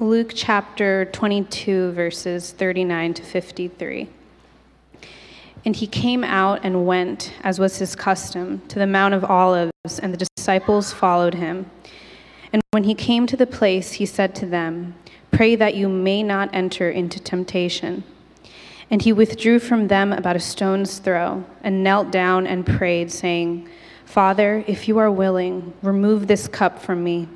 Luke 0.00 0.30
chapter 0.32 1.06
22, 1.06 1.90
verses 1.90 2.52
39 2.52 3.14
to 3.14 3.22
53. 3.24 4.08
And 5.64 5.74
he 5.74 5.88
came 5.88 6.22
out 6.22 6.60
and 6.62 6.86
went, 6.86 7.32
as 7.42 7.58
was 7.58 7.78
his 7.78 7.96
custom, 7.96 8.62
to 8.68 8.78
the 8.78 8.86
Mount 8.86 9.14
of 9.14 9.24
Olives, 9.24 9.98
and 10.00 10.14
the 10.14 10.24
disciples 10.36 10.92
followed 10.92 11.34
him. 11.34 11.68
And 12.52 12.62
when 12.70 12.84
he 12.84 12.94
came 12.94 13.26
to 13.26 13.36
the 13.36 13.44
place, 13.44 13.94
he 13.94 14.06
said 14.06 14.36
to 14.36 14.46
them, 14.46 14.94
Pray 15.32 15.56
that 15.56 15.74
you 15.74 15.88
may 15.88 16.22
not 16.22 16.48
enter 16.52 16.88
into 16.88 17.18
temptation. 17.18 18.04
And 18.92 19.02
he 19.02 19.12
withdrew 19.12 19.58
from 19.58 19.88
them 19.88 20.12
about 20.12 20.36
a 20.36 20.40
stone's 20.40 21.00
throw, 21.00 21.44
and 21.64 21.82
knelt 21.82 22.12
down 22.12 22.46
and 22.46 22.64
prayed, 22.64 23.10
saying, 23.10 23.68
Father, 24.04 24.62
if 24.68 24.86
you 24.86 24.98
are 24.98 25.10
willing, 25.10 25.74
remove 25.82 26.28
this 26.28 26.46
cup 26.46 26.80
from 26.80 27.02
me. 27.02 27.26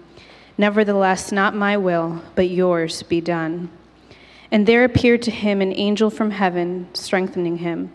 Nevertheless, 0.59 1.33
not 1.33 1.55
my 1.55 1.77
will, 1.77 2.23
but 2.35 2.51
yours 2.51 3.03
be 3.03 3.21
done. 3.21 3.71
And 4.51 4.67
there 4.67 4.85
appeared 4.85 5.23
to 5.23 5.31
him 5.31 5.61
an 5.63 5.73
angel 5.73 6.11
from 6.11 6.31
heaven, 6.31 6.89
strengthening 6.93 7.59
him. 7.59 7.93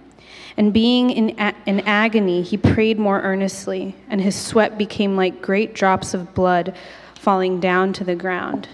And 0.57 0.73
being 0.73 1.11
in, 1.11 1.39
a- 1.39 1.53
in 1.67 1.81
agony, 1.81 2.41
he 2.41 2.57
prayed 2.57 2.97
more 2.97 3.21
earnestly, 3.21 3.95
and 4.09 4.19
his 4.19 4.35
sweat 4.35 4.77
became 4.77 5.15
like 5.15 5.41
great 5.41 5.75
drops 5.75 6.15
of 6.15 6.33
blood 6.33 6.75
falling 7.13 7.59
down 7.59 7.93
to 7.93 8.03
the 8.03 8.15
ground. 8.15 8.67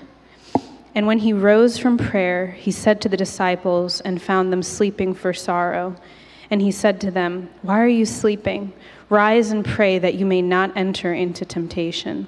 And 0.95 1.08
when 1.08 1.20
he 1.20 1.34
rose 1.34 1.77
from 1.77 1.97
prayer, 1.97 2.52
he 2.52 2.72
said 2.72 3.02
to 3.02 3.09
the 3.09 3.17
disciples, 3.17 4.00
and 4.02 4.22
found 4.22 4.53
them 4.53 4.63
sleeping 4.63 5.13
for 5.13 5.34
sorrow. 5.34 5.95
And 6.50 6.61
he 6.61 6.72
said 6.72 7.02
to 7.02 7.11
them, 7.11 7.50
Why 7.63 7.81
are 7.81 7.88
you 7.88 8.05
sleeping? 8.05 8.73
Rise 9.09 9.52
and 9.52 9.66
pray 9.66 10.00
that 10.00 10.13
you 10.13 10.25
may 10.25 10.41
not 10.41 10.77
enter 10.77 11.13
into 11.13 11.45
temptation. 11.45 12.27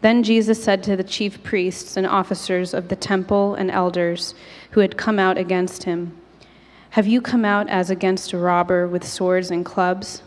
Then 0.00 0.22
Jesus 0.22 0.62
said 0.62 0.82
to 0.84 0.96
the 0.96 1.04
chief 1.04 1.42
priests 1.42 1.96
and 1.96 2.06
officers 2.06 2.72
of 2.72 2.88
the 2.88 2.96
temple 2.96 3.54
and 3.54 3.70
elders 3.70 4.34
who 4.70 4.80
had 4.80 4.96
come 4.96 5.18
out 5.18 5.36
against 5.36 5.84
him, 5.84 6.16
Have 6.90 7.06
you 7.06 7.20
come 7.20 7.44
out 7.44 7.68
as 7.68 7.90
against 7.90 8.32
a 8.32 8.38
robber 8.38 8.88
with 8.88 9.06
swords 9.06 9.50
and 9.50 9.64
clubs? 9.64 10.22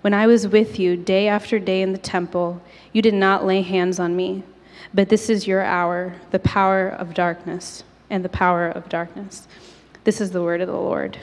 When 0.00 0.14
I 0.14 0.28
was 0.28 0.46
with 0.46 0.78
you 0.78 0.96
day 0.96 1.26
after 1.26 1.58
day 1.58 1.82
in 1.82 1.92
the 1.92 1.98
temple, 1.98 2.62
you 2.92 3.02
did 3.02 3.14
not 3.14 3.44
lay 3.44 3.62
hands 3.62 3.98
on 3.98 4.14
me. 4.14 4.44
But 4.94 5.08
this 5.08 5.28
is 5.28 5.46
your 5.46 5.62
hour, 5.62 6.14
the 6.30 6.38
power 6.38 6.88
of 6.88 7.12
darkness, 7.12 7.82
and 8.08 8.24
the 8.24 8.28
power 8.28 8.68
of 8.68 8.88
darkness. 8.88 9.48
This 10.04 10.20
is 10.20 10.30
the 10.30 10.42
word 10.42 10.60
of 10.60 10.68
the 10.68 10.74
Lord. 10.74 11.18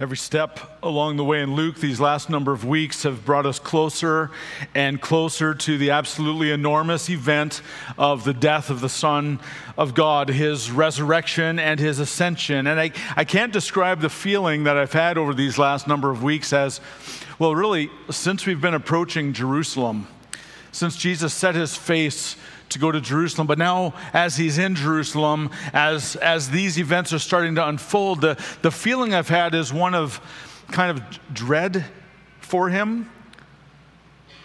Every 0.00 0.16
step 0.16 0.58
along 0.82 1.18
the 1.18 1.24
way 1.24 1.40
in 1.40 1.54
Luke, 1.54 1.76
these 1.76 2.00
last 2.00 2.28
number 2.28 2.52
of 2.52 2.64
weeks 2.64 3.04
have 3.04 3.24
brought 3.24 3.46
us 3.46 3.60
closer 3.60 4.32
and 4.74 5.00
closer 5.00 5.54
to 5.54 5.78
the 5.78 5.90
absolutely 5.90 6.50
enormous 6.50 7.08
event 7.08 7.62
of 7.96 8.24
the 8.24 8.32
death 8.32 8.70
of 8.70 8.80
the 8.80 8.88
Son 8.88 9.38
of 9.78 9.94
God, 9.94 10.30
his 10.30 10.72
resurrection 10.72 11.60
and 11.60 11.78
his 11.78 12.00
ascension. 12.00 12.66
And 12.66 12.80
I, 12.80 12.90
I 13.14 13.22
can't 13.22 13.52
describe 13.52 14.00
the 14.00 14.08
feeling 14.08 14.64
that 14.64 14.76
I've 14.76 14.92
had 14.92 15.16
over 15.16 15.32
these 15.32 15.58
last 15.58 15.86
number 15.86 16.10
of 16.10 16.24
weeks 16.24 16.52
as 16.52 16.80
well, 17.38 17.54
really, 17.54 17.88
since 18.10 18.46
we've 18.46 18.60
been 18.60 18.74
approaching 18.74 19.32
Jerusalem, 19.32 20.08
since 20.72 20.96
Jesus 20.96 21.32
set 21.32 21.54
his 21.54 21.76
face 21.76 22.36
to 22.74 22.78
go 22.78 22.92
to 22.92 23.00
Jerusalem. 23.00 23.46
But 23.46 23.58
now, 23.58 23.94
as 24.12 24.36
he's 24.36 24.58
in 24.58 24.74
Jerusalem, 24.74 25.50
as, 25.72 26.16
as 26.16 26.50
these 26.50 26.78
events 26.78 27.12
are 27.12 27.18
starting 27.18 27.54
to 27.54 27.66
unfold, 27.66 28.20
the, 28.20 28.34
the 28.62 28.70
feeling 28.70 29.14
I've 29.14 29.28
had 29.28 29.54
is 29.54 29.72
one 29.72 29.94
of 29.94 30.20
kind 30.70 30.90
of 30.90 31.02
dread 31.32 31.84
for 32.40 32.68
him, 32.68 33.10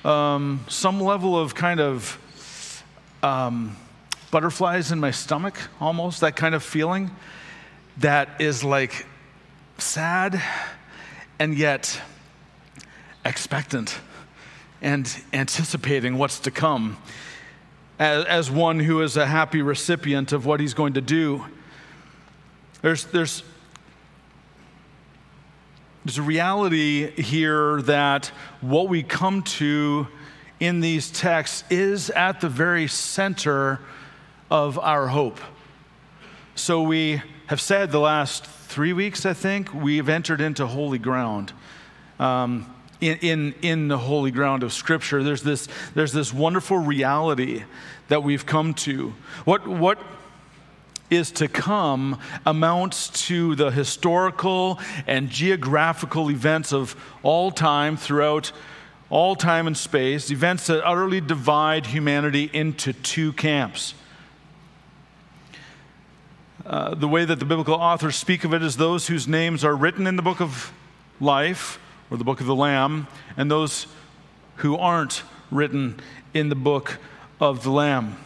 um, 0.06 0.64
some 0.68 1.02
level 1.02 1.38
of 1.38 1.54
kind 1.54 1.80
of 1.80 2.84
um, 3.22 3.76
butterflies 4.32 4.92
in 4.92 5.00
my 5.00 5.12
stomach, 5.12 5.60
almost, 5.82 6.22
that 6.22 6.36
kind 6.36 6.56
of 6.56 6.64
feeling 6.64 7.12
that 7.98 8.30
is 8.40 8.64
like 8.64 9.06
sad 9.78 10.42
and 11.40 11.58
yet 11.58 12.02
expectant 13.26 14.00
and 14.82 15.22
anticipating 15.34 16.18
what's 16.18 16.40
to 16.40 16.52
come 16.52 16.98
as, 18.00 18.26
as 18.26 18.50
one 18.50 18.80
who 18.80 19.02
is 19.02 19.18
a 19.18 19.26
happy 19.26 19.62
recipient 19.62 20.32
of 20.32 20.46
what 20.46 20.60
he's 20.60 20.74
going 20.74 20.94
to 20.94 21.02
do. 21.02 21.46
There's, 22.82 23.06
there's, 23.06 23.44
there's 26.06 26.18
a 26.18 26.24
reality 26.24 27.12
here 27.22 27.82
that 27.84 28.28
what 28.62 28.88
we 28.88 29.04
come 29.04 29.44
to 29.44 30.08
in 30.62 30.80
these 30.80 31.12
texts 31.12 31.66
is 31.70 32.10
at 32.10 32.42
the 32.42 32.50
very 32.50 32.88
center 32.88 33.80
of 34.50 34.80
our 34.80 35.08
hope. 35.08 35.40
So 36.56 36.82
we 36.82 37.22
have 37.48 37.62
said 37.62 37.92
the 37.92 38.00
last 38.00 38.46
three 38.46 38.94
weeks, 38.94 39.26
I 39.26 39.34
think, 39.34 39.74
we've 39.74 40.10
entered 40.10 40.42
into 40.42 40.66
holy 40.66 41.00
ground. 41.00 41.54
Um, 42.20 42.74
in, 43.02 43.18
in, 43.18 43.56
in 43.62 43.88
the 43.88 43.98
holy 43.98 44.32
ground 44.32 44.64
of 44.64 44.74
Scripture. 44.74 45.24
There's 45.24 45.44
this, 45.44 45.68
there's 45.96 46.14
this 46.14 46.34
wonderful 46.34 46.78
reality 46.78 47.64
that 48.08 48.24
we've 48.24 48.46
come 48.46 48.74
to. 48.74 49.14
What, 49.46 49.68
what 49.68 50.00
is 51.10 51.32
to 51.32 51.48
come 51.48 52.20
amounts 52.46 53.10
to 53.28 53.56
the 53.56 53.72
historical 53.72 54.80
and 55.08 55.30
geographical 55.30 56.30
events 56.30 56.72
of 56.72 56.96
all 57.24 57.52
time 57.52 57.98
throughout 57.98 58.52
all 59.10 59.36
time 59.36 59.66
and 59.66 59.76
space, 59.76 60.30
events 60.30 60.68
that 60.68 60.86
utterly 60.88 61.20
divide 61.20 61.88
humanity 61.88 62.50
into 62.54 62.94
two 62.94 63.34
camps. 63.34 63.96
Uh, 66.64 66.94
the 66.94 67.08
way 67.08 67.26
that 67.26 67.40
the 67.40 67.46
biblical 67.46 67.74
authors 67.74 68.16
speak 68.16 68.44
of 68.44 68.54
it 68.54 68.62
is 68.62 68.78
those 68.78 69.08
whose 69.08 69.28
names 69.28 69.64
are 69.64 69.76
written 69.76 70.06
in 70.06 70.16
the 70.16 70.22
book 70.22 70.40
of 70.40 70.72
life 71.20 71.80
or 72.10 72.18
the 72.18 72.24
book 72.24 72.42
of 72.42 72.48
the 72.48 72.56
Lamb, 72.56 73.08
and 73.38 73.50
those 73.50 73.88
who 74.58 74.76
aren't 74.76 75.24
written 75.52 76.00
in 76.34 76.50
the 76.50 76.56
book 76.56 76.98
of 77.40 77.64
the 77.64 77.72
Lamb. 77.72 78.18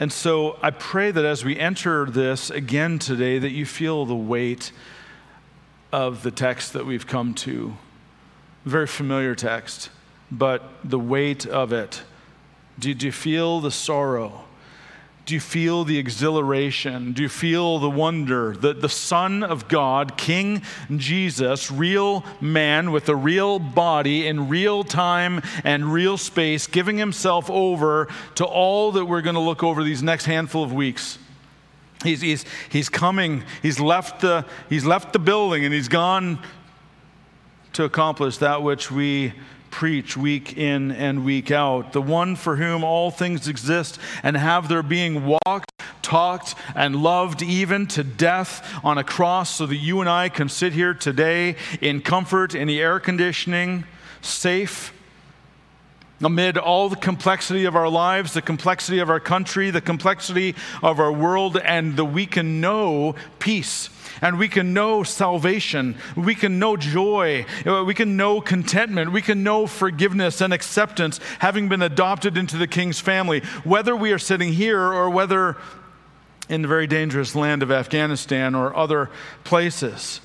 And 0.00 0.12
so 0.12 0.56
I 0.62 0.70
pray 0.70 1.10
that 1.10 1.24
as 1.24 1.44
we 1.44 1.58
enter 1.58 2.06
this 2.06 2.50
again 2.50 2.98
today, 2.98 3.38
that 3.38 3.50
you 3.50 3.66
feel 3.66 4.04
the 4.06 4.14
weight 4.14 4.72
of 5.92 6.22
the 6.22 6.30
text 6.30 6.72
that 6.74 6.86
we've 6.86 7.06
come 7.06 7.34
to. 7.34 7.76
Very 8.64 8.86
familiar 8.86 9.34
text, 9.34 9.90
but 10.30 10.62
the 10.84 10.98
weight 10.98 11.46
of 11.46 11.72
it. 11.72 12.02
Did 12.78 13.02
you 13.02 13.10
feel 13.10 13.60
the 13.60 13.72
sorrow? 13.72 14.44
Do 15.28 15.34
you 15.34 15.40
feel 15.40 15.84
the 15.84 15.98
exhilaration? 15.98 17.12
Do 17.12 17.20
you 17.22 17.28
feel 17.28 17.78
the 17.78 17.90
wonder 17.90 18.56
that 18.56 18.80
the 18.80 18.88
Son 18.88 19.42
of 19.42 19.68
God, 19.68 20.16
King 20.16 20.62
Jesus, 20.96 21.70
real 21.70 22.24
man 22.40 22.92
with 22.92 23.10
a 23.10 23.14
real 23.14 23.58
body 23.58 24.26
in 24.26 24.48
real 24.48 24.84
time 24.84 25.42
and 25.64 25.92
real 25.92 26.16
space, 26.16 26.66
giving 26.66 26.96
himself 26.96 27.50
over 27.50 28.08
to 28.36 28.46
all 28.46 28.90
that 28.92 29.04
we're 29.04 29.20
going 29.20 29.34
to 29.34 29.40
look 29.40 29.62
over 29.62 29.84
these 29.84 30.02
next 30.02 30.24
handful 30.24 30.64
of 30.64 30.72
weeks? 30.72 31.18
He's, 32.02 32.22
he's, 32.22 32.46
he's 32.70 32.88
coming, 32.88 33.44
he's 33.60 33.78
left, 33.78 34.22
the, 34.22 34.46
he's 34.70 34.86
left 34.86 35.12
the 35.12 35.18
building 35.18 35.62
and 35.62 35.74
he's 35.74 35.88
gone 35.88 36.38
to 37.74 37.84
accomplish 37.84 38.38
that 38.38 38.62
which 38.62 38.90
we 38.90 39.34
preach 39.70 40.16
week 40.16 40.56
in 40.56 40.90
and 40.92 41.24
week 41.24 41.50
out, 41.50 41.92
the 41.92 42.02
one 42.02 42.36
for 42.36 42.56
whom 42.56 42.84
all 42.84 43.10
things 43.10 43.48
exist 43.48 43.98
and 44.22 44.36
have 44.36 44.68
their 44.68 44.82
being 44.82 45.24
walked, 45.24 45.70
talked, 46.02 46.54
and 46.74 46.96
loved 46.96 47.42
even 47.42 47.86
to 47.86 48.02
death 48.02 48.80
on 48.84 48.98
a 48.98 49.04
cross 49.04 49.54
so 49.54 49.66
that 49.66 49.76
you 49.76 50.00
and 50.00 50.08
I 50.08 50.28
can 50.28 50.48
sit 50.48 50.72
here 50.72 50.94
today 50.94 51.56
in 51.80 52.00
comfort, 52.00 52.54
in 52.54 52.68
the 52.68 52.80
air 52.80 53.00
conditioning, 53.00 53.84
safe, 54.20 54.92
amid 56.22 56.58
all 56.58 56.88
the 56.88 56.96
complexity 56.96 57.64
of 57.64 57.76
our 57.76 57.88
lives, 57.88 58.34
the 58.34 58.42
complexity 58.42 58.98
of 58.98 59.10
our 59.10 59.20
country, 59.20 59.70
the 59.70 59.80
complexity 59.80 60.54
of 60.82 60.98
our 60.98 61.12
world, 61.12 61.56
and 61.56 61.96
that 61.96 62.06
we 62.06 62.26
can 62.26 62.60
know 62.60 63.14
peace. 63.38 63.90
And 64.20 64.36
we 64.36 64.48
can 64.48 64.74
know 64.74 65.04
salvation. 65.04 65.96
We 66.16 66.34
can 66.34 66.58
know 66.58 66.76
joy. 66.76 67.46
Uh, 67.64 67.84
we 67.84 67.94
can 67.94 68.16
know 68.16 68.40
contentment. 68.40 69.12
We 69.12 69.22
can 69.22 69.44
know 69.44 69.68
forgiveness 69.68 70.40
and 70.40 70.52
acceptance, 70.52 71.20
having 71.38 71.68
been 71.68 71.82
adopted 71.82 72.36
into 72.36 72.56
the 72.56 72.66
King's 72.66 72.98
family. 72.98 73.40
Whether 73.62 73.94
we 73.94 74.10
are 74.12 74.18
sitting 74.18 74.52
here 74.52 74.80
or 74.80 75.08
whether 75.08 75.56
in 76.48 76.62
the 76.62 76.68
very 76.68 76.86
dangerous 76.86 77.36
land 77.36 77.62
of 77.62 77.70
Afghanistan 77.70 78.54
or 78.54 78.74
other 78.74 79.10
places. 79.44 80.20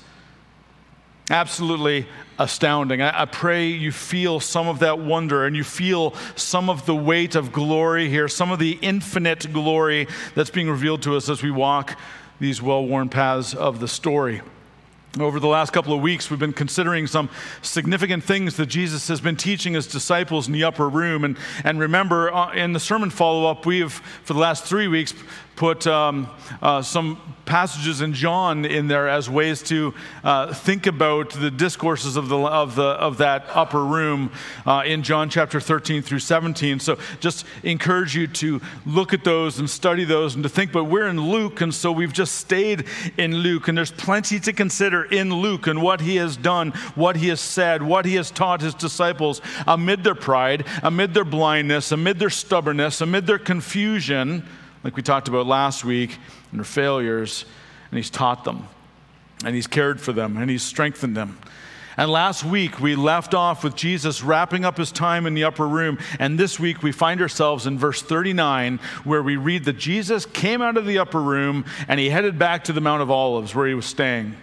Absolutely 1.30 2.06
astounding. 2.38 3.00
I, 3.00 3.22
I, 3.22 3.24
pray 3.24 3.68
you 3.68 3.92
feel 3.92 4.40
some 4.40 4.68
of 4.68 4.80
that 4.80 4.98
wonder 4.98 5.46
and 5.46 5.56
you 5.56 5.64
feel 5.64 6.14
some 6.36 6.68
of 6.68 6.84
the 6.84 6.94
weight 6.94 7.34
of 7.34 7.50
glory 7.50 8.10
here, 8.10 8.28
some 8.28 8.50
of 8.50 8.58
the 8.58 8.78
infinite 8.82 9.50
glory 9.52 10.06
that's 10.34 10.50
being 10.50 10.68
revealed 10.68 11.02
to 11.02 11.16
us 11.16 11.30
as 11.30 11.42
we 11.42 11.50
walk 11.50 11.98
these 12.40 12.60
well 12.60 12.84
worn 12.84 13.08
paths 13.08 13.54
of 13.54 13.80
the 13.80 13.88
story. 13.88 14.42
Over 15.18 15.38
the 15.38 15.46
last 15.46 15.72
couple 15.72 15.94
of 15.94 16.02
weeks, 16.02 16.28
we've 16.28 16.40
been 16.40 16.52
considering 16.52 17.06
some 17.06 17.30
significant 17.62 18.24
things 18.24 18.56
that 18.56 18.66
Jesus 18.66 19.06
has 19.06 19.20
been 19.20 19.36
teaching 19.36 19.74
his 19.74 19.86
disciples 19.86 20.48
in 20.48 20.52
the 20.52 20.64
upper 20.64 20.88
room. 20.88 21.22
And, 21.22 21.38
and 21.62 21.78
remember, 21.78 22.34
uh, 22.34 22.52
in 22.52 22.72
the 22.72 22.80
sermon 22.80 23.10
follow 23.10 23.48
up, 23.48 23.64
we've, 23.64 23.92
for 23.92 24.32
the 24.32 24.40
last 24.40 24.64
three 24.64 24.88
weeks, 24.88 25.14
put 25.56 25.86
um, 25.86 26.28
uh, 26.62 26.82
some 26.82 27.20
passages 27.44 28.00
in 28.00 28.14
John 28.14 28.64
in 28.64 28.88
there 28.88 29.08
as 29.08 29.28
ways 29.28 29.62
to 29.64 29.94
uh, 30.22 30.52
think 30.52 30.86
about 30.86 31.30
the 31.30 31.50
discourses 31.50 32.16
of, 32.16 32.28
the, 32.28 32.38
of, 32.38 32.74
the, 32.74 32.82
of 32.82 33.18
that 33.18 33.44
upper 33.50 33.84
room 33.84 34.32
uh, 34.66 34.82
in 34.86 35.02
John 35.02 35.28
chapter 35.28 35.60
13 35.60 36.02
through 36.02 36.20
17. 36.20 36.80
So 36.80 36.98
just 37.20 37.44
encourage 37.62 38.16
you 38.16 38.26
to 38.28 38.60
look 38.86 39.12
at 39.12 39.24
those 39.24 39.58
and 39.58 39.68
study 39.68 40.04
those 40.04 40.34
and 40.34 40.42
to 40.42 40.48
think, 40.48 40.72
but 40.72 40.84
we're 40.84 41.08
in 41.08 41.20
Luke, 41.20 41.60
and 41.60 41.74
so 41.74 41.92
we've 41.92 42.12
just 42.12 42.36
stayed 42.36 42.86
in 43.18 43.34
Luke, 43.36 43.68
and 43.68 43.76
there's 43.76 43.92
plenty 43.92 44.40
to 44.40 44.52
consider 44.52 45.04
in 45.04 45.32
Luke 45.32 45.66
and 45.66 45.82
what 45.82 46.00
he 46.00 46.16
has 46.16 46.36
done, 46.36 46.70
what 46.94 47.16
he 47.16 47.28
has 47.28 47.40
said, 47.40 47.82
what 47.82 48.04
he 48.04 48.14
has 48.14 48.30
taught 48.30 48.60
his 48.60 48.74
disciples 48.74 49.40
amid 49.66 50.04
their 50.04 50.14
pride, 50.14 50.66
amid 50.82 51.14
their 51.14 51.24
blindness, 51.24 51.92
amid 51.92 52.18
their 52.18 52.30
stubbornness, 52.30 53.00
amid 53.00 53.26
their 53.26 53.38
confusion 53.38 54.44
like 54.84 54.96
we 54.96 55.02
talked 55.02 55.26
about 55.26 55.46
last 55.46 55.84
week, 55.84 56.16
and 56.50 56.60
their 56.60 56.64
failures, 56.64 57.44
and 57.90 57.98
He's 57.98 58.10
taught 58.10 58.44
them, 58.44 58.68
and 59.44 59.54
He's 59.54 59.66
cared 59.66 60.00
for 60.00 60.12
them, 60.12 60.36
and 60.36 60.48
He's 60.48 60.62
strengthened 60.62 61.16
them. 61.16 61.38
And 61.96 62.10
last 62.10 62.44
week 62.44 62.80
we 62.80 62.96
left 62.96 63.34
off 63.34 63.62
with 63.62 63.76
Jesus 63.76 64.22
wrapping 64.22 64.64
up 64.64 64.76
his 64.76 64.90
time 64.90 65.26
in 65.26 65.34
the 65.34 65.44
upper 65.44 65.66
room. 65.66 65.98
And 66.18 66.38
this 66.38 66.58
week 66.58 66.82
we 66.82 66.92
find 66.92 67.20
ourselves 67.20 67.66
in 67.66 67.78
verse 67.78 68.02
39, 68.02 68.80
where 69.04 69.22
we 69.22 69.36
read 69.36 69.64
that 69.66 69.78
Jesus 69.78 70.26
came 70.26 70.60
out 70.60 70.76
of 70.76 70.86
the 70.86 70.98
upper 70.98 71.22
room 71.22 71.64
and 71.86 72.00
he 72.00 72.10
headed 72.10 72.38
back 72.38 72.64
to 72.64 72.72
the 72.72 72.80
Mount 72.80 73.02
of 73.02 73.10
Olives 73.10 73.54
where 73.54 73.68
he 73.68 73.74
was 73.74 73.86
staying. 73.86 74.34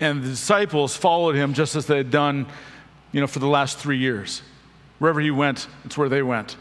And 0.00 0.22
the 0.22 0.28
disciples 0.28 0.96
followed 0.96 1.34
him 1.34 1.54
just 1.54 1.74
as 1.74 1.86
they 1.86 1.96
had 1.96 2.12
done, 2.12 2.46
you 3.10 3.20
know, 3.20 3.26
for 3.26 3.40
the 3.40 3.48
last 3.48 3.78
three 3.78 3.98
years. 3.98 4.42
Wherever 5.00 5.20
he 5.20 5.32
went, 5.32 5.66
it's 5.84 5.98
where 5.98 6.08
they 6.08 6.22
went. 6.22 6.56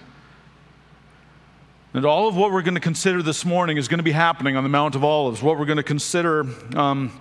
And 1.98 2.06
all 2.06 2.28
of 2.28 2.36
what 2.36 2.52
we're 2.52 2.62
going 2.62 2.76
to 2.76 2.80
consider 2.80 3.24
this 3.24 3.44
morning 3.44 3.78
is 3.78 3.88
going 3.88 3.98
to 3.98 4.04
be 4.04 4.12
happening 4.12 4.56
on 4.56 4.62
the 4.62 4.70
Mount 4.70 4.94
of 4.94 5.04
Olives. 5.04 5.42
What 5.42 5.58
we're 5.58 5.66
going 5.66 5.78
to 5.78 5.84
consider 5.84 6.46
um, 6.76 7.12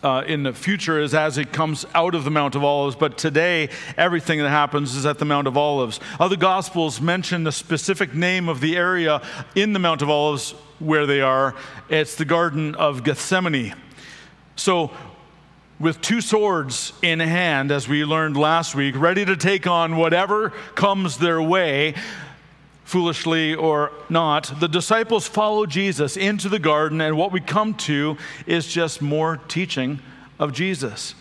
uh, 0.00 0.22
in 0.28 0.44
the 0.44 0.52
future 0.52 1.00
is 1.00 1.12
as 1.12 1.38
it 1.38 1.52
comes 1.52 1.84
out 1.92 2.14
of 2.14 2.22
the 2.22 2.30
Mount 2.30 2.54
of 2.54 2.62
Olives. 2.62 2.94
But 2.94 3.18
today, 3.18 3.68
everything 3.96 4.38
that 4.38 4.48
happens 4.48 4.94
is 4.94 5.06
at 5.06 5.18
the 5.18 5.24
Mount 5.24 5.48
of 5.48 5.56
Olives. 5.56 5.98
Other 6.20 6.36
Gospels 6.36 7.00
mention 7.00 7.42
the 7.42 7.50
specific 7.50 8.14
name 8.14 8.48
of 8.48 8.60
the 8.60 8.76
area 8.76 9.22
in 9.56 9.72
the 9.72 9.80
Mount 9.80 10.02
of 10.02 10.08
Olives 10.08 10.52
where 10.78 11.06
they 11.06 11.20
are. 11.20 11.56
It's 11.88 12.14
the 12.14 12.24
Garden 12.24 12.76
of 12.76 13.02
Gethsemane. 13.02 13.74
So, 14.54 14.92
with 15.80 16.00
two 16.00 16.20
swords 16.20 16.92
in 17.02 17.18
hand, 17.18 17.72
as 17.72 17.88
we 17.88 18.04
learned 18.04 18.36
last 18.36 18.76
week, 18.76 18.96
ready 18.96 19.24
to 19.24 19.36
take 19.36 19.66
on 19.66 19.96
whatever 19.96 20.50
comes 20.76 21.18
their 21.18 21.42
way, 21.42 21.94
foolishly 22.86 23.52
or 23.52 23.92
not, 24.08 24.60
the 24.60 24.68
disciples 24.68 25.26
follow 25.26 25.66
Jesus 25.66 26.16
into 26.16 26.48
the 26.48 26.60
garden, 26.60 27.00
and 27.00 27.18
what 27.18 27.32
we 27.32 27.40
come 27.40 27.74
to 27.74 28.16
is 28.46 28.66
just 28.68 29.02
more 29.02 29.38
teaching 29.48 30.00
of 30.38 30.52
Jesus. 30.52 31.14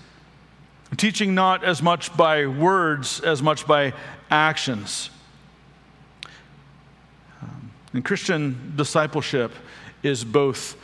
Teaching 0.96 1.34
not 1.34 1.64
as 1.64 1.82
much 1.82 2.16
by 2.16 2.46
words 2.46 3.20
as 3.20 3.42
much 3.42 3.66
by 3.66 3.94
actions. 4.30 5.10
And 7.94 8.06
Christian 8.06 8.74
discipleship 8.76 9.52
is 10.04 10.24
both 10.24 10.78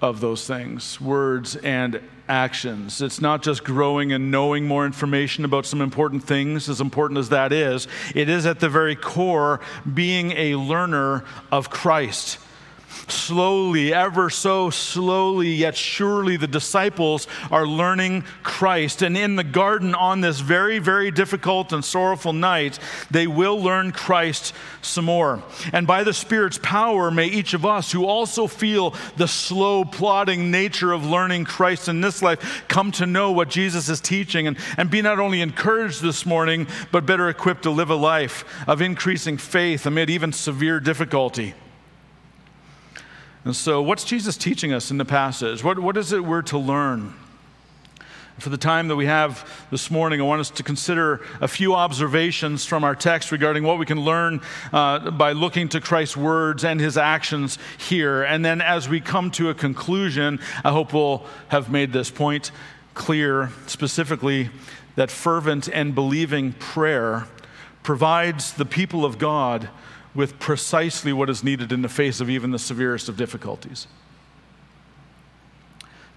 of 0.00 0.20
those 0.20 0.44
things 0.44 1.00
words 1.00 1.54
and 1.54 2.00
actions. 2.28 3.02
It's 3.02 3.20
not 3.20 3.42
just 3.42 3.64
growing 3.64 4.12
and 4.12 4.30
knowing 4.30 4.66
more 4.66 4.86
information 4.86 5.44
about 5.44 5.66
some 5.66 5.80
important 5.80 6.24
things, 6.24 6.68
as 6.68 6.80
important 6.80 7.18
as 7.18 7.28
that 7.30 7.52
is. 7.52 7.88
It 8.14 8.28
is 8.28 8.46
at 8.46 8.60
the 8.60 8.68
very 8.68 8.96
core 8.96 9.60
being 9.92 10.32
a 10.32 10.56
learner 10.56 11.24
of 11.50 11.70
Christ 11.70 12.38
slowly, 13.08 13.92
ever 13.92 14.30
so 14.30 14.70
slowly, 14.70 15.50
yet 15.50 15.76
surely, 15.76 16.36
the 16.36 16.46
disciples 16.46 17.26
are 17.50 17.66
learning 17.66 18.24
Christ. 18.42 19.02
And 19.02 19.16
in 19.16 19.36
the 19.36 19.44
garden 19.44 19.94
on 19.94 20.20
this 20.20 20.40
very, 20.40 20.78
very 20.78 21.10
difficult 21.10 21.72
and 21.72 21.84
sorrowful 21.84 22.32
night, 22.32 22.78
they 23.10 23.26
will 23.26 23.60
learn 23.60 23.92
Christ 23.92 24.54
some 24.82 25.04
more. 25.04 25.42
And 25.72 25.86
by 25.86 26.04
the 26.04 26.12
Spirit's 26.12 26.58
power, 26.58 27.10
may 27.10 27.26
each 27.26 27.54
of 27.54 27.64
us 27.64 27.92
who 27.92 28.04
also 28.04 28.46
feel 28.46 28.94
the 29.16 29.28
slow, 29.28 29.84
plodding 29.84 30.50
nature 30.50 30.92
of 30.92 31.06
learning 31.06 31.44
Christ 31.44 31.88
in 31.88 32.00
this 32.00 32.22
life 32.22 32.64
come 32.68 32.92
to 32.92 33.06
know 33.06 33.32
what 33.32 33.48
Jesus 33.48 33.88
is 33.88 34.00
teaching 34.00 34.46
and, 34.46 34.58
and 34.76 34.90
be 34.90 35.02
not 35.02 35.18
only 35.18 35.40
encouraged 35.40 36.02
this 36.02 36.26
morning, 36.26 36.66
but 36.90 37.06
better 37.06 37.28
equipped 37.28 37.62
to 37.62 37.70
live 37.70 37.90
a 37.90 37.94
life 37.94 38.44
of 38.68 38.80
increasing 38.80 39.36
faith 39.36 39.86
amid 39.86 40.10
even 40.10 40.32
severe 40.32 40.80
difficulty. 40.80 41.54
And 43.44 43.56
so, 43.56 43.82
what's 43.82 44.04
Jesus 44.04 44.36
teaching 44.36 44.72
us 44.72 44.92
in 44.92 44.98
the 44.98 45.04
passage? 45.04 45.64
What, 45.64 45.80
what 45.80 45.96
is 45.96 46.12
it 46.12 46.24
we're 46.24 46.42
to 46.42 46.58
learn? 46.58 47.12
For 48.38 48.50
the 48.50 48.56
time 48.56 48.86
that 48.86 48.94
we 48.94 49.06
have 49.06 49.66
this 49.70 49.90
morning, 49.90 50.20
I 50.20 50.24
want 50.24 50.40
us 50.40 50.50
to 50.50 50.62
consider 50.62 51.20
a 51.40 51.48
few 51.48 51.74
observations 51.74 52.64
from 52.64 52.84
our 52.84 52.94
text 52.94 53.32
regarding 53.32 53.64
what 53.64 53.78
we 53.78 53.86
can 53.86 54.00
learn 54.00 54.40
uh, 54.72 55.10
by 55.10 55.32
looking 55.32 55.68
to 55.70 55.80
Christ's 55.80 56.16
words 56.16 56.64
and 56.64 56.80
his 56.80 56.96
actions 56.96 57.58
here. 57.78 58.22
And 58.22 58.44
then, 58.44 58.60
as 58.60 58.88
we 58.88 59.00
come 59.00 59.32
to 59.32 59.50
a 59.50 59.54
conclusion, 59.54 60.38
I 60.64 60.70
hope 60.70 60.94
we'll 60.94 61.26
have 61.48 61.68
made 61.68 61.92
this 61.92 62.12
point 62.12 62.52
clear 62.94 63.50
specifically 63.66 64.50
that 64.94 65.10
fervent 65.10 65.68
and 65.68 65.96
believing 65.96 66.52
prayer 66.52 67.26
provides 67.82 68.52
the 68.52 68.64
people 68.64 69.04
of 69.04 69.18
God 69.18 69.68
with 70.14 70.38
precisely 70.38 71.12
what 71.12 71.30
is 71.30 71.42
needed 71.42 71.72
in 71.72 71.82
the 71.82 71.88
face 71.88 72.20
of 72.20 72.28
even 72.28 72.50
the 72.50 72.58
severest 72.58 73.08
of 73.08 73.16
difficulties. 73.16 73.86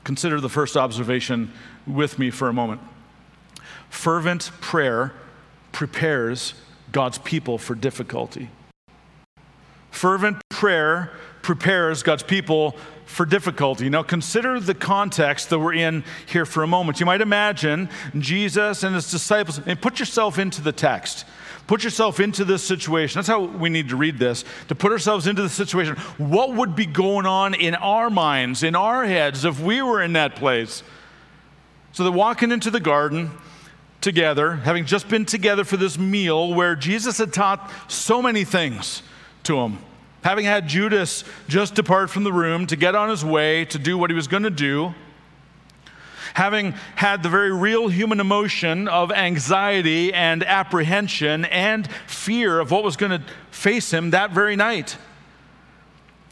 Consider 0.03 0.39
the 0.39 0.49
first 0.49 0.77
observation 0.77 1.51
with 1.87 2.19
me 2.19 2.29
for 2.29 2.47
a 2.47 2.53
moment. 2.53 2.81
Fervent 3.89 4.51
prayer 4.61 5.13
prepares 5.71 6.53
God's 6.91 7.17
people 7.19 7.57
for 7.57 7.73
difficulty. 7.75 8.49
Fervent 9.91 10.37
prayer 10.49 11.11
prepares 11.41 12.03
God's 12.03 12.23
people 12.23 12.75
for 13.05 13.25
difficulty. 13.25 13.87
Now, 13.87 14.03
consider 14.03 14.59
the 14.59 14.73
context 14.73 15.49
that 15.49 15.59
we're 15.59 15.73
in 15.73 16.03
here 16.25 16.45
for 16.45 16.63
a 16.63 16.67
moment. 16.67 16.99
You 16.99 17.05
might 17.05 17.21
imagine 17.21 17.89
Jesus 18.17 18.83
and 18.83 18.93
his 18.93 19.09
disciples, 19.09 19.59
and 19.65 19.81
put 19.81 19.99
yourself 19.99 20.37
into 20.37 20.61
the 20.61 20.71
text. 20.71 21.25
Put 21.67 21.83
yourself 21.83 22.19
into 22.19 22.45
this 22.45 22.63
situation. 22.63 23.17
That's 23.17 23.27
how 23.27 23.41
we 23.43 23.69
need 23.69 23.89
to 23.89 23.95
read 23.95 24.19
this, 24.19 24.45
to 24.67 24.75
put 24.75 24.91
ourselves 24.91 25.25
into 25.25 25.41
the 25.41 25.49
situation. 25.49 25.95
What 26.17 26.53
would 26.53 26.75
be 26.75 26.85
going 26.85 27.25
on 27.25 27.55
in 27.55 27.73
our 27.75 28.09
minds, 28.09 28.61
in 28.61 28.75
our 28.75 29.05
heads, 29.05 29.45
if 29.45 29.59
we 29.59 29.81
were 29.81 30.01
in 30.01 30.13
that 30.13 30.35
place? 30.35 30.83
So 31.91 32.03
they're 32.03 32.11
walking 32.11 32.51
into 32.51 32.69
the 32.69 32.79
garden 32.79 33.31
together, 34.01 34.57
having 34.57 34.85
just 34.85 35.07
been 35.07 35.25
together 35.25 35.63
for 35.63 35.77
this 35.77 35.97
meal 35.97 36.53
where 36.53 36.75
Jesus 36.75 37.17
had 37.17 37.33
taught 37.33 37.71
so 37.87 38.21
many 38.21 38.43
things 38.43 39.01
to 39.43 39.55
them. 39.55 39.79
Having 40.23 40.45
had 40.45 40.67
Judas 40.67 41.23
just 41.47 41.73
depart 41.73 42.11
from 42.11 42.23
the 42.23 42.33
room 42.33 42.67
to 42.67 42.75
get 42.75 42.93
on 42.93 43.09
his 43.09 43.25
way 43.25 43.65
to 43.65 43.79
do 43.79 43.97
what 43.97 44.11
he 44.11 44.15
was 44.15 44.27
going 44.27 44.43
to 44.43 44.49
do 44.51 44.93
having 46.35 46.73
had 46.95 47.23
the 47.23 47.29
very 47.29 47.51
real 47.51 47.87
human 47.87 48.19
emotion 48.19 48.89
of 48.89 49.09
anxiety 49.09 50.13
and 50.13 50.43
apprehension 50.43 51.45
and 51.45 51.89
fear 52.07 52.59
of 52.59 52.71
what 52.71 52.83
was 52.83 52.97
going 52.97 53.11
to 53.11 53.25
face 53.51 53.91
him 53.91 54.09
that 54.09 54.31
very 54.31 54.57
night. 54.57 54.97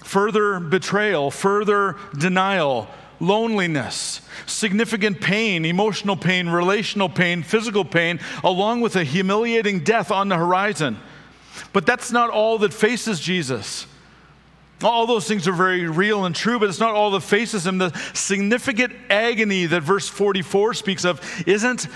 Further 0.03 0.59
betrayal, 0.59 1.31
further 1.31 1.95
denial, 2.17 2.89
loneliness, 3.21 4.19
significant 4.45 5.21
pain, 5.21 5.63
emotional 5.63 6.17
pain, 6.17 6.49
relational 6.49 7.07
pain, 7.07 7.41
physical 7.41 7.85
pain, 7.85 8.19
along 8.43 8.81
with 8.81 8.97
a 8.97 9.05
humiliating 9.05 9.85
death 9.85 10.11
on 10.11 10.27
the 10.27 10.35
horizon. 10.35 10.97
But 11.71 11.85
that's 11.85 12.11
not 12.11 12.29
all 12.29 12.57
that 12.57 12.73
faces 12.73 13.21
Jesus. 13.21 13.87
All 14.83 15.07
those 15.07 15.27
things 15.27 15.47
are 15.47 15.53
very 15.53 15.87
real 15.87 16.25
and 16.25 16.35
true, 16.35 16.59
but 16.59 16.69
it's 16.69 16.79
not 16.79 16.93
all 16.93 17.11
the 17.11 17.21
faces 17.21 17.65
him. 17.65 17.77
The 17.77 17.91
significant 18.13 18.93
agony 19.09 19.65
that 19.65 19.81
verse 19.81 20.07
44 20.07 20.73
speaks 20.73 21.05
of 21.05 21.21
isn't 21.47 21.87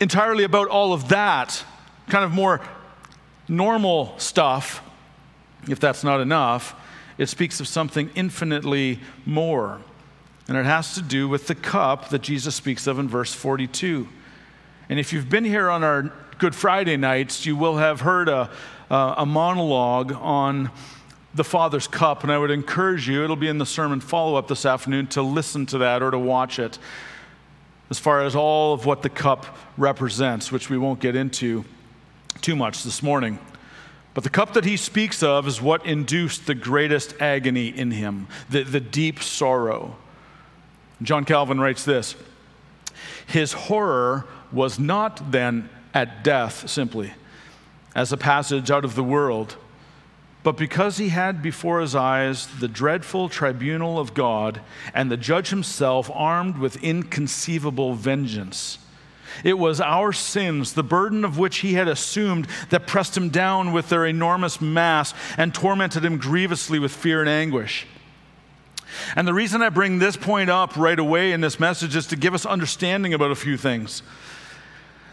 entirely 0.00 0.44
about 0.44 0.68
all 0.68 0.92
of 0.92 1.08
that, 1.08 1.64
kind 2.08 2.24
of 2.24 2.32
more 2.32 2.60
normal 3.48 4.18
stuff, 4.18 4.82
if 5.68 5.80
that's 5.80 6.04
not 6.04 6.20
enough. 6.20 6.74
It 7.16 7.26
speaks 7.26 7.60
of 7.60 7.66
something 7.66 8.10
infinitely 8.14 9.00
more. 9.26 9.80
And 10.46 10.56
it 10.56 10.64
has 10.64 10.94
to 10.94 11.02
do 11.02 11.28
with 11.28 11.46
the 11.46 11.54
cup 11.54 12.08
that 12.10 12.22
Jesus 12.22 12.54
speaks 12.54 12.86
of 12.86 12.98
in 12.98 13.08
verse 13.08 13.34
42. 13.34 14.08
And 14.88 14.98
if 14.98 15.12
you've 15.12 15.28
been 15.28 15.44
here 15.44 15.68
on 15.68 15.84
our 15.84 16.12
Good 16.38 16.54
Friday 16.54 16.96
nights, 16.96 17.44
you 17.44 17.56
will 17.56 17.76
have 17.76 18.00
heard 18.00 18.28
a, 18.28 18.48
a 18.90 19.26
monologue 19.26 20.12
on 20.12 20.70
the 21.38 21.44
Father's 21.44 21.88
cup, 21.88 22.24
and 22.24 22.30
I 22.30 22.36
would 22.36 22.50
encourage 22.50 23.08
you, 23.08 23.24
it'll 23.24 23.36
be 23.36 23.48
in 23.48 23.56
the 23.56 23.64
sermon 23.64 24.00
follow 24.00 24.34
up 24.34 24.48
this 24.48 24.66
afternoon, 24.66 25.06
to 25.08 25.22
listen 25.22 25.64
to 25.66 25.78
that 25.78 26.02
or 26.02 26.10
to 26.10 26.18
watch 26.18 26.58
it 26.58 26.78
as 27.88 27.98
far 27.98 28.22
as 28.22 28.36
all 28.36 28.74
of 28.74 28.84
what 28.84 29.00
the 29.00 29.08
cup 29.08 29.56
represents, 29.78 30.52
which 30.52 30.68
we 30.68 30.76
won't 30.76 31.00
get 31.00 31.16
into 31.16 31.64
too 32.42 32.54
much 32.54 32.82
this 32.82 33.02
morning. 33.02 33.38
But 34.12 34.24
the 34.24 34.30
cup 34.30 34.52
that 34.54 34.64
he 34.64 34.76
speaks 34.76 35.22
of 35.22 35.46
is 35.46 35.62
what 35.62 35.86
induced 35.86 36.46
the 36.46 36.54
greatest 36.54 37.14
agony 37.20 37.68
in 37.68 37.92
him, 37.92 38.26
the, 38.50 38.64
the 38.64 38.80
deep 38.80 39.22
sorrow. 39.22 39.96
John 41.00 41.24
Calvin 41.24 41.60
writes 41.60 41.84
this 41.84 42.16
His 43.26 43.52
horror 43.52 44.26
was 44.50 44.78
not 44.78 45.30
then 45.30 45.70
at 45.94 46.24
death 46.24 46.68
simply, 46.68 47.12
as 47.94 48.12
a 48.12 48.16
passage 48.16 48.70
out 48.70 48.84
of 48.84 48.96
the 48.96 49.04
world 49.04 49.56
but 50.48 50.56
because 50.56 50.96
he 50.96 51.10
had 51.10 51.42
before 51.42 51.78
his 51.78 51.94
eyes 51.94 52.46
the 52.58 52.68
dreadful 52.68 53.28
tribunal 53.28 53.98
of 53.98 54.14
God 54.14 54.62
and 54.94 55.10
the 55.10 55.16
judge 55.18 55.50
himself 55.50 56.10
armed 56.14 56.56
with 56.56 56.82
inconceivable 56.82 57.92
vengeance, 57.92 58.78
it 59.44 59.58
was 59.58 59.78
our 59.78 60.10
sins, 60.10 60.72
the 60.72 60.82
burden 60.82 61.22
of 61.22 61.36
which 61.36 61.58
he 61.58 61.74
had 61.74 61.86
assumed, 61.86 62.46
that 62.70 62.86
pressed 62.86 63.14
him 63.14 63.28
down 63.28 63.72
with 63.74 63.90
their 63.90 64.06
enormous 64.06 64.58
mass 64.58 65.12
and 65.36 65.52
tormented 65.52 66.02
him 66.02 66.16
grievously 66.16 66.78
with 66.78 66.92
fear 66.92 67.20
and 67.20 67.28
anguish. 67.28 67.86
And 69.16 69.28
the 69.28 69.34
reason 69.34 69.60
I 69.60 69.68
bring 69.68 69.98
this 69.98 70.16
point 70.16 70.48
up 70.48 70.78
right 70.78 70.98
away 70.98 71.32
in 71.32 71.42
this 71.42 71.60
message 71.60 71.94
is 71.94 72.06
to 72.06 72.16
give 72.16 72.32
us 72.32 72.46
understanding 72.46 73.12
about 73.12 73.32
a 73.32 73.36
few 73.36 73.58
things. 73.58 74.02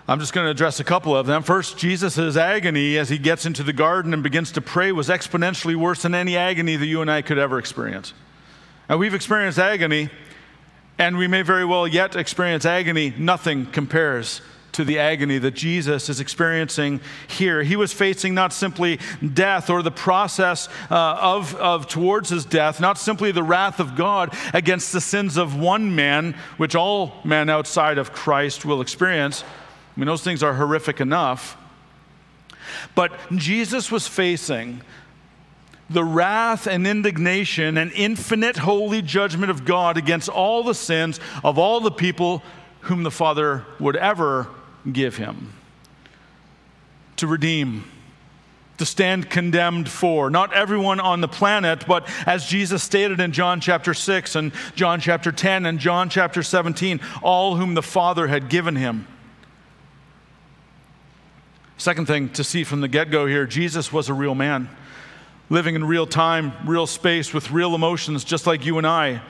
I'm 0.08 0.20
just 0.20 0.34
going 0.34 0.46
to 0.46 0.52
address 0.52 0.80
a 0.80 0.84
couple 0.84 1.18
of 1.18 1.26
them. 1.26 1.42
First, 1.42 1.80
Jesus' 1.80 2.38
agony 2.38 2.96
as 2.96 3.10
he 3.10 3.18
gets 3.18 3.48
into 3.48 3.64
the 3.64 3.74
garden 3.74 4.14
and 4.14 4.22
begins 4.22 4.52
to 4.52 4.62
pray 4.62 4.92
was 4.92 5.10
exponentially 5.10 5.76
worse 5.76 6.04
than 6.04 6.14
any 6.14 6.38
agony 6.38 6.76
that 6.76 6.86
you 6.86 7.02
and 7.02 7.10
I 7.10 7.24
could 7.24 7.40
ever 7.40 7.58
experience. 7.58 8.14
Now, 8.88 8.98
we've 8.98 9.16
experienced 9.16 9.58
agony, 9.58 10.12
and 11.00 11.18
we 11.18 11.26
may 11.26 11.42
very 11.42 11.66
well 11.66 11.88
yet 11.88 12.16
experience 12.16 12.66
agony. 12.66 13.16
Nothing 13.18 13.66
compares 13.66 14.42
to 14.74 14.84
the 14.84 15.00
agony 15.00 15.40
that 15.40 15.56
Jesus 15.56 16.08
is 16.08 16.20
experiencing 16.20 17.02
here. 17.28 17.64
He 17.64 17.76
was 17.76 17.92
facing 17.92 18.36
not 18.36 18.54
simply 18.54 19.00
death 19.34 19.72
or 19.72 19.82
the 19.82 19.90
process 19.90 20.70
uh, 20.92 21.18
of, 21.20 21.56
of 21.56 21.88
towards 21.88 22.30
his 22.30 22.46
death, 22.46 22.80
not 22.80 23.00
simply 23.00 23.32
the 23.32 23.42
wrath 23.42 23.80
of 23.80 23.96
God 23.96 24.36
against 24.54 24.94
the 24.94 25.02
sins 25.02 25.36
of 25.36 25.60
one 25.60 25.96
man, 25.96 26.36
which 26.58 26.76
all 26.76 27.22
men 27.24 27.50
outside 27.50 27.98
of 27.98 28.12
Christ 28.12 28.66
will 28.66 28.82
experience 28.82 29.44
I 29.96 30.00
mean, 30.00 30.08
those 30.08 30.24
things 30.24 30.44
are 30.44 30.54
horrific 30.54 31.00
enough. 31.00 31.58
But 32.96 33.14
Jesus 33.36 33.92
was 33.92 34.08
facing 34.08 34.82
the 35.90 36.04
wrath 36.04 36.68
and 36.68 36.86
indignation 36.88 37.78
and 37.78 37.92
infinite 37.94 38.58
holy 38.58 39.02
judgment 39.02 39.52
of 39.52 39.66
God 39.66 39.98
against 39.98 40.30
all 40.30 40.64
the 40.64 40.74
sins 40.74 41.20
of 41.44 41.60
all 41.60 41.80
the 41.80 41.92
people 41.92 42.42
whom 42.82 43.04
the 43.04 43.12
Father 43.12 43.66
would 43.80 43.96
ever 43.96 44.48
give 44.92 45.18
him 45.18 45.54
to 47.18 47.28
redeem, 47.28 47.90
to 48.78 48.86
stand 48.86 49.30
condemned 49.30 49.88
for. 49.88 50.30
Not 50.30 50.54
everyone 50.54 51.00
on 51.00 51.22
the 51.22 51.28
planet, 51.28 51.86
but 51.88 52.08
as 52.26 52.46
Jesus 52.46 52.84
stated 52.84 53.20
in 53.20 53.32
John 53.32 53.62
chapter 53.62 53.94
6 53.94 54.36
and 54.36 54.52
John 54.76 55.00
chapter 55.00 55.32
10 55.32 55.66
and 55.66 55.80
John 55.80 56.10
chapter 56.10 56.44
17, 56.44 57.00
all 57.22 57.56
whom 57.56 57.74
the 57.74 57.84
Father 57.84 58.28
had 58.28 58.50
given 58.50 58.76
him. 58.76 59.08
Second 61.78 62.08
thing 62.08 62.30
to 62.30 62.44
see 62.44 62.64
from 62.64 62.82
the 62.82 62.88
get 62.88 63.12
go 63.12 63.26
here 63.26 63.46
Jesus 63.46 63.92
was 63.92 64.10
a 64.10 64.14
real 64.14 64.36
man, 64.36 64.70
living 65.50 65.76
in 65.76 65.84
real 65.84 66.08
time, 66.08 66.54
real 66.66 66.88
space, 66.88 67.34
with 67.34 67.52
real 67.52 67.76
emotions, 67.76 68.24
just 68.24 68.48
like 68.48 68.66
you 68.66 68.78
and 68.78 68.88
I. 68.88 69.22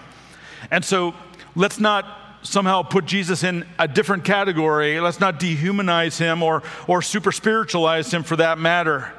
And 0.71 0.85
so 0.85 1.15
let's 1.55 1.79
not 1.79 2.05
somehow 2.43 2.83
put 2.83 3.05
Jesus 3.05 3.43
in 3.43 3.65
a 3.79 3.87
different 3.87 4.23
category. 4.23 4.99
Let's 4.99 5.19
not 5.19 5.39
dehumanize 5.39 6.17
him 6.17 6.43
or, 6.43 6.61
or 6.87 7.01
super 7.01 7.31
spiritualize 7.31 8.13
him 8.13 8.23
for 8.23 8.35
that 8.35 8.59
matter. 8.59 9.11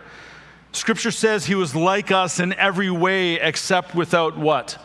Scripture 0.72 1.10
says 1.10 1.46
he 1.46 1.54
was 1.54 1.74
like 1.74 2.12
us 2.12 2.38
in 2.38 2.52
every 2.52 2.90
way 2.90 3.34
except 3.34 3.94
without 3.94 4.36
what? 4.36 4.78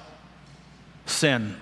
Sin. 1.06 1.56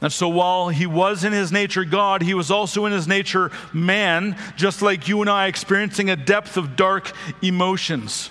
And 0.00 0.12
so 0.12 0.28
while 0.28 0.68
he 0.68 0.86
was 0.86 1.24
in 1.24 1.32
his 1.32 1.50
nature 1.50 1.84
God, 1.84 2.22
he 2.22 2.34
was 2.34 2.50
also 2.50 2.86
in 2.86 2.92
his 2.92 3.08
nature 3.08 3.50
man, 3.72 4.36
just 4.56 4.80
like 4.80 5.08
you 5.08 5.20
and 5.20 5.28
I, 5.28 5.46
experiencing 5.46 6.08
a 6.08 6.16
depth 6.16 6.56
of 6.56 6.76
dark 6.76 7.12
emotions. 7.42 8.30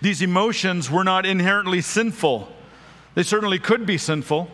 These 0.00 0.22
emotions 0.22 0.90
were 0.90 1.04
not 1.04 1.26
inherently 1.26 1.80
sinful, 1.80 2.48
they 3.14 3.22
certainly 3.22 3.58
could 3.58 3.86
be 3.86 3.98
sinful. 3.98 4.50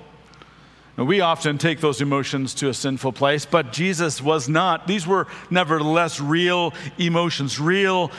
We 0.97 1.21
often 1.21 1.59
take 1.59 1.78
those 1.78 2.00
emotions 2.00 2.54
to 2.54 2.71
a 2.71 2.75
sinful 2.75 3.12
place, 3.12 3.47
but 3.47 3.73
Jesus 3.73 4.21
was 4.21 4.49
not. 4.49 4.88
These 4.88 5.07
were 5.07 5.28
nevertheless 5.49 6.21
real 6.21 6.75
emotions, 6.99 7.61
real 7.61 8.11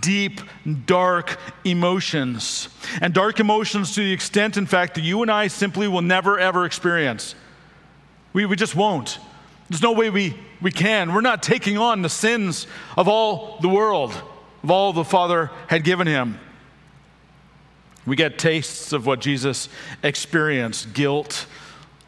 deep, 0.00 0.40
dark 0.86 1.38
emotions. 1.64 2.68
And 3.00 3.12
dark 3.12 3.40
emotions 3.40 3.94
to 3.94 4.00
the 4.00 4.12
extent, 4.12 4.56
in 4.56 4.66
fact, 4.66 4.94
that 4.94 5.02
you 5.02 5.22
and 5.22 5.30
I 5.30 5.48
simply 5.48 5.88
will 5.88 6.02
never, 6.02 6.38
ever 6.38 6.64
experience. 6.64 7.34
We, 8.32 8.46
we 8.46 8.56
just 8.56 8.74
won't. 8.74 9.18
There's 9.68 9.82
no 9.82 9.92
way 9.92 10.10
we, 10.10 10.34
we 10.60 10.70
can. 10.70 11.12
We're 11.14 11.20
not 11.20 11.42
taking 11.42 11.78
on 11.78 12.02
the 12.02 12.08
sins 12.08 12.66
of 12.96 13.08
all 13.08 13.58
the 13.60 13.68
world, 13.68 14.12
of 14.62 14.70
all 14.70 14.92
the 14.92 15.04
Father 15.04 15.50
had 15.66 15.84
given 15.84 16.06
him. 16.06 16.38
We 18.04 18.16
get 18.16 18.38
tastes 18.38 18.92
of 18.92 19.06
what 19.06 19.20
Jesus 19.20 19.68
experienced 20.02 20.92
guilt, 20.92 21.46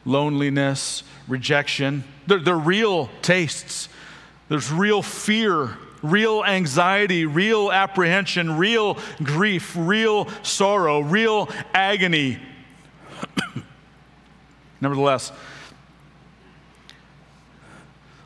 loneliness, 0.05 1.05
rejection. 1.29 2.05
They're, 2.27 2.41
they're 2.41 2.57
real 2.59 3.09
tastes. 3.23 3.89
There's 4.49 4.71
real 4.73 5.03
fear 5.03 5.79
real 6.05 6.45
anxiety, 6.45 7.25
real 7.25 7.73
apprehension, 7.73 8.57
real 8.59 8.99
grief, 9.23 9.75
real 9.77 10.29
sorrow, 10.43 11.01
real 11.01 11.49
agony. 11.73 12.39
Nevertheless, 14.81 15.33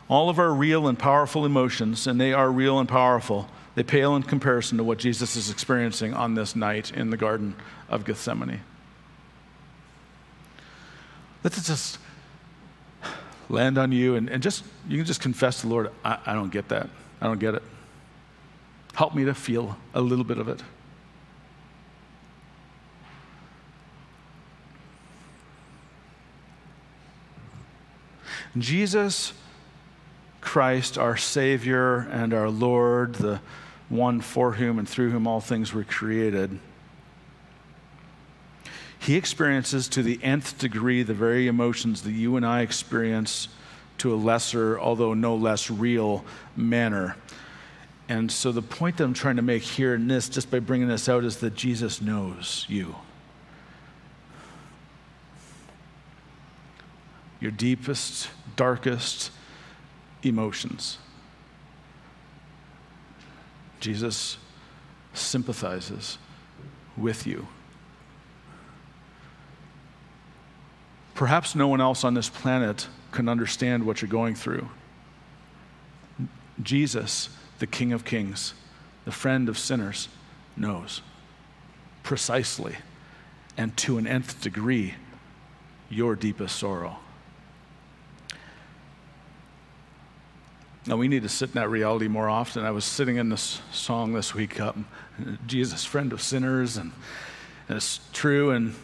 all 0.08 0.28
of 0.28 0.38
our 0.38 0.52
real 0.52 0.88
and 0.88 0.98
powerful 0.98 1.46
emotions, 1.46 2.06
and 2.06 2.20
they 2.20 2.32
are 2.32 2.50
real 2.50 2.78
and 2.78 2.88
powerful, 2.88 3.48
they 3.74 3.82
pale 3.84 4.16
in 4.16 4.24
comparison 4.24 4.76
to 4.78 4.84
what 4.84 4.98
Jesus 4.98 5.36
is 5.36 5.50
experiencing 5.50 6.12
on 6.14 6.34
this 6.34 6.56
night 6.56 6.90
in 6.90 7.10
the 7.10 7.16
Garden 7.16 7.54
of 7.88 8.04
Gethsemane. 8.04 8.60
Let's 11.44 11.64
just 11.64 11.98
land 13.48 13.78
on 13.78 13.92
you 13.92 14.16
and, 14.16 14.28
and 14.28 14.42
just, 14.42 14.64
you 14.88 14.96
can 14.96 15.06
just 15.06 15.20
confess 15.20 15.60
to 15.60 15.68
the 15.68 15.72
Lord, 15.72 15.90
I, 16.04 16.18
I 16.26 16.34
don't 16.34 16.50
get 16.50 16.68
that. 16.70 16.90
I 17.20 17.26
don't 17.26 17.40
get 17.40 17.54
it. 17.54 17.62
Help 18.94 19.14
me 19.14 19.24
to 19.24 19.34
feel 19.34 19.76
a 19.94 20.00
little 20.00 20.24
bit 20.24 20.38
of 20.38 20.48
it. 20.48 20.62
Jesus 28.56 29.32
Christ, 30.40 30.96
our 30.96 31.16
Savior 31.16 31.98
and 32.10 32.32
our 32.32 32.48
Lord, 32.48 33.16
the 33.16 33.40
one 33.88 34.20
for 34.20 34.52
whom 34.52 34.78
and 34.78 34.88
through 34.88 35.10
whom 35.10 35.26
all 35.26 35.40
things 35.40 35.72
were 35.72 35.84
created, 35.84 36.58
he 38.98 39.16
experiences 39.16 39.88
to 39.88 40.02
the 40.02 40.18
nth 40.22 40.58
degree 40.58 41.02
the 41.02 41.14
very 41.14 41.46
emotions 41.46 42.02
that 42.02 42.12
you 42.12 42.36
and 42.36 42.44
I 42.44 42.62
experience 42.62 43.48
to 43.98 44.14
a 44.14 44.16
lesser, 44.16 44.78
although 44.78 45.14
no 45.14 45.34
less 45.34 45.70
real 45.70 46.24
manner. 46.56 47.16
And 48.08 48.32
so 48.32 48.52
the 48.52 48.62
point 48.62 48.96
that 48.96 49.04
I'm 49.04 49.14
trying 49.14 49.36
to 49.36 49.42
make 49.42 49.62
here 49.62 49.94
in 49.94 50.08
this, 50.08 50.28
just 50.28 50.50
by 50.50 50.60
bringing 50.60 50.88
this 50.88 51.08
out, 51.08 51.24
is 51.24 51.38
that 51.38 51.54
Jesus 51.54 52.00
knows 52.00 52.64
you. 52.68 52.94
your 57.40 57.50
deepest, 57.50 58.28
darkest 58.56 59.30
emotions. 60.22 60.98
Jesus 63.80 64.38
sympathizes 65.14 66.18
with 66.96 67.26
you. 67.26 67.46
Perhaps 71.14 71.54
no 71.54 71.68
one 71.68 71.80
else 71.80 72.04
on 72.04 72.14
this 72.14 72.28
planet 72.28 72.88
can 73.12 73.28
understand 73.28 73.84
what 73.84 74.02
you're 74.02 74.10
going 74.10 74.34
through. 74.34 74.68
Jesus, 76.62 77.28
the 77.58 77.66
King 77.66 77.92
of 77.92 78.04
Kings, 78.04 78.54
the 79.04 79.12
friend 79.12 79.48
of 79.48 79.58
sinners, 79.58 80.08
knows 80.56 81.02
precisely 82.02 82.76
and 83.56 83.76
to 83.76 83.98
an 83.98 84.06
nth 84.06 84.40
degree 84.40 84.94
your 85.90 86.16
deepest 86.16 86.56
sorrow. 86.56 86.96
Now, 90.86 90.96
we 90.96 91.06
need 91.06 91.22
to 91.22 91.28
sit 91.28 91.50
in 91.50 91.54
that 91.56 91.68
reality 91.68 92.08
more 92.08 92.30
often. 92.30 92.64
I 92.64 92.70
was 92.70 92.84
sitting 92.84 93.16
in 93.16 93.28
this 93.28 93.60
song 93.72 94.14
this 94.14 94.34
week, 94.34 94.58
um, 94.58 94.86
Jesus, 95.46 95.84
friend 95.84 96.14
of 96.14 96.22
sinners, 96.22 96.78
and, 96.78 96.92
and 97.68 97.76
it's 97.76 98.00
true, 98.14 98.52
and 98.52 98.74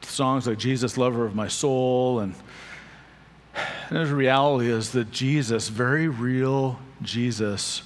songs 0.00 0.46
like 0.46 0.56
Jesus, 0.56 0.96
lover 0.96 1.26
of 1.26 1.34
my 1.34 1.48
soul, 1.48 2.20
and, 2.20 2.34
and 3.90 4.08
the 4.08 4.14
reality 4.14 4.70
is 4.70 4.92
that 4.92 5.10
Jesus, 5.10 5.68
very 5.68 6.08
real 6.08 6.78
Jesus, 7.02 7.82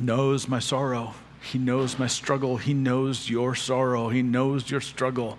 knows 0.00 0.48
my 0.48 0.58
sorrow. 0.58 1.14
He 1.42 1.58
knows 1.58 1.98
my 1.98 2.06
struggle. 2.06 2.56
He 2.56 2.74
knows 2.74 3.28
your 3.28 3.54
sorrow. 3.54 4.08
He 4.08 4.22
knows 4.22 4.70
your 4.70 4.80
struggle. 4.80 5.38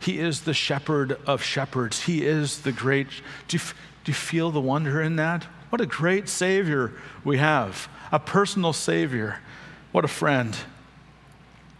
He 0.00 0.18
is 0.18 0.42
the 0.42 0.54
shepherd 0.54 1.18
of 1.26 1.42
shepherds. 1.42 2.02
He 2.02 2.24
is 2.24 2.60
the 2.60 2.72
great. 2.72 3.08
Do 3.48 3.56
you, 3.56 3.62
do 4.04 4.10
you 4.10 4.14
feel 4.14 4.50
the 4.50 4.60
wonder 4.60 5.00
in 5.00 5.16
that? 5.16 5.44
What 5.70 5.80
a 5.80 5.86
great 5.86 6.28
Savior 6.28 6.92
we 7.24 7.38
have, 7.38 7.88
a 8.12 8.18
personal 8.18 8.72
Savior. 8.72 9.38
What 9.92 10.04
a 10.04 10.08
friend. 10.08 10.56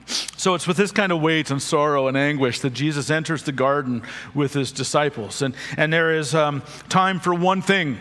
So 0.07 0.55
it's 0.55 0.67
with 0.67 0.77
this 0.77 0.93
kind 0.93 1.13
of 1.13 1.21
weight 1.21 1.51
and 1.51 1.61
sorrow 1.61 2.09
and 2.09 2.17
anguish 2.17 2.61
that 2.61 2.75
Jesus 2.75 3.11
enters 3.11 3.43
the 3.45 3.53
garden 3.53 4.03
with 4.35 4.53
his 4.53 4.73
disciples. 4.73 5.43
And, 5.43 5.55
and 5.77 5.93
there 5.93 6.15
is 6.15 6.35
um, 6.35 6.63
time 6.89 7.21
for 7.21 7.35
one 7.35 7.63
thing, 7.63 7.99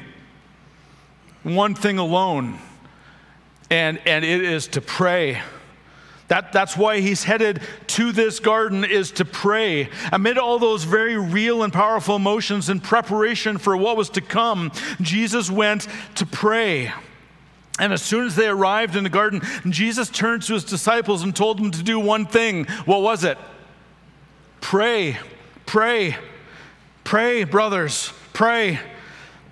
one 1.43 1.75
thing 1.75 1.97
alone, 1.97 2.59
and, 3.69 3.99
and 4.05 4.25
it 4.25 4.41
is 4.41 4.67
to 4.69 4.81
pray. 4.81 5.41
That, 6.27 6.51
that's 6.51 6.75
why 6.75 6.99
he's 6.99 7.23
headed 7.23 7.61
to 7.87 8.11
this 8.11 8.39
garden 8.39 8.83
is 8.83 9.11
to 9.11 9.25
pray. 9.25 9.89
Amid 10.11 10.37
all 10.37 10.57
those 10.57 10.83
very 10.83 11.17
real 11.17 11.63
and 11.63 11.71
powerful 11.71 12.15
emotions 12.15 12.69
in 12.69 12.79
preparation 12.79 13.57
for 13.57 13.77
what 13.77 13.97
was 13.97 14.09
to 14.11 14.21
come, 14.21 14.71
Jesus 15.01 15.51
went 15.51 15.87
to 16.15 16.25
pray. 16.25 16.91
And 17.79 17.91
as 17.91 18.03
soon 18.03 18.27
as 18.27 18.35
they 18.35 18.47
arrived 18.47 18.95
in 18.95 19.03
the 19.03 19.09
garden, 19.09 19.41
Jesus 19.69 20.09
turned 20.09 20.43
to 20.43 20.53
his 20.53 20.63
disciples 20.63 21.23
and 21.23 21.35
told 21.35 21.57
them 21.57 21.71
to 21.71 21.81
do 21.83 21.99
one 21.99 22.25
thing. 22.25 22.65
What 22.85 23.01
was 23.01 23.23
it? 23.23 23.37
Pray, 24.61 25.17
pray, 25.65 26.15
pray, 27.03 27.43
brothers, 27.43 28.13
pray. 28.33 28.79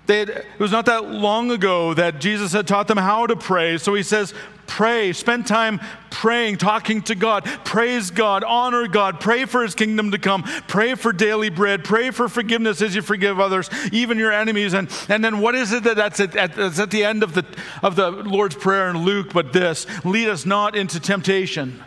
Had, 0.08 0.28
it 0.28 0.46
was 0.58 0.70
not 0.70 0.86
that 0.86 1.10
long 1.10 1.50
ago 1.50 1.94
that 1.94 2.20
Jesus 2.20 2.52
had 2.52 2.66
taught 2.66 2.86
them 2.86 2.98
how 2.98 3.26
to 3.26 3.34
pray. 3.34 3.78
So 3.78 3.94
he 3.94 4.02
says, 4.02 4.34
Pray, 4.72 5.12
spend 5.12 5.46
time 5.46 5.82
praying, 6.08 6.56
talking 6.56 7.02
to 7.02 7.14
God. 7.14 7.44
Praise 7.62 8.10
God, 8.10 8.42
honor 8.42 8.88
God, 8.88 9.20
pray 9.20 9.44
for 9.44 9.62
his 9.62 9.74
kingdom 9.74 10.12
to 10.12 10.18
come, 10.18 10.44
pray 10.66 10.94
for 10.94 11.12
daily 11.12 11.50
bread, 11.50 11.84
pray 11.84 12.10
for 12.10 12.26
forgiveness 12.26 12.80
as 12.80 12.94
you 12.94 13.02
forgive 13.02 13.38
others, 13.38 13.68
even 13.92 14.16
your 14.16 14.32
enemies. 14.32 14.72
And, 14.72 14.90
and 15.10 15.22
then 15.22 15.40
what 15.40 15.54
is 15.54 15.74
it 15.74 15.84
that 15.84 15.96
that's 15.96 16.20
at, 16.20 16.34
at, 16.36 16.54
that's 16.54 16.78
at 16.78 16.90
the 16.90 17.04
end 17.04 17.22
of 17.22 17.34
the, 17.34 17.44
of 17.82 17.96
the 17.96 18.10
Lord's 18.10 18.54
Prayer 18.54 18.88
in 18.88 18.96
Luke? 19.04 19.34
But 19.34 19.52
this 19.52 19.86
lead 20.06 20.30
us 20.30 20.46
not 20.46 20.74
into 20.74 20.98
temptation. 20.98 21.78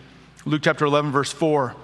Luke 0.46 0.62
chapter 0.63 0.86
11, 0.86 1.12
verse 1.12 1.32
4. 1.34 1.75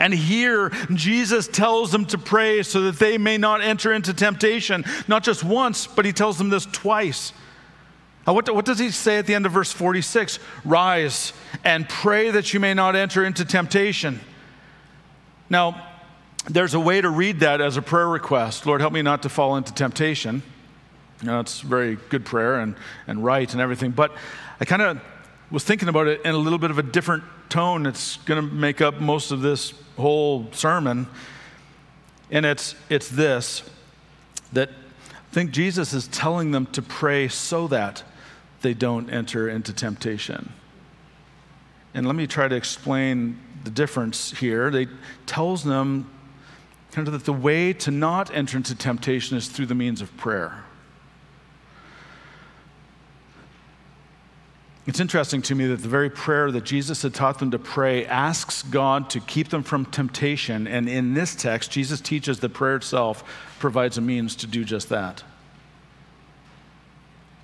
And 0.00 0.12
here, 0.12 0.70
Jesus 0.92 1.46
tells 1.46 1.92
them 1.92 2.04
to 2.06 2.18
pray 2.18 2.64
so 2.64 2.80
that 2.82 2.98
they 2.98 3.16
may 3.16 3.38
not 3.38 3.60
enter 3.60 3.92
into 3.92 4.12
temptation, 4.12 4.84
not 5.06 5.22
just 5.22 5.44
once, 5.44 5.86
but 5.86 6.04
he 6.04 6.12
tells 6.12 6.36
them 6.36 6.48
this 6.48 6.66
twice. 6.66 7.32
Uh, 8.26 8.34
what, 8.34 8.54
what 8.54 8.64
does 8.64 8.78
he 8.78 8.90
say 8.90 9.18
at 9.18 9.26
the 9.26 9.34
end 9.34 9.46
of 9.46 9.52
verse 9.52 9.72
46? 9.72 10.38
Rise 10.64 11.32
and 11.64 11.88
pray 11.88 12.30
that 12.30 12.52
you 12.52 12.60
may 12.60 12.74
not 12.74 12.94
enter 12.94 13.24
into 13.24 13.44
temptation. 13.44 14.20
Now, 15.48 15.86
there's 16.48 16.74
a 16.74 16.80
way 16.80 17.00
to 17.00 17.10
read 17.10 17.40
that 17.40 17.60
as 17.60 17.76
a 17.76 17.82
prayer 17.82 18.08
request. 18.08 18.66
Lord, 18.66 18.80
help 18.80 18.92
me 18.92 19.02
not 19.02 19.22
to 19.22 19.28
fall 19.28 19.56
into 19.56 19.72
temptation. 19.72 20.42
You 21.20 21.26
know, 21.26 21.40
it's 21.40 21.60
very 21.60 21.96
good 22.08 22.24
prayer 22.24 22.60
and, 22.60 22.76
and 23.06 23.24
right 23.24 23.50
and 23.50 23.60
everything. 23.60 23.90
But 23.90 24.12
I 24.60 24.64
kind 24.64 24.82
of 24.82 25.00
was 25.50 25.64
thinking 25.64 25.88
about 25.88 26.06
it 26.06 26.22
in 26.24 26.34
a 26.34 26.38
little 26.38 26.58
bit 26.58 26.70
of 26.70 26.78
a 26.78 26.82
different 26.82 27.24
tone. 27.48 27.84
It's 27.84 28.16
going 28.18 28.40
to 28.40 28.54
make 28.54 28.80
up 28.80 29.00
most 29.00 29.32
of 29.32 29.42
this 29.42 29.74
whole 29.96 30.50
sermon. 30.52 31.08
And 32.30 32.46
it's, 32.46 32.74
it's 32.88 33.08
this 33.08 33.62
that 34.52 34.70
I 34.70 35.34
think 35.34 35.50
Jesus 35.50 35.92
is 35.92 36.08
telling 36.08 36.50
them 36.50 36.66
to 36.66 36.82
pray 36.82 37.28
so 37.28 37.68
that 37.68 38.02
they 38.62 38.74
don't 38.74 39.10
enter 39.10 39.48
into 39.48 39.72
temptation. 39.72 40.52
And 41.94 42.06
let 42.06 42.14
me 42.14 42.26
try 42.26 42.48
to 42.48 42.54
explain 42.54 43.38
the 43.64 43.70
difference 43.70 44.38
here. 44.38 44.70
They 44.70 44.86
tells 45.26 45.64
them 45.64 46.10
kind 46.92 47.06
of 47.06 47.12
that 47.12 47.24
the 47.24 47.32
way 47.32 47.72
to 47.72 47.90
not 47.90 48.34
enter 48.34 48.56
into 48.56 48.74
temptation 48.74 49.36
is 49.36 49.48
through 49.48 49.66
the 49.66 49.74
means 49.74 50.00
of 50.00 50.16
prayer. 50.16 50.64
It's 54.86 54.98
interesting 54.98 55.42
to 55.42 55.54
me 55.54 55.66
that 55.66 55.82
the 55.82 55.88
very 55.88 56.10
prayer 56.10 56.50
that 56.50 56.64
Jesus 56.64 57.02
had 57.02 57.14
taught 57.14 57.38
them 57.38 57.52
to 57.52 57.58
pray 57.58 58.06
asks 58.06 58.62
God 58.62 59.08
to 59.10 59.20
keep 59.20 59.50
them 59.50 59.62
from 59.62 59.84
temptation. 59.84 60.66
And 60.66 60.88
in 60.88 61.14
this 61.14 61.36
text, 61.36 61.70
Jesus 61.70 62.00
teaches 62.00 62.40
that 62.40 62.48
prayer 62.54 62.76
itself 62.76 63.22
provides 63.60 63.98
a 63.98 64.00
means 64.00 64.34
to 64.36 64.46
do 64.46 64.64
just 64.64 64.88
that. 64.88 65.22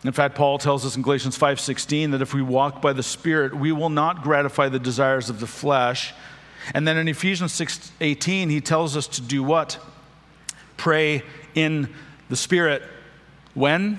In 0.04 0.12
fact, 0.12 0.34
Paul 0.34 0.58
tells 0.58 0.84
us 0.84 0.96
in 0.96 1.02
Galatians 1.02 1.36
5:16 1.36 2.10
that 2.12 2.22
if 2.22 2.32
we 2.32 2.42
walk 2.42 2.80
by 2.80 2.92
the 2.92 3.02
Spirit, 3.02 3.56
we 3.56 3.72
will 3.72 3.88
not 3.88 4.22
gratify 4.22 4.68
the 4.68 4.78
desires 4.78 5.30
of 5.30 5.40
the 5.40 5.46
flesh. 5.46 6.14
And 6.74 6.86
then 6.86 6.96
in 6.96 7.08
Ephesians 7.08 7.52
6:18, 7.52 8.50
he 8.50 8.60
tells 8.60 8.96
us 8.96 9.06
to 9.08 9.22
do 9.22 9.42
what? 9.42 9.78
Pray 10.76 11.22
in 11.54 11.92
the 12.28 12.36
Spirit. 12.36 12.82
When? 13.54 13.98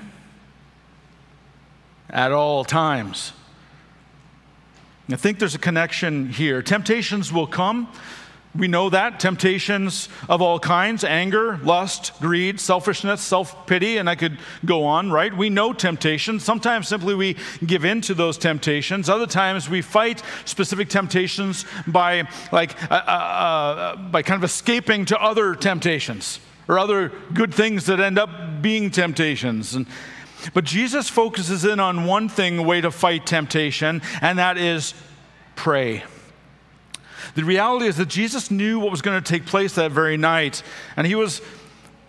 At 2.09 2.31
all 2.31 2.63
times. 2.63 3.33
I 5.09 5.15
think 5.15 5.39
there's 5.39 5.55
a 5.55 5.59
connection 5.59 6.29
here. 6.29 6.61
Temptations 6.61 7.31
will 7.31 7.47
come. 7.47 7.87
We 8.55 8.67
know 8.67 8.89
that. 8.89 9.19
Temptations 9.19 10.09
of 10.29 10.41
all 10.41 10.59
kinds 10.59 11.03
anger, 11.03 11.59
lust, 11.63 12.13
greed, 12.19 12.59
selfishness, 12.59 13.21
self 13.21 13.67
pity, 13.67 13.97
and 13.97 14.09
I 14.09 14.15
could 14.15 14.39
go 14.65 14.83
on, 14.85 15.11
right? 15.11 15.35
We 15.35 15.49
know 15.49 15.73
temptations. 15.73 16.43
Sometimes 16.43 16.87
simply 16.87 17.13
we 17.13 17.35
give 17.65 17.85
in 17.85 18.01
to 18.01 18.13
those 18.13 18.37
temptations. 18.37 19.09
Other 19.09 19.27
times 19.27 19.69
we 19.69 19.81
fight 19.81 20.23
specific 20.45 20.89
temptations 20.89 21.65
by, 21.85 22.27
like, 22.51 22.81
uh, 22.91 22.95
uh, 22.95 22.97
uh, 22.97 23.95
by 23.95 24.23
kind 24.23 24.39
of 24.39 24.43
escaping 24.43 25.05
to 25.05 25.21
other 25.21 25.53
temptations 25.53 26.39
or 26.67 26.79
other 26.79 27.11
good 27.33 27.53
things 27.53 27.85
that 27.85 27.99
end 27.99 28.17
up 28.17 28.61
being 28.61 28.89
temptations. 28.89 29.75
And, 29.75 29.85
but 30.53 30.63
Jesus 30.63 31.09
focuses 31.09 31.63
in 31.63 31.79
on 31.79 32.05
one 32.05 32.27
thing, 32.27 32.65
way 32.65 32.81
to 32.81 32.91
fight 32.91 33.25
temptation, 33.25 34.01
and 34.21 34.39
that 34.39 34.57
is 34.57 34.93
pray. 35.55 36.03
The 37.37 37.43
reality 37.43 37.85
is 37.85 37.97
that 37.97 38.07
Jesus 38.07 38.49
knew 38.49 38.79
what 38.79 38.89
was 38.89 39.03
going 39.03 39.21
to 39.21 39.31
take 39.31 39.45
place 39.45 39.75
that 39.75 39.91
very 39.91 40.17
night, 40.17 40.63
and 40.95 41.05
he 41.05 41.13
was 41.13 41.37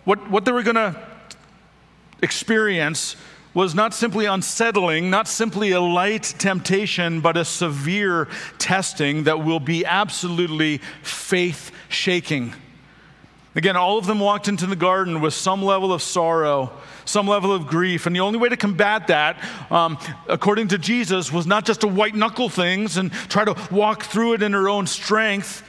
what, 0.03 0.27
what 0.27 0.43
they 0.43 0.51
were 0.51 0.63
going 0.63 0.73
to 0.73 0.99
experience 2.23 3.15
was 3.53 3.75
not 3.75 3.93
simply 3.93 4.25
unsettling, 4.25 5.11
not 5.11 5.27
simply 5.27 5.69
a 5.69 5.79
light 5.79 6.33
temptation, 6.39 7.21
but 7.21 7.37
a 7.37 7.45
severe 7.45 8.27
testing 8.57 9.25
that 9.25 9.45
will 9.45 9.59
be 9.59 9.85
absolutely 9.85 10.79
faith 11.03 11.71
shaking. 11.89 12.51
Again, 13.53 13.77
all 13.77 13.99
of 13.99 14.07
them 14.07 14.19
walked 14.19 14.47
into 14.47 14.65
the 14.65 14.75
garden 14.75 15.21
with 15.21 15.35
some 15.35 15.61
level 15.61 15.93
of 15.93 16.01
sorrow, 16.01 16.71
some 17.09 17.27
level 17.27 17.51
of 17.51 17.67
grief. 17.67 18.05
And 18.05 18.15
the 18.15 18.19
only 18.19 18.37
way 18.37 18.49
to 18.49 18.57
combat 18.57 19.07
that, 19.07 19.43
um, 19.71 19.97
according 20.27 20.69
to 20.69 20.77
Jesus, 20.77 21.31
was 21.31 21.47
not 21.47 21.65
just 21.65 21.81
to 21.81 21.87
white 21.87 22.15
knuckle 22.15 22.49
things 22.49 22.97
and 22.97 23.11
try 23.11 23.43
to 23.43 23.55
walk 23.71 24.03
through 24.03 24.33
it 24.33 24.43
in 24.43 24.51
their 24.51 24.69
own 24.69 24.85
strength, 24.87 25.63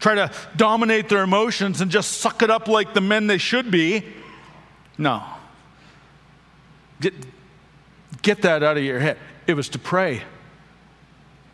try 0.00 0.14
to 0.14 0.30
dominate 0.56 1.08
their 1.08 1.22
emotions 1.22 1.80
and 1.80 1.90
just 1.90 2.20
suck 2.20 2.42
it 2.42 2.50
up 2.50 2.68
like 2.68 2.94
the 2.94 3.00
men 3.00 3.26
they 3.26 3.38
should 3.38 3.70
be. 3.70 4.04
No. 4.96 5.22
Get, 7.00 7.14
get 8.22 8.42
that 8.42 8.62
out 8.62 8.76
of 8.76 8.82
your 8.82 8.98
head. 8.98 9.18
It 9.46 9.54
was 9.54 9.68
to 9.70 9.78
pray. 9.78 10.22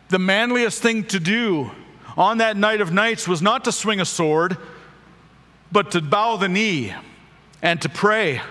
The 0.09 0.19
manliest 0.19 0.81
thing 0.81 1.03
to 1.05 1.19
do 1.19 1.71
on 2.15 2.37
that 2.37 2.55
night 2.55 2.79
of 2.79 2.93
nights 2.93 3.27
was 3.27 3.41
not 3.41 3.65
to 3.65 3.71
swing 3.71 3.99
a 3.99 4.05
sword, 4.05 4.57
but 5.71 5.91
to 5.91 6.01
bow 6.01 6.37
the 6.37 6.47
knee 6.47 6.93
and 7.61 7.81
to 7.81 7.89
pray. 7.89 8.41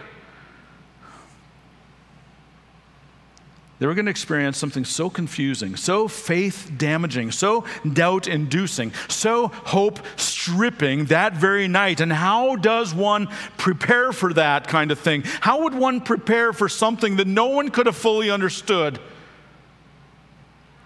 They 3.85 3.89
were 3.89 3.95
going 3.95 4.07
to 4.07 4.11
experience 4.11 4.57
something 4.57 4.87
so 4.87 5.11
confusing, 5.11 5.77
so 5.77 6.09
faith 6.09 6.73
damaging, 6.79 7.33
so 7.33 7.67
doubt 7.93 8.29
inducing, 8.29 8.95
so 9.09 9.49
hope 9.49 9.99
stripping 10.17 11.05
that 11.09 11.35
very 11.35 11.69
night. 11.69 12.01
And 12.01 12.11
how 12.11 12.57
does 12.57 12.95
one 12.95 13.29
prepare 13.59 14.11
for 14.13 14.33
that 14.33 14.69
kind 14.69 14.91
of 14.91 14.99
thing? 15.01 15.23
How 15.41 15.65
would 15.65 15.75
one 15.75 16.01
prepare 16.01 16.55
for 16.55 16.67
something 16.67 17.17
that 17.17 17.27
no 17.27 17.49
one 17.49 17.69
could 17.69 17.85
have 17.85 17.95
fully 17.95 18.31
understood? 18.31 19.01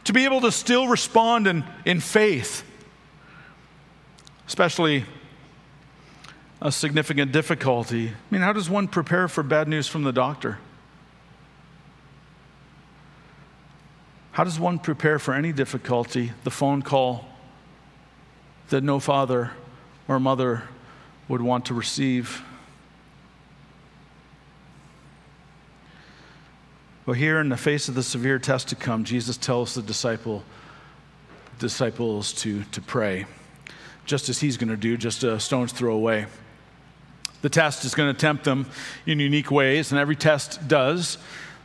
To 0.07 0.13
be 0.13 0.25
able 0.25 0.41
to 0.41 0.51
still 0.51 0.89
respond 0.89 1.47
in, 1.47 1.65
in 1.85 2.01
faith, 2.01 2.65
especially 4.49 5.05
a 6.61 6.73
significant 6.73 7.31
difficulty. 7.31 8.09
I 8.09 8.13
mean, 8.33 8.43
how 8.43 8.53
does 8.53 8.69
one 8.69 8.89
prepare 8.89 9.29
for 9.29 9.45
bad 9.45 9.69
news 9.69 9.87
from 9.87 10.03
the 10.03 10.13
doctor? 10.13 10.59
How 14.38 14.44
does 14.44 14.61
one 14.61 14.79
prepare 14.79 15.18
for 15.18 15.35
any 15.35 15.51
difficulty? 15.53 16.31
The 16.44 16.53
phone 16.53 16.81
call 16.83 17.24
that 18.68 18.85
no 18.85 19.01
father 19.01 19.51
or 20.07 20.20
mother 20.20 20.62
would 21.27 21.42
want 21.42 21.64
to 21.64 21.74
receive. 21.74 22.40
Well, 27.05 27.14
here 27.14 27.40
in 27.40 27.48
the 27.48 27.57
face 27.57 27.88
of 27.88 27.96
the 27.96 28.03
severe 28.05 28.38
test 28.38 28.68
to 28.68 28.77
come, 28.77 29.03
Jesus 29.03 29.37
tells 29.37 29.74
the 29.74 29.83
disciple, 29.83 30.44
disciples 31.59 32.33
to, 32.35 32.62
to 32.62 32.81
pray, 32.81 33.27
just 34.05 34.29
as 34.29 34.38
he's 34.38 34.57
going 34.57 34.70
to 34.70 34.77
do, 34.77 34.96
just 34.96 35.24
a 35.24 35.40
stone's 35.40 35.72
throw 35.72 35.96
away. 35.96 36.27
The 37.42 37.48
test 37.48 37.85
is 37.85 37.92
going 37.92 38.14
to 38.14 38.20
tempt 38.20 38.44
them 38.44 38.66
in 39.05 39.18
unique 39.18 39.51
ways, 39.51 39.90
and 39.90 40.01
every 40.01 40.14
test 40.14 40.68
does. 40.68 41.18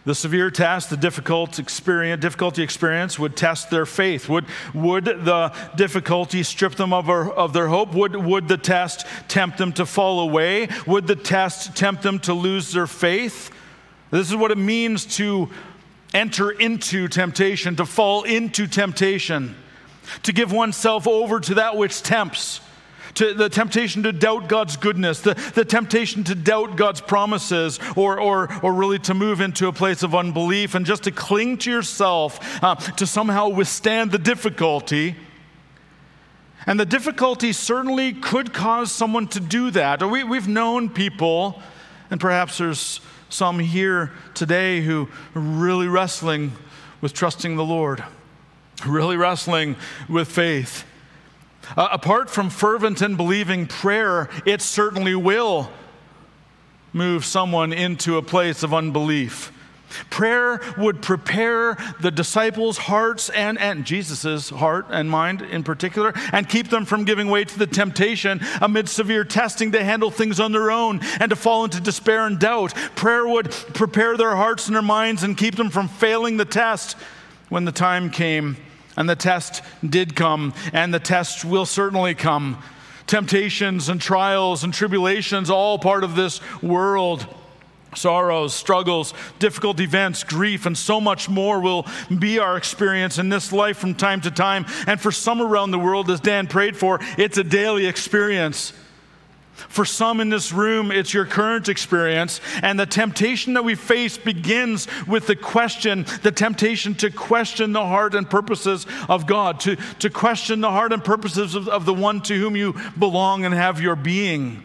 The 0.06 0.14
severe 0.14 0.52
test, 0.52 0.90
the 0.90 0.98
difficult 0.98 1.60
experience, 1.60 2.22
difficulty 2.22 2.62
experience 2.62 3.18
would 3.18 3.38
test 3.38 3.70
their 3.70 3.86
faith. 3.86 4.28
Would, 4.28 4.46
would 4.74 5.06
the 5.06 5.54
difficulty 5.78 6.44
strip 6.44 6.76
them 6.76 6.92
of, 6.92 7.10
of 7.10 7.54
their 7.54 7.68
hope? 7.68 7.94
Would, 7.94 8.16
would 8.18 8.50
the 8.50 8.58
test 8.58 9.06
tempt 9.30 9.58
them 9.58 9.72
to 9.74 9.86
fall 9.86 10.20
away? 10.20 10.68
Would 10.86 11.08
the 11.08 11.16
test 11.16 11.78
tempt 11.78 12.04
them 12.04 12.20
to 12.22 12.34
lose 12.34 12.74
their 12.74 12.88
faith? 12.88 13.50
This 14.12 14.30
is 14.30 14.36
what 14.36 14.52
it 14.52 14.58
means 14.58 15.06
to 15.18 15.50
enter 16.14 16.52
into 16.52 17.08
temptation, 17.08 17.78
to 17.78 17.86
fall 17.86 18.24
into 18.24 18.68
temptation, 18.68 19.56
to 20.24 20.34
give 20.34 20.52
oneself 20.52 21.08
over 21.08 21.40
to 21.40 21.56
that 21.56 21.78
which 21.78 22.04
tempts 22.04 22.60
to 23.16 23.34
the 23.34 23.50
temptation 23.50 24.04
to 24.04 24.12
doubt 24.12 24.48
God's 24.50 24.78
goodness, 24.78 25.22
the, 25.22 25.34
the 25.56 25.66
temptation 25.66 26.24
to 26.26 26.36
doubt 26.36 26.76
God's 26.76 27.02
promises, 27.02 27.80
or, 27.96 28.20
or, 28.20 28.50
or 28.64 28.74
really 28.74 29.00
to 29.00 29.14
move 29.14 29.42
into 29.42 29.68
a 29.68 29.74
place 29.74 30.04
of 30.04 30.16
unbelief 30.16 30.76
and 30.76 30.86
just 30.86 31.04
to 31.04 31.12
cling 31.12 31.58
to 31.60 31.72
yourself 31.72 32.64
uh, 32.64 32.76
to 32.76 33.06
somehow 33.06 33.50
withstand 33.50 34.12
the 34.12 34.18
difficulty. 34.18 35.16
And 36.66 36.80
the 36.80 36.86
difficulty 36.86 37.52
certainly 37.52 38.14
could 38.14 38.54
cause 38.54 38.92
someone 38.92 39.28
to 39.30 39.40
do 39.40 39.72
that. 39.72 40.02
We, 40.02 40.24
we've 40.24 40.48
known 40.48 40.90
people, 40.90 41.62
and 42.10 42.20
perhaps 42.20 42.58
there's 42.58 43.02
some 43.30 43.60
here 43.60 44.12
today 44.34 44.82
who 44.82 45.10
are 45.36 45.42
really 45.42 45.88
wrestling 45.88 46.54
with 47.02 47.14
trusting 47.14 47.58
the 47.58 47.66
Lord, 47.66 48.04
really 48.86 49.18
wrestling 49.18 49.76
with 50.08 50.32
faith. 50.32 50.86
Uh, 51.76 51.90
apart 51.92 52.30
from 52.30 52.50
fervent 52.50 53.02
and 53.02 53.18
believing 53.18 53.68
prayer, 53.68 54.30
it 54.46 54.62
certainly 54.62 55.16
will 55.16 55.70
move 56.92 57.26
someone 57.26 57.74
into 57.74 58.18
a 58.18 58.22
place 58.22 58.64
of 58.64 58.74
unbelief. 58.74 59.52
Prayer 60.10 60.60
would 60.78 61.02
prepare 61.02 61.78
the 62.02 62.12
disciples' 62.12 62.78
hearts 62.78 63.30
and, 63.30 63.60
and 63.60 63.86
Jesus' 63.86 64.50
heart 64.50 64.88
and 64.90 65.10
mind 65.10 65.42
in 65.42 65.64
particular, 65.64 66.14
and 66.32 66.50
keep 66.50 66.70
them 66.70 66.86
from 66.86 67.06
giving 67.06 67.28
way 67.28 67.44
to 67.44 67.60
the 67.60 67.68
temptation 67.68 68.42
amid 68.62 68.90
severe 68.90 69.24
testing 69.24 69.72
to 69.72 69.84
handle 69.84 70.10
things 70.10 70.40
on 70.40 70.52
their 70.52 70.72
own 70.72 71.00
and 71.20 71.30
to 71.30 71.36
fall 71.36 71.64
into 71.64 71.80
despair 71.80 72.26
and 72.26 72.40
doubt. 72.40 72.74
Prayer 72.96 73.28
would 73.28 73.52
prepare 73.52 74.18
their 74.18 74.36
hearts 74.36 74.68
and 74.68 74.76
their 74.76 74.82
minds 74.82 75.24
and 75.24 75.38
keep 75.38 75.56
them 75.56 75.70
from 75.70 75.88
failing 75.88 76.38
the 76.38 76.46
test 76.46 76.98
when 77.50 77.66
the 77.66 77.72
time 77.72 78.10
came 78.10 78.58
and 78.96 79.10
the 79.10 79.16
test 79.16 79.62
did 79.88 80.16
come, 80.16 80.54
and 80.72 80.94
the 80.94 81.00
test 81.00 81.46
will 81.46 81.66
certainly 81.66 82.16
come. 82.16 82.62
Temptations 83.08 83.90
and 83.90 84.02
trials 84.02 84.64
and 84.64 84.74
tribulations, 84.74 85.50
all 85.50 85.78
part 85.78 86.04
of 86.04 86.16
this 86.16 86.40
world. 86.62 87.28
Sorrows, 87.96 88.56
struggles, 88.56 89.14
difficult 89.38 89.80
events, 89.80 90.24
grief, 90.24 90.66
and 90.66 90.76
so 90.76 91.00
much 91.00 91.30
more 91.30 91.60
will 91.60 91.86
be 92.18 92.40
our 92.40 92.58
experience 92.58 93.20
in 93.20 93.30
this 93.30 93.52
life 93.52 93.78
from 93.78 93.94
time 93.94 94.20
to 94.22 94.32
time. 94.32 94.66
And 94.88 95.00
for 95.00 95.12
some 95.12 95.42
around 95.42 95.72
the 95.72 95.78
world, 95.78 96.10
as 96.10 96.20
Dan 96.20 96.48
prayed 96.48 96.76
for, 96.76 97.00
it's 97.20 97.38
a 97.38 97.44
daily 97.44 97.86
experience. 97.86 98.74
For 99.56 99.86
some 99.86 100.20
in 100.20 100.30
this 100.30 100.52
room, 100.52 100.92
it's 100.92 101.14
your 101.14 101.26
current 101.26 101.70
experience. 101.70 102.42
And 102.62 102.80
the 102.80 102.86
temptation 102.86 103.54
that 103.54 103.64
we 103.64 103.76
face 103.76 104.18
begins 104.18 104.88
with 105.08 105.28
the 105.28 105.36
question, 105.36 106.06
the 106.24 106.32
temptation 106.32 106.96
to 106.96 107.12
question 107.12 107.72
the 107.72 107.86
heart 107.86 108.16
and 108.16 108.30
purposes 108.30 108.86
of 109.08 109.28
God, 109.28 109.60
to, 109.62 109.76
to 110.00 110.10
question 110.10 110.62
the 110.62 110.72
heart 110.72 110.92
and 110.92 111.04
purposes 111.04 111.56
of, 111.56 111.68
of 111.68 111.86
the 111.86 111.94
one 111.94 112.22
to 112.22 112.38
whom 112.38 112.56
you 112.56 112.76
belong 112.98 113.46
and 113.46 113.54
have 113.54 113.80
your 113.80 113.96
being. 113.96 114.64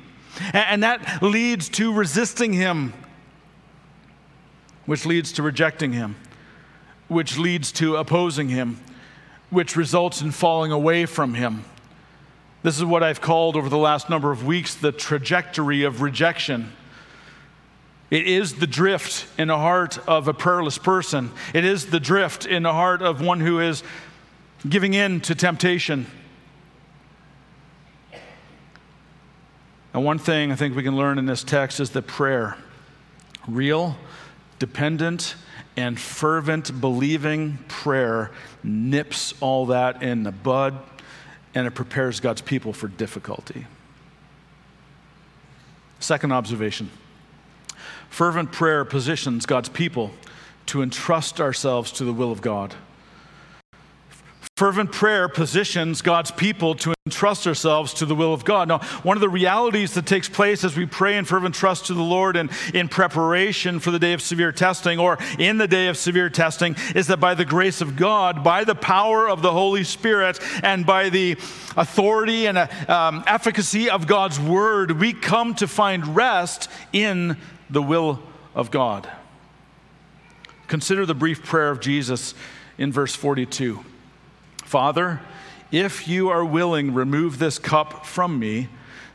And, 0.53 0.57
and 0.57 0.83
that 0.83 1.23
leads 1.23 1.69
to 1.71 1.93
resisting 1.93 2.53
Him, 2.53 2.95
which 4.87 5.05
leads 5.05 5.33
to 5.33 5.43
rejecting 5.43 5.93
Him, 5.93 6.17
which 7.09 7.37
leads 7.37 7.73
to 7.73 7.97
opposing 7.97 8.49
Him, 8.49 8.81
which 9.51 9.77
results 9.77 10.23
in 10.23 10.31
falling 10.31 10.73
away 10.73 11.05
from 11.07 11.35
Him. 11.35 11.65
This 12.63 12.77
is 12.77 12.85
what 12.85 13.05
I've 13.05 13.21
called 13.21 13.57
over 13.57 13.69
the 13.69 13.79
last 13.79 14.11
number 14.11 14.33
of 14.33 14.45
weeks 14.45 14.75
the 14.75 14.91
trajectory 14.91 15.85
of 15.85 16.03
rejection. 16.03 16.73
It 18.11 18.27
is 18.27 18.55
the 18.55 18.67
drift 18.67 19.27
in 19.39 19.49
the 19.49 19.59
heart 19.59 19.99
of 20.09 20.27
a 20.27 20.35
prayerless 20.35 20.79
person. 20.79 21.31
It 21.55 21.65
is 21.65 21.87
the 21.87 22.01
drift 22.01 22.47
in 22.47 22.65
the 22.65 22.73
heart 22.73 23.01
of 23.01 23.21
one 23.21 23.41
who 23.41 23.61
is 23.61 23.85
giving 24.69 24.95
in 24.95 25.21
to 25.23 25.35
temptation. 25.35 26.07
And 29.95 30.05
one 30.05 30.19
thing 30.19 30.51
I 30.51 30.57
think 30.57 30.75
we 30.75 30.83
can 30.83 30.97
learn 30.97 31.19
in 31.19 31.27
this 31.27 31.45
text 31.45 31.79
is 31.81 31.91
that 31.91 32.07
prayer, 32.07 32.57
real, 33.47 33.97
dependent, 34.59 35.37
and 35.77 35.99
fervent, 35.99 36.81
believing 36.81 37.59
prayer, 37.69 38.33
nips 38.65 39.33
all 39.41 39.67
that 39.67 40.03
in 40.03 40.25
the 40.25 40.33
bud 40.33 40.79
and 41.55 41.67
it 41.67 41.73
prepares 41.73 42.21
God's 42.21 42.41
people 42.41 42.73
for 42.73 42.89
difficulty. 42.89 43.67
Second 46.01 46.33
observation 46.33 46.91
fervent 48.11 48.51
prayer 48.53 48.85
positions 48.85 49.47
God's 49.47 49.69
people 49.69 50.11
to 50.67 50.83
entrust 50.83 51.41
ourselves 51.41 51.93
to 51.93 52.05
the 52.05 52.13
will 52.13 52.33
of 52.33 52.41
God. 52.41 52.75
Fervent 54.59 54.91
prayer 54.91 55.29
positions 55.29 56.03
God's 56.03 56.33
people 56.33 56.75
to 56.75 56.93
entrust 57.07 57.47
ourselves 57.47 57.95
to 57.95 58.05
the 58.05 58.17
will 58.17 58.35
of 58.35 58.45
God. 58.45 58.67
Now, 58.67 58.81
one 59.05 59.17
of 59.17 59.21
the 59.21 59.29
realities 59.29 59.95
that 59.95 60.05
takes 60.05 60.29
place 60.29 60.65
as 60.65 60.77
we 60.77 60.85
pray 60.85 61.17
in 61.17 61.27
fervent 61.27 61.55
trust 61.55 61.87
to 61.87 61.95
the 61.95 62.03
Lord 62.03 62.35
and 62.35 62.51
in 62.75 62.89
preparation 62.89 63.79
for 63.79 63.93
the 63.93 64.01
day 64.01 64.15
of 64.15 64.21
severe 64.21 64.51
testing 64.51 64.99
or 64.99 65.17
in 65.39 65.59
the 65.59 65.69
day 65.69 65.87
of 65.87 65.97
severe 65.97 66.29
testing 66.29 66.75
is 66.97 67.07
that 67.07 67.21
by 67.21 67.35
the 67.35 67.45
grace 67.45 67.81
of 67.81 67.95
God, 67.95 68.43
by 68.43 68.65
the 68.65 68.75
power 68.75 69.29
of 69.29 69.43
the 69.43 69.53
Holy 69.53 69.85
Spirit, 69.85 70.41
and 70.65 70.85
by 70.85 71.09
the 71.09 71.35
authority 71.77 72.49
and 72.49 72.59
uh, 72.59 72.67
um, 72.89 73.23
efficacy 73.29 73.89
of 73.89 74.09
God's 74.09 74.41
word, 74.41 74.91
we 74.91 75.13
come 75.13 75.55
to 75.55 75.69
find 75.69 76.17
rest 76.17 76.69
in 76.93 77.37
the 77.71 77.81
will 77.81 78.21
of 78.57 78.73
God. 78.73 79.09
Consider 80.67 81.07
the 81.07 81.15
brief 81.15 81.45
prayer 81.45 81.71
of 81.71 81.79
Jesus 81.79 82.35
in 82.77 82.91
verse 82.91 83.15
42. 83.15 83.85
Father, 84.69 85.23
if 85.73 86.07
you 86.07 86.29
are 86.29 86.45
willing, 86.45 86.93
remove 86.93 87.39
this 87.39 87.59
cup 87.59 88.05
from 88.05 88.39
me. 88.39 88.69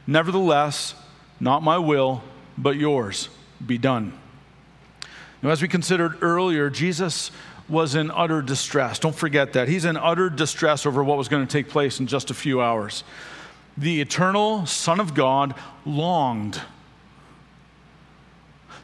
Nevertheless, 0.08 0.96
not 1.39 1.62
my 1.62 1.78
will, 1.78 2.24
but 2.58 2.76
yours 2.76 3.30
be 3.63 3.78
done. 3.78 4.18
Now, 5.44 5.52
as 5.52 5.62
we 5.62 5.68
considered 5.68 6.18
earlier, 6.24 6.72
Jesus 6.72 7.30
was 7.70 7.94
in 7.94 8.10
utter 8.10 8.42
distress. 8.42 8.98
Don't 8.98 9.16
forget 9.16 9.54
that. 9.54 9.68
He's 9.68 9.86
in 9.86 9.96
utter 9.96 10.28
distress 10.28 10.88
over 10.88 11.04
what 11.04 11.20
was 11.20 11.28
going 11.28 11.46
to 11.46 11.52
take 11.52 11.70
place 11.70 12.00
in 12.00 12.08
just 12.08 12.32
a 12.32 12.34
few 12.34 12.60
hours. 12.60 13.04
The 13.78 14.02
eternal 14.02 14.66
Son 14.66 15.00
of 15.00 15.13
God 15.13 15.54
longed. 15.86 16.60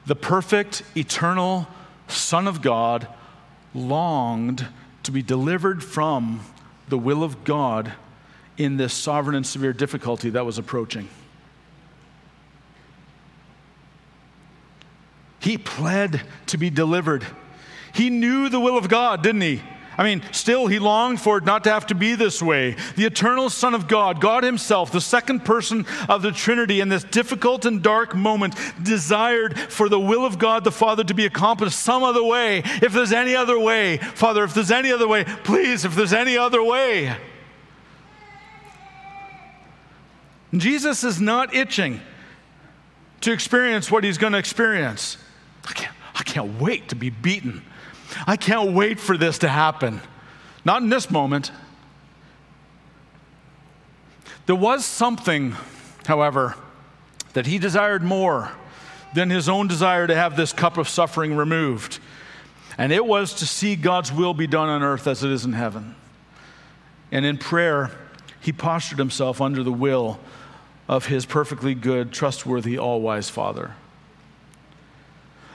The 0.06 0.16
perfect, 0.16 0.84
eternal 0.96 1.68
Son 2.08 2.48
of 2.48 2.62
God 2.62 3.08
longed 3.74 4.68
to 5.02 5.12
be 5.12 5.24
delivered 5.24 5.84
from 5.84 6.42
the 6.89 6.97
will 6.97 7.23
of 7.23 7.43
God 7.43 7.93
in 8.58 8.78
this 8.78 8.93
sovereign 8.93 9.36
and 9.36 9.45
severe 9.45 9.73
difficulty 9.73 10.30
that 10.32 10.45
was 10.45 10.58
approaching. 10.58 11.08
He 15.39 15.58
pled 15.58 16.21
to 16.47 16.58
be 16.58 16.69
delivered. 16.69 17.25
He 17.93 18.10
knew 18.10 18.49
the 18.49 18.60
will 18.60 18.78
of 18.78 18.89
God, 18.89 19.23
didn't 19.23 19.41
he? 19.41 19.62
I 20.00 20.04
mean, 20.06 20.24
still, 20.32 20.68
he 20.68 20.80
longed 20.80 21.20
for 21.20 21.40
it 21.40 21.44
not 21.44 21.66
to 21.66 21.72
have 21.72 21.88
to 21.88 21.94
be 21.94 22.16
this 22.16 22.42
way. 22.42 22.78
The 22.96 23.04
eternal 23.04 23.50
Son 23.50 23.74
of 23.74 23.90
God, 23.90 24.22
God 24.22 24.46
Himself, 24.46 24.94
the 24.94 25.02
second 25.02 25.44
person 25.44 25.86
of 26.08 26.22
the 26.22 26.32
Trinity, 26.32 26.80
in 26.80 26.88
this 26.88 27.04
difficult 27.04 27.66
and 27.66 27.84
dark 27.84 28.16
moment, 28.16 28.56
desired 28.82 29.60
for 29.60 29.90
the 29.90 30.00
will 30.00 30.26
of 30.26 30.40
God 30.40 30.64
the 30.64 30.72
Father 30.72 31.04
to 31.04 31.14
be 31.14 31.26
accomplished 31.26 31.78
some 31.78 32.02
other 32.02 32.24
way. 32.24 32.60
If 32.82 32.94
there's 32.94 33.12
any 33.12 33.36
other 33.36 33.60
way, 33.60 33.98
Father, 33.98 34.46
if 34.46 34.54
there's 34.54 34.72
any 34.72 34.90
other 34.90 35.06
way, 35.06 35.26
please, 35.44 35.84
if 35.84 35.96
there's 35.96 36.14
any 36.14 36.38
other 36.38 36.64
way. 36.64 37.18
Jesus 40.56 41.04
is 41.04 41.20
not 41.20 41.54
itching 41.54 42.00
to 43.20 43.34
experience 43.34 43.92
what 43.92 44.06
he's 44.06 44.18
going 44.18 44.32
to 44.32 44.40
experience. 44.40 45.18
I 45.68 45.74
can't, 45.74 45.96
I 46.16 46.24
can't 46.24 46.58
wait 46.58 46.88
to 46.88 46.96
be 46.96 47.10
beaten. 47.10 47.66
I 48.26 48.36
can't 48.36 48.74
wait 48.74 49.00
for 49.00 49.17
this 49.17 49.38
to 49.39 49.48
happen. 49.48 50.02
Not 50.65 50.82
in 50.82 50.89
this 50.89 51.10
moment. 51.10 51.52
There 54.45 54.56
was 54.56 54.84
something, 54.86 55.56
however, 56.06 56.56
that 57.34 57.45
he 57.45 57.60
desired 57.60 58.04
more 58.04 58.52
than 59.13 59.30
his 59.30 59.48
own 59.48 59.67
desire 59.67 60.08
to 60.08 60.15
have 60.15 60.36
this 60.36 60.54
cup 60.54 60.78
of 60.78 60.89
suffering 60.89 61.36
removed. 61.36 62.00
And 62.78 62.91
it 62.91 63.06
was 63.06 63.34
to 63.36 63.48
see 63.48 63.76
God's 63.76 64.12
will 64.12 64.34
be 64.34 64.48
done 64.48 64.69
on 64.69 64.84
earth 64.84 65.08
as 65.08 65.24
it 65.24 65.32
is 65.32 65.45
in 65.45 65.54
heaven. 65.54 65.95
And 67.12 67.26
in 67.26 67.38
prayer, 67.38 67.91
he 68.39 68.52
postured 68.52 69.00
himself 69.00 69.41
under 69.41 69.63
the 69.63 69.72
will 69.72 70.19
of 70.88 71.06
his 71.08 71.26
perfectly 71.26 71.76
good, 71.76 72.12
trustworthy, 72.12 72.78
all 72.78 73.02
wise 73.02 73.30
Father. 73.30 73.76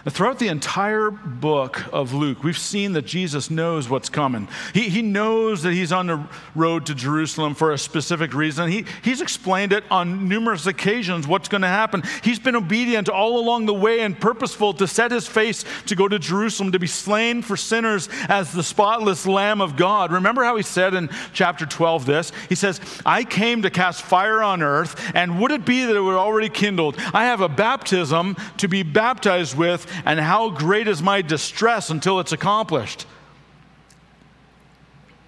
Throughout 0.06 0.38
the 0.38 0.48
entire 0.48 1.10
book 1.10 1.82
of 1.90 2.12
Luke, 2.12 2.44
we've 2.44 2.58
seen 2.58 2.92
that 2.92 3.06
Jesus 3.06 3.50
knows 3.50 3.88
what's 3.88 4.10
coming. 4.10 4.48
He, 4.74 4.90
he 4.90 5.00
knows 5.00 5.62
that 5.62 5.72
he's 5.72 5.92
on 5.92 6.08
the 6.08 6.28
road 6.54 6.84
to 6.86 6.94
Jerusalem 6.94 7.54
for 7.54 7.72
a 7.72 7.78
specific 7.78 8.34
reason. 8.34 8.70
He, 8.70 8.84
he's 9.02 9.22
explained 9.22 9.72
it 9.72 9.82
on 9.90 10.28
numerous 10.28 10.66
occasions 10.66 11.26
what's 11.26 11.48
going 11.48 11.62
to 11.62 11.68
happen. 11.68 12.02
He's 12.22 12.38
been 12.38 12.54
obedient 12.54 13.08
all 13.08 13.38
along 13.38 13.64
the 13.64 13.72
way 13.72 14.00
and 14.00 14.18
purposeful 14.18 14.74
to 14.74 14.86
set 14.86 15.10
his 15.10 15.26
face 15.26 15.64
to 15.86 15.96
go 15.96 16.06
to 16.06 16.18
Jerusalem 16.18 16.72
to 16.72 16.78
be 16.78 16.86
slain 16.86 17.40
for 17.40 17.56
sinners 17.56 18.10
as 18.28 18.52
the 18.52 18.62
spotless 18.62 19.26
Lamb 19.26 19.62
of 19.62 19.74
God. 19.74 20.12
Remember 20.12 20.44
how 20.44 20.56
he 20.56 20.62
said 20.62 20.92
in 20.92 21.08
chapter 21.32 21.64
12 21.64 22.04
this? 22.04 22.30
He 22.50 22.56
says, 22.56 22.78
I 23.06 23.24
came 23.24 23.62
to 23.62 23.70
cast 23.70 24.02
fire 24.02 24.42
on 24.42 24.62
earth, 24.62 25.12
and 25.14 25.40
would 25.40 25.50
it 25.50 25.64
be 25.64 25.86
that 25.86 25.96
it 25.96 26.00
were 26.00 26.18
already 26.18 26.50
kindled? 26.50 26.96
I 27.14 27.24
have 27.24 27.40
a 27.40 27.48
baptism 27.48 28.36
to 28.58 28.68
be 28.68 28.82
baptized 28.82 29.56
with 29.56 29.86
and 30.04 30.18
how 30.18 30.50
great 30.50 30.88
is 30.88 31.02
my 31.02 31.22
distress 31.22 31.90
until 31.90 32.20
it's 32.20 32.33
accomplished. 32.33 33.07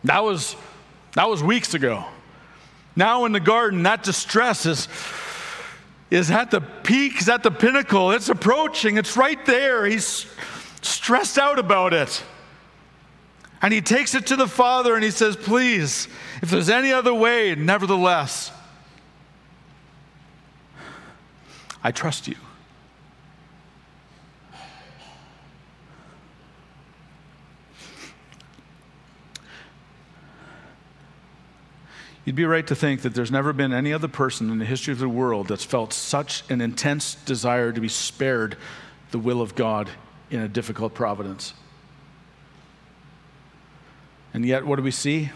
That 0.04 0.22
was, 0.22 0.56
that 1.14 1.28
was 1.28 1.42
weeks 1.42 1.74
ago. 1.74 2.04
Now 2.94 3.24
in 3.24 3.32
the 3.32 3.40
garden, 3.40 3.82
that 3.82 4.02
distress 4.02 4.66
is, 4.66 4.88
is 6.10 6.30
at 6.30 6.50
the 6.50 6.60
peak, 6.60 7.20
is 7.20 7.28
at 7.28 7.42
the 7.42 7.50
pinnacle. 7.50 8.12
It's 8.12 8.28
approaching, 8.28 8.96
it's 8.96 9.16
right 9.16 9.44
there. 9.46 9.84
He's 9.84 10.26
stressed 10.82 11.38
out 11.38 11.58
about 11.58 11.92
it. 11.92 12.22
And 13.62 13.72
he 13.72 13.80
takes 13.80 14.14
it 14.14 14.26
to 14.28 14.36
the 14.36 14.46
Father 14.46 14.94
and 14.94 15.02
he 15.02 15.10
says, 15.10 15.36
Please, 15.36 16.08
if 16.42 16.50
there's 16.50 16.70
any 16.70 16.92
other 16.92 17.12
way, 17.12 17.54
nevertheless, 17.54 18.52
I 21.82 21.90
trust 21.90 22.28
you. 22.28 22.36
You'd 32.26 32.34
be 32.34 32.44
right 32.44 32.66
to 32.66 32.74
think 32.74 33.02
that 33.02 33.14
there's 33.14 33.30
never 33.30 33.52
been 33.52 33.72
any 33.72 33.92
other 33.92 34.08
person 34.08 34.50
in 34.50 34.58
the 34.58 34.64
history 34.64 34.92
of 34.92 34.98
the 34.98 35.08
world 35.08 35.46
that's 35.46 35.64
felt 35.64 35.92
such 35.92 36.42
an 36.50 36.60
intense 36.60 37.14
desire 37.14 37.72
to 37.72 37.80
be 37.80 37.88
spared 37.88 38.56
the 39.12 39.18
will 39.20 39.40
of 39.40 39.54
God 39.54 39.88
in 40.28 40.40
a 40.40 40.48
difficult 40.48 40.92
providence. 40.92 41.54
And 44.34 44.44
yet, 44.44 44.66
what 44.66 44.74
do 44.74 44.82
we 44.82 44.90
see? 44.90 45.30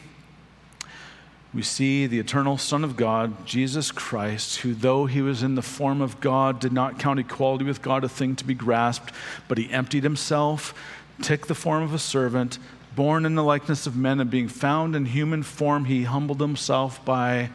We 1.55 1.63
see 1.63 2.09
the 2.09 2.19
eternal 2.19 2.59
Son 2.59 2.83
of 2.83 2.97
God, 2.97 3.47
Jesus 3.47 3.93
Christ, 3.93 4.59
who, 4.59 4.75
though 4.75 5.07
he 5.07 5.23
was 5.23 5.45
in 5.45 5.55
the 5.55 5.63
form 5.63 6.01
of 6.01 6.21
God, 6.21 6.59
did 6.59 6.73
not 6.73 6.99
count 6.99 7.21
equality 7.21 7.65
with 7.65 7.83
God 7.83 8.03
a 8.03 8.09
thing 8.09 8.35
to 8.35 8.45
be 8.45 8.55
grasped, 8.55 9.13
but 9.47 9.59
he 9.59 9.71
emptied 9.71 10.03
himself, 10.03 10.75
took 11.23 11.47
the 11.47 11.55
form 11.55 11.85
of 11.85 11.95
a 11.95 12.01
servant, 12.01 12.59
born 13.01 13.25
in 13.25 13.35
the 13.35 13.43
likeness 13.43 13.87
of 13.87 13.97
men 13.97 14.21
and 14.21 14.31
being 14.31 14.47
found 14.47 14.95
in 14.95 15.07
human 15.07 15.43
form, 15.43 15.87
he 15.87 16.03
humbled 16.03 16.39
himself 16.39 17.03
by 17.03 17.49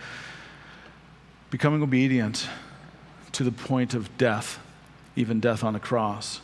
becoming 1.52 1.84
obedient 1.84 2.50
to 3.32 3.44
the 3.44 3.52
point 3.52 3.94
of 3.94 4.18
death, 4.18 4.58
even 5.16 5.40
death 5.40 5.64
on 5.64 5.76
a 5.76 5.80
cross. 5.80 6.42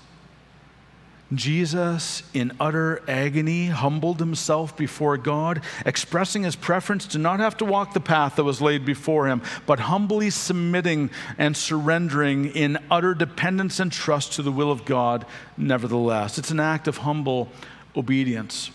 Jesus, 1.33 2.21
in 2.35 2.51
utter 2.59 3.01
agony, 3.07 3.65
humbled 3.69 4.19
himself 4.19 4.77
before 4.77 5.17
God, 5.17 5.63
expressing 5.83 6.43
his 6.43 6.55
preference 6.55 7.07
to 7.07 7.17
not 7.17 7.39
have 7.39 7.57
to 7.57 7.65
walk 7.65 7.95
the 7.95 7.99
path 7.99 8.35
that 8.35 8.43
was 8.43 8.61
laid 8.61 8.85
before 8.85 9.25
him, 9.25 9.41
but 9.65 9.79
humbly 9.79 10.29
submitting 10.29 11.09
and 11.39 11.57
surrendering 11.57 12.51
in 12.51 12.77
utter 12.91 13.15
dependence 13.15 13.79
and 13.79 13.91
trust 13.91 14.33
to 14.33 14.43
the 14.43 14.51
will 14.51 14.71
of 14.71 14.85
God, 14.85 15.25
nevertheless. 15.57 16.37
It's 16.37 16.51
an 16.51 16.59
act 16.59 16.87
of 16.87 16.97
humble 16.97 17.49
obedience. 17.95 18.69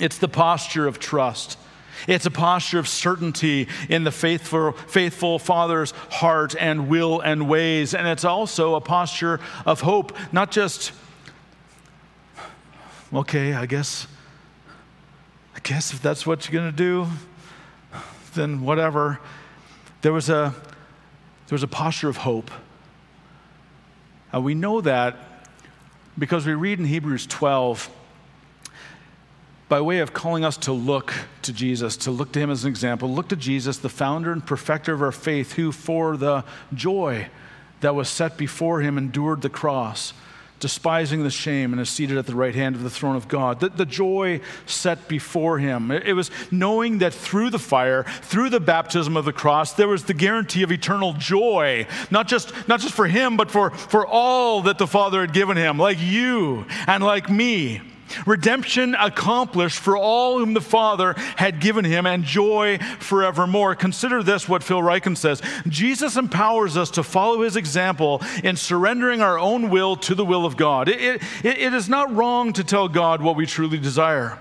It's 0.00 0.18
the 0.18 0.28
posture 0.28 0.86
of 0.86 0.98
trust. 0.98 1.58
It's 2.08 2.26
a 2.26 2.30
posture 2.30 2.78
of 2.78 2.88
certainty 2.88 3.68
in 3.88 4.04
the 4.04 4.10
faithful, 4.10 4.72
faithful 4.72 5.38
Father's 5.38 5.92
heart 6.10 6.54
and 6.58 6.88
will 6.88 7.20
and 7.20 7.48
ways. 7.48 7.94
And 7.94 8.08
it's 8.08 8.24
also 8.24 8.74
a 8.74 8.80
posture 8.80 9.40
of 9.66 9.80
hope, 9.80 10.16
not 10.32 10.50
just, 10.50 10.92
okay, 13.12 13.52
I 13.52 13.66
guess, 13.66 14.06
I 15.54 15.60
guess 15.62 15.92
if 15.92 16.00
that's 16.00 16.26
what 16.26 16.48
you're 16.48 16.60
going 16.60 16.72
to 16.72 16.76
do, 16.76 17.06
then 18.34 18.62
whatever. 18.62 19.20
There 20.02 20.12
was 20.12 20.30
a, 20.30 20.54
there 21.48 21.54
was 21.54 21.62
a 21.62 21.68
posture 21.68 22.08
of 22.08 22.18
hope. 22.18 22.50
Uh, 24.32 24.40
we 24.40 24.54
know 24.54 24.80
that 24.80 25.16
because 26.18 26.46
we 26.46 26.54
read 26.54 26.78
in 26.78 26.84
Hebrews 26.86 27.26
12 27.26 27.90
by 29.70 29.80
way 29.80 30.00
of 30.00 30.12
calling 30.12 30.44
us 30.44 30.56
to 30.56 30.72
look 30.72 31.14
to 31.42 31.52
Jesus, 31.52 31.96
to 31.98 32.10
look 32.10 32.32
to 32.32 32.40
him 32.40 32.50
as 32.50 32.64
an 32.64 32.68
example. 32.68 33.08
Look 33.08 33.28
to 33.28 33.36
Jesus, 33.36 33.78
the 33.78 33.88
founder 33.88 34.32
and 34.32 34.44
perfecter 34.44 34.92
of 34.92 35.00
our 35.00 35.12
faith, 35.12 35.52
who 35.52 35.70
for 35.70 36.16
the 36.16 36.44
joy 36.74 37.28
that 37.80 37.94
was 37.94 38.08
set 38.08 38.36
before 38.36 38.80
him 38.80 38.98
endured 38.98 39.42
the 39.42 39.48
cross, 39.48 40.12
despising 40.58 41.22
the 41.22 41.30
shame, 41.30 41.72
and 41.72 41.80
is 41.80 41.88
seated 41.88 42.18
at 42.18 42.26
the 42.26 42.34
right 42.34 42.56
hand 42.56 42.74
of 42.74 42.82
the 42.82 42.90
throne 42.90 43.14
of 43.14 43.28
God. 43.28 43.60
The, 43.60 43.68
the 43.68 43.86
joy 43.86 44.40
set 44.66 45.06
before 45.06 45.60
him. 45.60 45.92
It, 45.92 46.04
it 46.04 46.12
was 46.14 46.32
knowing 46.50 46.98
that 46.98 47.14
through 47.14 47.50
the 47.50 47.58
fire, 47.60 48.02
through 48.02 48.50
the 48.50 48.58
baptism 48.58 49.16
of 49.16 49.24
the 49.24 49.32
cross, 49.32 49.74
there 49.74 49.88
was 49.88 50.02
the 50.02 50.14
guarantee 50.14 50.64
of 50.64 50.72
eternal 50.72 51.12
joy, 51.12 51.86
not 52.10 52.26
just, 52.26 52.52
not 52.66 52.80
just 52.80 52.94
for 52.94 53.06
him, 53.06 53.36
but 53.36 53.52
for, 53.52 53.70
for 53.70 54.04
all 54.04 54.62
that 54.62 54.78
the 54.78 54.88
Father 54.88 55.20
had 55.20 55.32
given 55.32 55.56
him, 55.56 55.78
like 55.78 55.98
you 56.00 56.66
and 56.88 57.04
like 57.04 57.30
me. 57.30 57.82
Redemption 58.26 58.94
accomplished 58.94 59.78
for 59.78 59.96
all 59.96 60.38
whom 60.38 60.54
the 60.54 60.60
Father 60.60 61.14
had 61.36 61.60
given 61.60 61.84
him, 61.84 62.06
and 62.06 62.24
joy 62.24 62.78
forevermore. 62.98 63.74
Consider 63.74 64.22
this 64.22 64.48
what 64.48 64.62
Phil 64.62 64.80
Ryken 64.80 65.16
says 65.16 65.42
Jesus 65.68 66.16
empowers 66.16 66.76
us 66.76 66.90
to 66.92 67.02
follow 67.02 67.42
his 67.42 67.56
example 67.56 68.22
in 68.42 68.56
surrendering 68.56 69.20
our 69.20 69.38
own 69.38 69.70
will 69.70 69.96
to 69.96 70.14
the 70.14 70.24
will 70.24 70.44
of 70.44 70.56
God. 70.56 70.88
It, 70.88 71.00
it, 71.00 71.22
it 71.44 71.74
is 71.74 71.88
not 71.88 72.14
wrong 72.14 72.52
to 72.54 72.64
tell 72.64 72.88
God 72.88 73.22
what 73.22 73.36
we 73.36 73.46
truly 73.46 73.78
desire. 73.78 74.38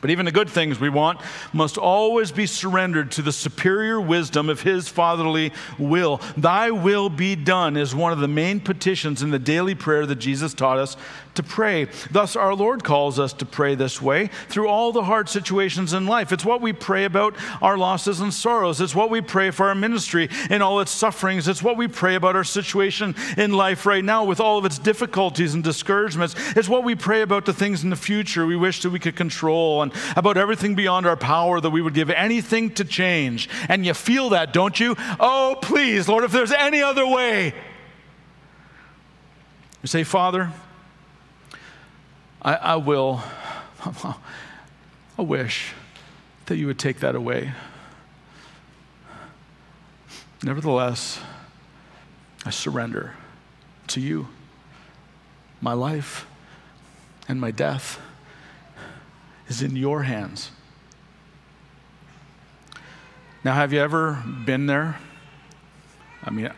But 0.00 0.10
even 0.10 0.26
the 0.26 0.32
good 0.32 0.50
things 0.50 0.78
we 0.78 0.90
want 0.90 1.20
must 1.52 1.78
always 1.78 2.30
be 2.30 2.46
surrendered 2.46 3.10
to 3.12 3.22
the 3.22 3.32
superior 3.32 4.00
wisdom 4.00 4.48
of 4.48 4.60
His 4.60 4.88
fatherly 4.88 5.52
will. 5.78 6.20
Thy 6.36 6.70
will 6.70 7.08
be 7.08 7.34
done 7.34 7.76
is 7.76 7.94
one 7.94 8.12
of 8.12 8.20
the 8.20 8.28
main 8.28 8.60
petitions 8.60 9.22
in 9.22 9.30
the 9.30 9.38
daily 9.38 9.74
prayer 9.74 10.06
that 10.06 10.16
Jesus 10.16 10.54
taught 10.54 10.78
us 10.78 10.96
to 11.36 11.42
pray. 11.42 11.88
Thus, 12.10 12.36
our 12.36 12.54
Lord 12.54 12.84
calls 12.84 13.18
us 13.18 13.32
to 13.34 13.46
pray 13.46 13.74
this 13.74 14.02
way 14.02 14.28
through 14.48 14.68
all 14.68 14.92
the 14.92 15.04
hard 15.04 15.28
situations 15.28 15.92
in 15.92 16.06
life. 16.06 16.32
It's 16.32 16.44
what 16.44 16.60
we 16.60 16.72
pray 16.72 17.04
about 17.04 17.36
our 17.62 17.78
losses 17.78 18.20
and 18.20 18.32
sorrows. 18.32 18.80
It's 18.80 18.94
what 18.94 19.10
we 19.10 19.20
pray 19.20 19.50
for 19.50 19.68
our 19.68 19.74
ministry 19.74 20.28
in 20.50 20.62
all 20.62 20.80
its 20.80 20.90
sufferings. 20.90 21.48
It's 21.48 21.62
what 21.62 21.76
we 21.76 21.88
pray 21.88 22.14
about 22.14 22.36
our 22.36 22.44
situation 22.44 23.14
in 23.36 23.52
life 23.52 23.86
right 23.86 24.04
now 24.04 24.24
with 24.24 24.40
all 24.40 24.58
of 24.58 24.64
its 24.64 24.78
difficulties 24.78 25.54
and 25.54 25.62
discouragements. 25.62 26.34
It's 26.56 26.68
what 26.68 26.84
we 26.84 26.94
pray 26.94 27.22
about 27.22 27.46
the 27.46 27.52
things 27.52 27.84
in 27.84 27.90
the 27.90 27.96
future 27.96 28.46
we 28.46 28.56
wish 28.56 28.82
that 28.82 28.90
we 28.90 28.98
could 28.98 29.16
control 29.16 29.82
and 29.82 29.92
about 30.16 30.36
everything 30.36 30.74
beyond 30.74 31.06
our 31.06 31.16
power 31.16 31.60
that 31.60 31.70
we 31.70 31.82
would 31.82 31.94
give 31.94 32.10
anything 32.10 32.70
to 32.74 32.84
change. 32.84 33.48
And 33.68 33.86
you 33.86 33.94
feel 33.94 34.30
that, 34.30 34.52
don't 34.52 34.78
you? 34.78 34.96
Oh, 35.20 35.56
please, 35.60 36.08
Lord, 36.08 36.24
if 36.24 36.32
there's 36.32 36.52
any 36.52 36.82
other 36.82 37.06
way. 37.06 37.54
You 39.82 39.88
say, 39.88 40.02
Father, 40.02 40.52
I, 42.42 42.54
I 42.54 42.76
will, 42.76 43.22
I 45.18 45.22
wish 45.22 45.72
that 46.46 46.56
you 46.56 46.66
would 46.66 46.78
take 46.78 47.00
that 47.00 47.14
away. 47.14 47.52
Nevertheless, 50.42 51.20
I 52.44 52.50
surrender 52.50 53.14
to 53.88 54.00
you 54.00 54.28
my 55.60 55.72
life 55.72 56.26
and 57.28 57.40
my 57.40 57.50
death 57.50 58.00
is 59.48 59.62
in 59.62 59.74
your 59.74 60.02
hands. 60.02 60.50
Now, 63.42 63.54
have 63.54 63.72
you 63.72 63.80
ever 63.80 64.22
been 64.44 64.66
there? 64.66 64.98
I 66.22 66.30
mean, 66.30 66.50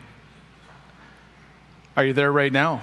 are 1.95 2.03
you 2.03 2.13
there 2.13 2.31
right 2.31 2.51
now? 2.51 2.81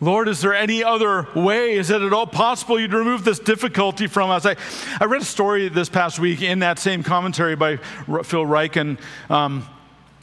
Lord, 0.00 0.28
is 0.28 0.40
there 0.40 0.54
any 0.54 0.82
other 0.82 1.28
way? 1.36 1.74
Is 1.74 1.90
it 1.90 2.02
at 2.02 2.12
all 2.12 2.26
possible 2.26 2.80
you'd 2.80 2.92
remove 2.92 3.24
this 3.24 3.38
difficulty 3.38 4.08
from 4.08 4.28
us? 4.28 4.44
I, 4.44 4.56
I 5.00 5.04
read 5.04 5.22
a 5.22 5.24
story 5.24 5.68
this 5.68 5.88
past 5.88 6.18
week 6.18 6.42
in 6.42 6.58
that 6.58 6.80
same 6.80 7.04
commentary 7.04 7.54
by 7.54 7.76
Phil 7.76 8.44
Ryken 8.44 8.98
um, 9.30 9.64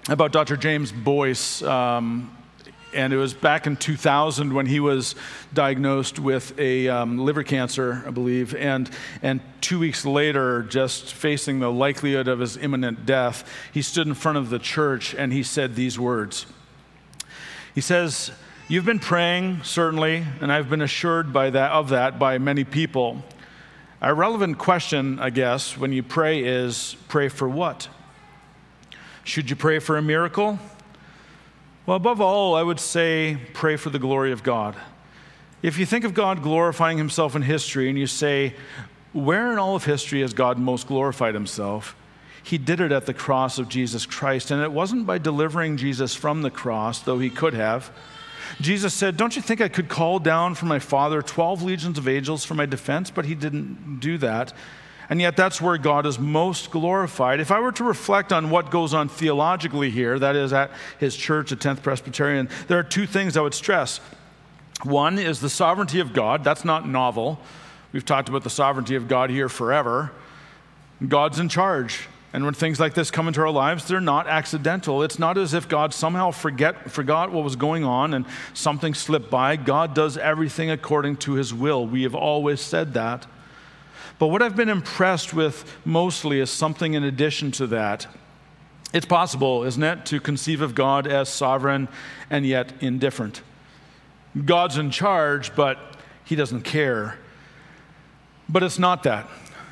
about 0.10 0.34
Dr. 0.34 0.58
James 0.58 0.92
Boice. 0.92 1.64
Um, 1.64 2.36
and 2.94 3.14
it 3.14 3.18
was 3.18 3.34
back 3.34 3.66
in 3.66 3.78
2000 3.78 4.54
when 4.54 4.66
he 4.66 4.82
was 4.82 5.16
diagnosed 5.54 6.20
with 6.20 6.60
a 6.60 6.90
um, 6.90 7.18
liver 7.18 7.44
cancer, 7.44 8.04
I 8.06 8.12
believe. 8.12 8.54
And, 8.54 8.90
and 9.22 9.40
two 9.62 9.80
weeks 9.80 10.06
later, 10.06 10.64
just 10.64 11.14
facing 11.14 11.60
the 11.60 11.72
likelihood 11.72 12.28
of 12.28 12.40
his 12.40 12.58
imminent 12.58 13.06
death, 13.06 13.50
he 13.74 13.82
stood 13.82 14.06
in 14.06 14.16
front 14.16 14.38
of 14.38 14.50
the 14.50 14.60
church 14.60 15.16
and 15.16 15.32
he 15.32 15.44
said 15.44 15.76
these 15.76 15.98
words. 15.98 16.46
He 17.74 17.80
says, 17.80 18.32
You've 18.72 18.86
been 18.86 19.00
praying, 19.00 19.64
certainly, 19.64 20.24
and 20.40 20.50
I've 20.50 20.70
been 20.70 20.82
assured 20.82 21.34
by 21.34 21.50
that, 21.50 21.74
of 21.74 21.90
that 21.90 22.18
by 22.18 22.38
many 22.38 22.64
people. 22.64 23.22
A 24.00 24.14
relevant 24.14 24.60
question, 24.60 25.20
I 25.20 25.30
guess, 25.30 25.78
when 25.78 25.92
you 25.92 26.02
pray 26.04 26.42
is 26.42 26.96
pray 27.10 27.28
for 27.28 27.50
what? 27.50 27.90
Should 29.26 29.50
you 29.50 29.58
pray 29.58 29.80
for 29.80 29.98
a 29.98 30.02
miracle? 30.02 30.58
Well, 31.86 31.98
above 31.98 32.22
all, 32.22 32.56
I 32.56 32.64
would 32.64 32.80
say 32.80 33.38
pray 33.52 33.76
for 33.76 33.90
the 33.90 34.00
glory 34.00 34.32
of 34.32 34.42
God. 34.42 34.78
If 35.62 35.78
you 35.78 35.86
think 35.86 36.06
of 36.06 36.14
God 36.14 36.42
glorifying 36.42 36.98
himself 36.98 37.36
in 37.36 37.42
history 37.42 37.90
and 37.90 38.00
you 38.00 38.08
say, 38.08 38.56
where 39.12 39.52
in 39.52 39.60
all 39.60 39.76
of 39.76 39.84
history 39.84 40.22
has 40.22 40.34
God 40.34 40.58
most 40.58 40.88
glorified 40.88 41.34
himself? 41.34 41.94
He 42.42 42.58
did 42.58 42.80
it 42.80 42.94
at 42.94 43.06
the 43.06 43.14
cross 43.14 43.60
of 43.60 43.68
Jesus 43.68 44.06
Christ. 44.06 44.50
And 44.50 44.64
it 44.64 44.72
wasn't 44.72 45.06
by 45.06 45.18
delivering 45.18 45.76
Jesus 45.76 46.16
from 46.16 46.42
the 46.42 46.50
cross, 46.50 47.02
though 47.02 47.20
he 47.20 47.30
could 47.30 47.54
have. 47.54 47.92
Jesus 48.60 48.94
said, 48.94 49.18
Don't 49.18 49.36
you 49.36 49.42
think 49.42 49.62
I 49.62 49.70
could 49.70 49.88
call 49.88 50.20
down 50.20 50.56
from 50.56 50.68
my 50.68 50.80
Father 50.80 51.22
12 51.22 51.64
legions 51.64 51.98
of 51.98 52.08
angels 52.08 52.44
for 52.44 52.54
my 52.54 52.66
defense? 52.66 53.10
But 53.10 53.26
he 53.26 53.36
didn't 53.36 54.00
do 54.00 54.18
that. 54.18 54.54
And 55.10 55.20
yet, 55.20 55.36
that's 55.36 55.60
where 55.60 55.78
God 55.78 56.06
is 56.06 56.18
most 56.18 56.72
glorified. 56.72 57.42
If 57.42 57.52
I 57.52 57.60
were 57.60 57.74
to 57.74 57.84
reflect 57.84 58.32
on 58.32 58.50
what 58.50 58.72
goes 58.72 58.94
on 58.94 59.10
theologically 59.10 59.90
here, 59.90 60.18
that 60.18 60.38
is 60.38 60.54
at 60.54 60.72
his 61.00 61.18
church, 61.18 61.52
at 61.52 61.60
10th 61.60 61.84
Presbyterian, 61.84 62.48
there 62.68 62.80
are 62.80 62.84
two 62.84 63.06
things 63.06 63.36
I 63.36 63.42
would 63.42 63.54
stress. 63.54 64.00
One 64.84 65.20
is 65.20 65.42
the 65.42 65.50
sovereignty 65.50 66.00
of 66.00 66.14
God. 66.14 66.46
That's 66.46 66.64
not 66.64 66.88
novel. 66.88 67.40
We've 67.92 68.06
talked 68.06 68.30
about 68.30 68.44
the 68.44 68.50
sovereignty 68.50 68.96
of 68.96 69.08
God 69.10 69.30
here 69.30 69.50
forever. 69.50 70.12
God's 71.06 71.40
in 71.40 71.50
charge. 71.50 72.08
And 72.34 72.46
when 72.46 72.54
things 72.54 72.80
like 72.80 72.94
this 72.94 73.12
come 73.12 73.28
into 73.28 73.42
our 73.42 73.50
lives, 73.50 73.88
they're 73.88 74.00
not 74.00 74.26
accidental. 74.26 75.04
It's 75.04 75.20
not 75.20 75.38
as 75.38 75.54
if 75.54 75.68
God 75.68 75.94
somehow 75.94 76.32
forget, 76.32 76.90
forgot 76.90 77.32
what 77.32 77.44
was 77.44 77.58
going 77.58 77.84
on 77.84 78.14
and 78.14 78.26
something 78.54 78.94
slipped 78.94 79.30
by. 79.30 79.58
God 79.58 79.94
does 79.94 80.18
everything 80.18 80.72
according 80.72 81.18
to 81.18 81.34
his 81.34 81.54
will. 81.54 81.86
We 81.86 82.04
have 82.04 82.16
always 82.16 82.62
said 82.62 82.94
that. 82.94 83.28
But 84.18 84.28
what 84.28 84.42
I've 84.42 84.56
been 84.56 84.70
impressed 84.70 85.34
with 85.34 85.80
mostly 85.84 86.40
is 86.40 86.50
something 86.50 86.94
in 86.94 87.04
addition 87.04 87.52
to 87.54 87.68
that. 87.68 88.08
It's 88.94 89.06
possible, 89.06 89.64
isn't 89.64 89.84
it, 89.84 90.06
to 90.08 90.20
conceive 90.20 90.62
of 90.62 90.76
God 90.76 91.08
as 91.08 91.28
sovereign 91.28 91.90
and 92.30 92.46
yet 92.46 92.72
indifferent. 92.82 93.42
God's 94.46 94.78
in 94.78 94.92
charge, 94.92 95.56
but 95.56 95.78
he 96.24 96.36
doesn't 96.36 96.62
care. 96.62 97.18
But 98.48 98.64
it's 98.64 98.80
not 98.80 99.04
that. 99.04 99.28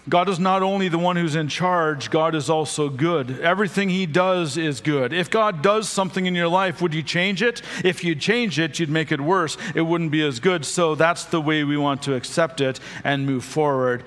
God 0.09 0.27
is 0.27 0.39
not 0.39 0.63
only 0.63 0.89
the 0.89 0.97
one 0.97 1.15
who's 1.15 1.35
in 1.35 1.47
charge, 1.47 2.09
God 2.09 2.33
is 2.33 2.49
also 2.49 2.89
good. 2.89 3.39
Everything 3.39 3.89
He 3.89 4.05
does 4.05 4.57
is 4.57 4.81
good. 4.81 5.13
If 5.13 5.29
God 5.29 5.61
does 5.61 5.87
something 5.87 6.25
in 6.25 6.33
your 6.35 6.47
life, 6.47 6.81
would 6.81 6.93
you 6.93 7.03
change 7.03 7.43
it? 7.43 7.61
If 7.83 8.03
you 8.03 8.15
change 8.15 8.59
it, 8.59 8.79
you'd 8.79 8.89
make 8.89 9.11
it 9.11 9.21
worse. 9.21 9.55
It 9.75 9.81
wouldn't 9.81 10.11
be 10.11 10.25
as 10.25 10.39
good. 10.39 10.65
So 10.65 10.95
that's 10.95 11.25
the 11.25 11.39
way 11.39 11.63
we 11.63 11.77
want 11.77 12.01
to 12.03 12.15
accept 12.15 12.59
it 12.59 12.79
and 13.03 13.25
move 13.25 13.45
forward 13.45 14.03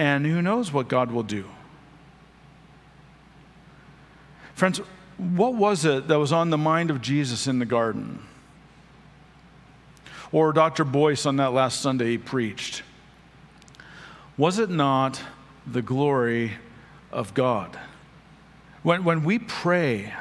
and 0.00 0.24
who 0.24 0.40
knows 0.40 0.72
what 0.72 0.88
God 0.88 1.12
will 1.12 1.22
do. 1.22 1.44
Friends, 4.54 4.80
what 5.18 5.54
was 5.54 5.84
it 5.84 6.08
that 6.08 6.18
was 6.18 6.32
on 6.32 6.48
the 6.48 6.56
mind 6.56 6.90
of 6.90 7.02
Jesus 7.02 7.46
in 7.46 7.58
the 7.58 7.66
garden? 7.66 8.26
Or 10.32 10.54
Dr. 10.54 10.84
Boice 10.84 11.26
on 11.26 11.36
that 11.36 11.52
last 11.52 11.82
Sunday 11.82 12.12
he 12.12 12.18
preached? 12.18 12.82
Was 14.38 14.58
it 14.58 14.70
not 14.70 15.20
the 15.66 15.82
glory 15.82 16.52
of 17.10 17.34
God? 17.34 17.78
When, 18.82 19.04
when 19.04 19.24
we 19.24 19.38
pray, 19.38 20.12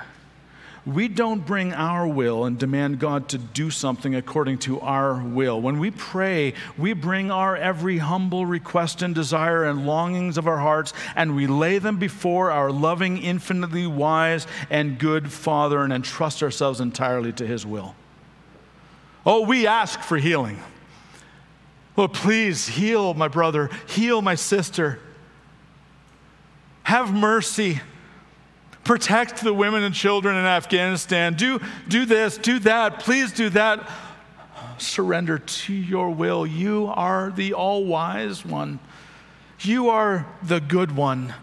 we 0.85 1.07
don't 1.07 1.45
bring 1.45 1.73
our 1.73 2.07
will 2.07 2.45
and 2.45 2.57
demand 2.57 2.99
God 2.99 3.29
to 3.29 3.37
do 3.37 3.69
something 3.69 4.15
according 4.15 4.59
to 4.59 4.79
our 4.79 5.21
will. 5.21 5.61
When 5.61 5.77
we 5.77 5.91
pray, 5.91 6.53
we 6.77 6.93
bring 6.93 7.31
our 7.31 7.55
every 7.55 7.97
humble 7.99 8.45
request 8.45 9.01
and 9.01 9.13
desire 9.13 9.65
and 9.65 9.85
longings 9.85 10.37
of 10.37 10.47
our 10.47 10.57
hearts 10.57 10.93
and 11.15 11.35
we 11.35 11.47
lay 11.47 11.79
them 11.79 11.99
before 11.99 12.51
our 12.51 12.71
loving, 12.71 13.17
infinitely 13.17 13.87
wise, 13.87 14.47
and 14.69 14.97
good 14.97 15.31
Father 15.31 15.83
and 15.83 15.93
entrust 15.93 16.41
ourselves 16.41 16.79
entirely 16.79 17.33
to 17.33 17.45
His 17.45 17.65
will. 17.65 17.95
Oh, 19.25 19.45
we 19.45 19.67
ask 19.67 20.01
for 20.01 20.17
healing. 20.17 20.59
Lord, 21.97 22.13
please 22.13 22.67
heal 22.67 23.13
my 23.13 23.27
brother, 23.27 23.69
heal 23.87 24.21
my 24.21 24.35
sister. 24.35 24.99
Have 26.89 27.13
mercy 27.13 27.81
protect 28.83 29.43
the 29.43 29.53
women 29.53 29.83
and 29.83 29.93
children 29.93 30.35
in 30.35 30.45
Afghanistan. 30.45 31.35
Do, 31.35 31.59
do 31.87 32.03
this, 32.03 32.35
do 32.39 32.57
that, 32.61 33.01
please 33.01 33.31
do 33.31 33.49
that. 33.49 33.87
Surrender 34.79 35.37
to 35.37 35.71
your 35.71 36.09
will. 36.09 36.47
You 36.47 36.87
are 36.87 37.29
the 37.29 37.53
all 37.53 37.85
wise 37.85 38.43
one, 38.43 38.79
you 39.59 39.89
are 39.89 40.25
the 40.41 40.59
good 40.59 40.95
one. 40.95 41.35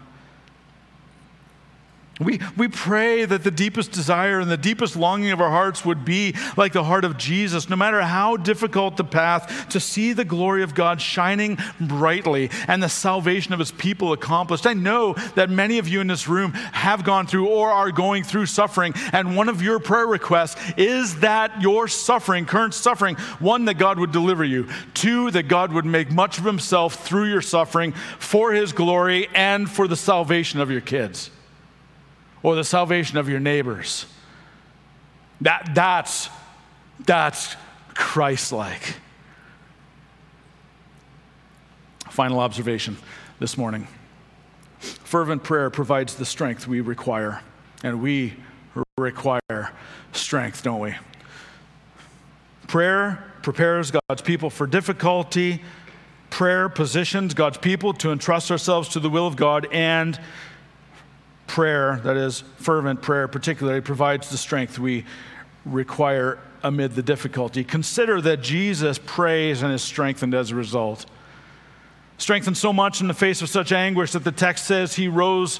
We, 2.19 2.39
we 2.55 2.67
pray 2.67 3.25
that 3.25 3.43
the 3.43 3.51
deepest 3.51 3.91
desire 3.91 4.39
and 4.39 4.49
the 4.49 4.57
deepest 4.57 4.95
longing 4.95 5.31
of 5.31 5.39
our 5.39 5.51
hearts 5.51 5.85
would 5.85 6.03
be 6.03 6.35
like 6.55 6.73
the 6.73 6.83
heart 6.83 7.05
of 7.05 7.17
Jesus, 7.17 7.69
no 7.69 7.75
matter 7.75 8.01
how 8.01 8.37
difficult 8.37 8.97
the 8.97 9.03
path, 9.03 9.69
to 9.69 9.79
see 9.79 10.13
the 10.13 10.25
glory 10.25 10.63
of 10.63 10.73
God 10.73 10.99
shining 10.99 11.59
brightly 11.79 12.49
and 12.67 12.81
the 12.81 12.89
salvation 12.89 13.53
of 13.53 13.59
his 13.59 13.71
people 13.71 14.13
accomplished. 14.13 14.65
I 14.65 14.73
know 14.73 15.13
that 15.35 15.51
many 15.51 15.77
of 15.77 15.87
you 15.87 16.01
in 16.01 16.07
this 16.07 16.27
room 16.27 16.53
have 16.53 17.03
gone 17.03 17.27
through 17.27 17.47
or 17.49 17.69
are 17.69 17.91
going 17.91 18.23
through 18.23 18.47
suffering, 18.47 18.93
and 19.13 19.35
one 19.35 19.47
of 19.47 19.61
your 19.61 19.79
prayer 19.79 20.07
requests 20.07 20.59
is 20.75 21.19
that 21.19 21.61
your 21.61 21.87
suffering, 21.87 22.47
current 22.47 22.73
suffering, 22.73 23.15
one, 23.39 23.65
that 23.65 23.77
God 23.77 23.99
would 23.99 24.11
deliver 24.11 24.43
you, 24.43 24.67
two, 24.95 25.29
that 25.31 25.47
God 25.47 25.71
would 25.71 25.85
make 25.85 26.11
much 26.11 26.39
of 26.39 26.45
himself 26.45 27.05
through 27.05 27.25
your 27.25 27.41
suffering 27.41 27.91
for 27.91 28.53
his 28.53 28.73
glory 28.73 29.27
and 29.35 29.69
for 29.69 29.87
the 29.87 29.95
salvation 29.95 30.59
of 30.59 30.71
your 30.71 30.81
kids 30.81 31.29
or 32.43 32.55
the 32.55 32.63
salvation 32.63 33.17
of 33.17 33.29
your 33.29 33.39
neighbors. 33.39 34.05
That, 35.41 35.71
that's, 35.73 36.29
that's 36.99 37.55
Christ 37.93 38.51
like. 38.51 38.95
Final 42.09 42.39
observation 42.39 42.97
this 43.39 43.57
morning 43.57 43.87
fervent 44.79 45.43
prayer 45.43 45.69
provides 45.69 46.15
the 46.15 46.25
strength 46.25 46.67
we 46.67 46.81
require, 46.81 47.41
and 47.83 48.01
we 48.01 48.33
require 48.97 49.71
strength, 50.11 50.63
don't 50.63 50.79
we? 50.79 50.95
Prayer 52.67 53.23
prepares 53.41 53.91
God's 53.91 54.21
people 54.21 54.49
for 54.49 54.67
difficulty. 54.67 55.63
Prayer 56.29 56.67
positions 56.67 57.33
God's 57.33 57.57
people 57.57 57.93
to 57.93 58.11
entrust 58.11 58.51
ourselves 58.51 58.89
to 58.89 58.99
the 58.99 59.09
will 59.09 59.25
of 59.25 59.37
God 59.37 59.67
and 59.71 60.19
prayer, 61.47 61.99
that 62.03 62.17
is, 62.17 62.41
fervent 62.57 63.01
prayer 63.01 63.27
particularly, 63.27 63.81
provides 63.81 64.29
the 64.29 64.37
strength 64.37 64.77
we 64.77 65.05
require 65.65 66.39
amid 66.63 66.95
the 66.95 67.03
difficulty. 67.03 67.63
Consider 67.63 68.21
that 68.21 68.41
Jesus 68.41 68.99
prays 69.05 69.61
and 69.61 69.73
is 69.73 69.81
strengthened 69.81 70.33
as 70.33 70.51
a 70.51 70.55
result. 70.55 71.05
Strengthened 72.17 72.57
so 72.57 72.73
much 72.73 73.01
in 73.01 73.07
the 73.07 73.13
face 73.13 73.41
of 73.41 73.49
such 73.49 73.71
anguish 73.71 74.11
that 74.11 74.23
the 74.23 74.31
text 74.31 74.65
says 74.65 74.95
he 74.95 75.07
rose 75.07 75.59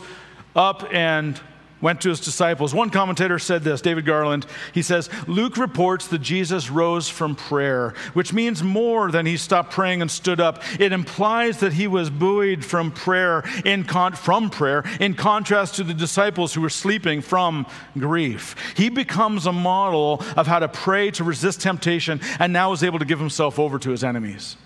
up 0.56 0.92
and 0.92 1.40
went 1.82 2.02
to 2.02 2.10
his 2.10 2.20
disciples. 2.20 2.74
One 2.74 2.90
commentator 2.90 3.40
said 3.40 3.64
this, 3.64 3.82
David 3.82 4.06
Garland. 4.06 4.46
He 4.74 4.82
says, 4.82 5.10
Luke 5.28 5.58
reports 5.58 6.08
that 6.08 6.20
Jesus 6.20 6.70
rose 6.70 7.10
from 7.10 7.36
prayer, 7.36 7.94
which 8.14 8.34
means 8.34 8.64
more 8.64 9.12
than 9.12 9.26
he 9.26 9.38
stopped 9.38 9.72
praying 9.72 10.02
and 10.02 10.10
stood 10.10 10.40
up. 10.40 10.64
It 10.80 10.92
implies 10.92 11.60
that 11.60 11.74
he 11.74 11.88
was 11.88 12.10
buoyed 12.10 12.66
from 12.66 12.92
prayer 12.92 13.44
in 13.66 13.84
con- 13.84 14.14
from 14.14 14.50
prayer 14.50 14.84
in 15.00 15.14
contrast 15.14 15.76
to 15.76 15.84
the 15.84 15.94
disciples 15.94 16.54
who 16.54 16.62
were 16.62 16.70
sleeping 16.70 17.22
from 17.22 17.66
grief. 17.98 18.56
He 18.76 18.90
becomes 18.90 19.46
a 19.46 19.54
model 19.54 20.24
of 20.36 20.48
how 20.48 20.60
to 20.60 20.68
pray 20.68 21.12
to 21.12 21.24
resist 21.24 21.62
temptation 21.62 22.22
and 22.40 22.54
now 22.54 22.72
is 22.72 22.84
able 22.84 23.00
to 23.00 23.06
give 23.06 23.20
himself 23.20 23.60
over 23.60 23.80
to 23.80 23.92
his 23.92 24.04
enemies. 24.04 24.58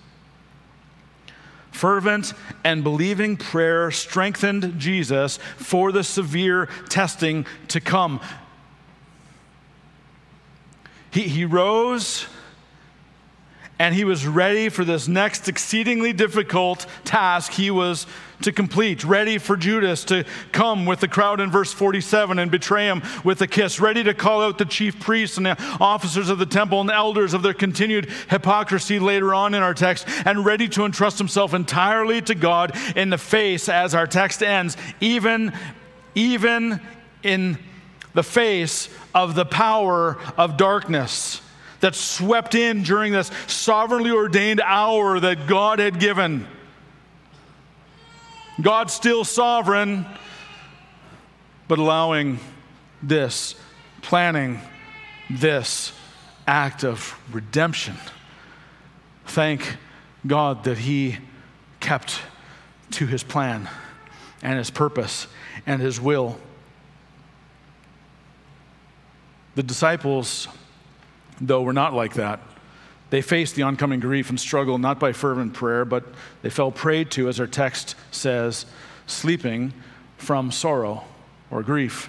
Fervent 1.72 2.34
and 2.62 2.84
believing 2.84 3.36
prayer 3.36 3.90
strengthened 3.90 4.78
Jesus 4.78 5.38
for 5.56 5.90
the 5.90 6.04
severe 6.04 6.66
testing 6.88 7.44
to 7.68 7.80
come. 7.80 8.20
He, 11.10 11.22
he 11.22 11.44
rose 11.44 12.26
and 13.82 13.96
he 13.96 14.04
was 14.04 14.28
ready 14.28 14.68
for 14.68 14.84
this 14.84 15.08
next 15.08 15.48
exceedingly 15.48 16.12
difficult 16.12 16.86
task 17.02 17.50
he 17.50 17.68
was 17.68 18.06
to 18.42 18.52
complete, 18.52 19.02
ready 19.02 19.38
for 19.38 19.56
Judas 19.56 20.04
to 20.04 20.24
come 20.52 20.86
with 20.86 21.00
the 21.00 21.08
crowd 21.08 21.40
in 21.40 21.50
verse 21.50 21.72
47 21.72 22.38
and 22.38 22.48
betray 22.48 22.86
him 22.86 23.02
with 23.24 23.42
a 23.42 23.48
kiss, 23.48 23.80
ready 23.80 24.04
to 24.04 24.14
call 24.14 24.40
out 24.40 24.56
the 24.56 24.64
chief 24.64 25.00
priests 25.00 25.36
and 25.36 25.46
the 25.46 25.56
officers 25.80 26.28
of 26.28 26.38
the 26.38 26.46
temple 26.46 26.80
and 26.80 26.90
the 26.90 26.94
elders 26.94 27.34
of 27.34 27.42
their 27.42 27.54
continued 27.54 28.08
hypocrisy 28.30 29.00
later 29.00 29.34
on 29.34 29.52
in 29.52 29.64
our 29.64 29.74
text, 29.74 30.06
and 30.24 30.46
ready 30.46 30.68
to 30.68 30.84
entrust 30.84 31.18
himself 31.18 31.52
entirely 31.52 32.22
to 32.22 32.36
God 32.36 32.78
in 32.94 33.10
the 33.10 33.18
face 33.18 33.68
as 33.68 33.96
our 33.96 34.06
text 34.06 34.44
ends, 34.44 34.76
even, 35.00 35.52
even 36.14 36.80
in 37.24 37.58
the 38.14 38.22
face 38.22 38.88
of 39.12 39.34
the 39.34 39.44
power 39.44 40.18
of 40.38 40.56
darkness 40.56 41.41
that 41.82 41.96
swept 41.96 42.54
in 42.54 42.84
during 42.84 43.12
this 43.12 43.30
sovereignly 43.48 44.12
ordained 44.12 44.60
hour 44.60 45.18
that 45.18 45.48
God 45.48 45.80
had 45.80 45.98
given. 45.98 46.46
God 48.60 48.88
still 48.88 49.24
sovereign, 49.24 50.06
but 51.66 51.80
allowing 51.80 52.38
this, 53.02 53.56
planning 54.00 54.60
this 55.28 55.92
act 56.46 56.84
of 56.84 57.18
redemption. 57.32 57.96
Thank 59.26 59.76
God 60.24 60.62
that 60.64 60.78
He 60.78 61.18
kept 61.80 62.20
to 62.92 63.06
His 63.08 63.24
plan 63.24 63.68
and 64.40 64.56
His 64.56 64.70
purpose 64.70 65.26
and 65.66 65.82
His 65.82 66.00
will. 66.00 66.38
The 69.56 69.64
disciples 69.64 70.46
though, 71.40 71.62
were 71.62 71.72
not 71.72 71.94
like 71.94 72.14
that. 72.14 72.40
They 73.10 73.20
faced 73.20 73.56
the 73.56 73.62
oncoming 73.62 74.00
grief 74.00 74.30
and 74.30 74.40
struggle 74.40 74.78
not 74.78 74.98
by 74.98 75.12
fervent 75.12 75.52
prayer, 75.52 75.84
but 75.84 76.04
they 76.40 76.50
fell 76.50 76.72
prey 76.72 77.04
to, 77.04 77.28
as 77.28 77.38
our 77.38 77.46
text 77.46 77.94
says, 78.10 78.64
sleeping 79.06 79.74
from 80.16 80.50
sorrow 80.50 81.04
or 81.50 81.62
grief. 81.62 82.08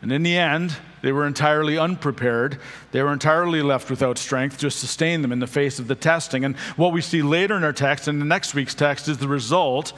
And 0.00 0.12
in 0.12 0.22
the 0.22 0.36
end, 0.36 0.76
they 1.02 1.10
were 1.10 1.26
entirely 1.26 1.76
unprepared. 1.76 2.60
They 2.92 3.02
were 3.02 3.12
entirely 3.12 3.62
left 3.62 3.90
without 3.90 4.18
strength 4.18 4.58
to 4.58 4.70
sustain 4.70 5.22
them 5.22 5.32
in 5.32 5.40
the 5.40 5.46
face 5.46 5.78
of 5.78 5.88
the 5.88 5.94
testing. 5.94 6.44
And 6.44 6.56
what 6.76 6.92
we 6.92 7.00
see 7.00 7.22
later 7.22 7.56
in 7.56 7.64
our 7.64 7.72
text, 7.72 8.08
in 8.08 8.18
the 8.18 8.24
next 8.24 8.54
week's 8.54 8.74
text, 8.74 9.08
is 9.08 9.18
the 9.18 9.28
result 9.28 9.92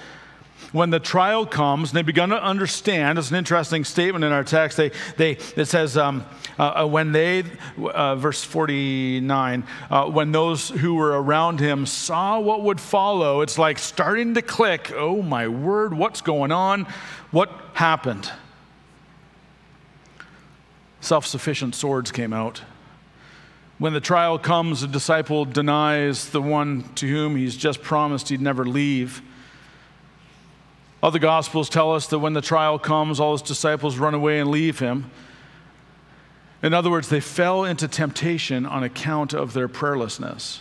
when 0.72 0.90
the 0.90 1.00
trial 1.00 1.46
comes 1.46 1.92
they 1.92 2.02
begin 2.02 2.30
to 2.30 2.42
understand, 2.42 3.18
it's 3.18 3.30
an 3.30 3.36
interesting 3.36 3.84
statement 3.84 4.24
in 4.24 4.32
our 4.32 4.44
text. 4.44 4.76
They, 4.76 4.90
they, 5.16 5.32
it 5.56 5.66
says, 5.66 5.96
um, 5.96 6.24
uh, 6.58 6.82
uh, 6.82 6.86
when 6.86 7.12
they, 7.12 7.44
uh, 7.78 8.16
verse 8.16 8.44
49, 8.44 9.64
uh, 9.90 10.11
when 10.11 10.32
those 10.32 10.68
who 10.68 10.94
were 10.94 11.20
around 11.20 11.61
him 11.61 11.86
saw 11.86 12.38
what 12.38 12.62
would 12.62 12.80
follow, 12.80 13.40
it's 13.40 13.58
like 13.58 13.78
starting 13.78 14.34
to 14.34 14.42
click. 14.42 14.92
Oh 14.94 15.22
my 15.22 15.48
word, 15.48 15.94
what's 15.94 16.20
going 16.20 16.52
on? 16.52 16.86
What 17.30 17.50
happened? 17.74 18.30
Self 21.00 21.26
sufficient 21.26 21.74
swords 21.74 22.12
came 22.12 22.32
out. 22.32 22.62
When 23.78 23.94
the 23.94 24.00
trial 24.00 24.38
comes, 24.38 24.82
a 24.82 24.86
disciple 24.86 25.46
denies 25.46 26.28
the 26.28 26.42
one 26.42 26.84
to 26.96 27.08
whom 27.08 27.36
he's 27.36 27.56
just 27.56 27.80
promised 27.80 28.28
he'd 28.28 28.42
never 28.42 28.66
leave. 28.66 29.22
Other 31.03 31.18
gospels 31.18 31.68
tell 31.68 31.94
us 31.94 32.07
that 32.09 32.18
when 32.18 32.34
the 32.34 32.42
trial 32.42 32.78
comes, 32.78 33.20
all 33.20 33.32
his 33.32 33.42
disciples 33.42 33.96
run 33.98 34.14
away 34.14 34.38
and 34.38 34.51
leave 34.51 34.80
him. 34.80 35.11
In 36.62 36.74
other 36.74 36.90
words, 36.90 37.09
they 37.09 37.20
fell 37.20 37.64
into 37.64 37.88
temptation 37.88 38.66
on 38.66 38.82
account 38.82 39.32
of 39.32 39.55
their 39.55 39.68
prayerlessness. 39.68 40.61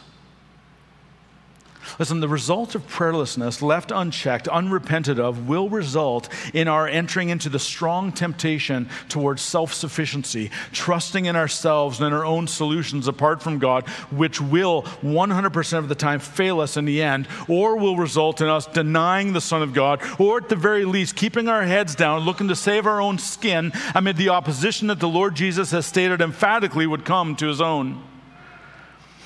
Listen, 1.97 2.19
the 2.19 2.27
result 2.27 2.75
of 2.75 2.87
prayerlessness, 2.87 3.61
left 3.61 3.91
unchecked, 3.91 4.47
unrepented 4.47 5.19
of, 5.19 5.47
will 5.47 5.69
result 5.69 6.29
in 6.53 6.67
our 6.67 6.87
entering 6.87 7.29
into 7.29 7.49
the 7.49 7.59
strong 7.59 8.11
temptation 8.11 8.89
towards 9.07 9.41
self 9.41 9.73
sufficiency, 9.73 10.51
trusting 10.71 11.25
in 11.25 11.35
ourselves 11.35 11.99
and 11.99 12.07
in 12.07 12.13
our 12.13 12.25
own 12.25 12.47
solutions 12.47 13.07
apart 13.07 13.41
from 13.41 13.59
God, 13.59 13.87
which 14.11 14.39
will 14.39 14.83
100% 15.03 15.77
of 15.77 15.89
the 15.89 15.95
time 15.95 16.19
fail 16.19 16.59
us 16.59 16.77
in 16.77 16.85
the 16.85 17.01
end, 17.01 17.27
or 17.47 17.77
will 17.77 17.97
result 17.97 18.41
in 18.41 18.47
us 18.47 18.65
denying 18.67 19.33
the 19.33 19.41
Son 19.41 19.61
of 19.61 19.73
God, 19.73 20.01
or 20.19 20.37
at 20.37 20.49
the 20.49 20.55
very 20.55 20.85
least, 20.85 21.15
keeping 21.15 21.47
our 21.47 21.63
heads 21.63 21.95
down, 21.95 22.21
looking 22.21 22.47
to 22.47 22.55
save 22.55 22.85
our 22.85 23.01
own 23.01 23.17
skin 23.17 23.71
amid 23.95 24.17
the 24.17 24.29
opposition 24.29 24.87
that 24.87 24.99
the 24.99 25.07
Lord 25.07 25.35
Jesus 25.35 25.71
has 25.71 25.85
stated 25.85 26.21
emphatically 26.21 26.87
would 26.87 27.05
come 27.05 27.35
to 27.37 27.47
his 27.47 27.61
own. 27.61 28.03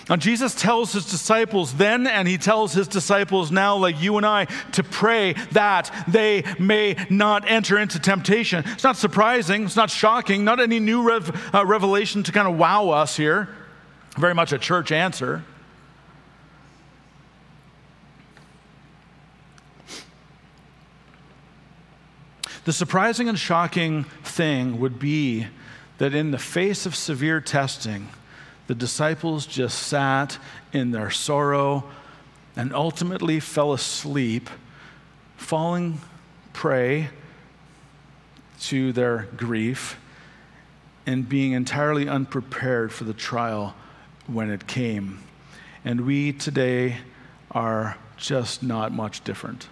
Now, 0.09 0.17
Jesus 0.17 0.53
tells 0.53 0.91
his 0.91 1.05
disciples 1.05 1.75
then, 1.75 2.07
and 2.07 2.27
he 2.27 2.37
tells 2.37 2.73
his 2.73 2.89
disciples 2.89 3.51
now, 3.51 3.77
like 3.77 4.01
you 4.01 4.17
and 4.17 4.25
I, 4.25 4.45
to 4.73 4.83
pray 4.83 5.33
that 5.53 5.91
they 6.09 6.43
may 6.59 6.97
not 7.09 7.49
enter 7.49 7.77
into 7.77 7.99
temptation. 7.99 8.65
It's 8.67 8.83
not 8.83 8.97
surprising, 8.97 9.63
it's 9.63 9.77
not 9.77 9.89
shocking, 9.89 10.43
not 10.43 10.59
any 10.59 10.81
new 10.81 11.03
rev- 11.03 11.55
uh, 11.55 11.65
revelation 11.65 12.21
to 12.23 12.33
kind 12.33 12.49
of 12.49 12.57
wow 12.57 12.89
us 12.89 13.15
here. 13.15 13.47
Very 14.17 14.35
much 14.35 14.51
a 14.51 14.57
church 14.57 14.91
answer. 14.91 15.45
The 22.65 22.73
surprising 22.73 23.29
and 23.29 23.39
shocking 23.39 24.03
thing 24.23 24.79
would 24.79 24.99
be 24.99 25.47
that 25.97 26.13
in 26.13 26.31
the 26.31 26.37
face 26.37 26.85
of 26.85 26.95
severe 26.95 27.39
testing, 27.39 28.09
the 28.67 28.75
disciples 28.75 29.45
just 29.45 29.77
sat 29.79 30.37
in 30.71 30.91
their 30.91 31.11
sorrow 31.11 31.83
and 32.55 32.73
ultimately 32.73 33.39
fell 33.39 33.73
asleep, 33.73 34.49
falling 35.35 35.99
prey 36.53 37.09
to 38.61 38.93
their 38.93 39.27
grief 39.35 39.97
and 41.05 41.27
being 41.27 41.51
entirely 41.51 42.07
unprepared 42.07 42.93
for 42.93 43.03
the 43.03 43.13
trial 43.13 43.75
when 44.27 44.49
it 44.49 44.67
came. 44.67 45.21
And 45.83 46.01
we 46.01 46.31
today 46.31 46.97
are 47.51 47.97
just 48.15 48.63
not 48.63 48.93
much 48.93 49.23
different. 49.23 49.67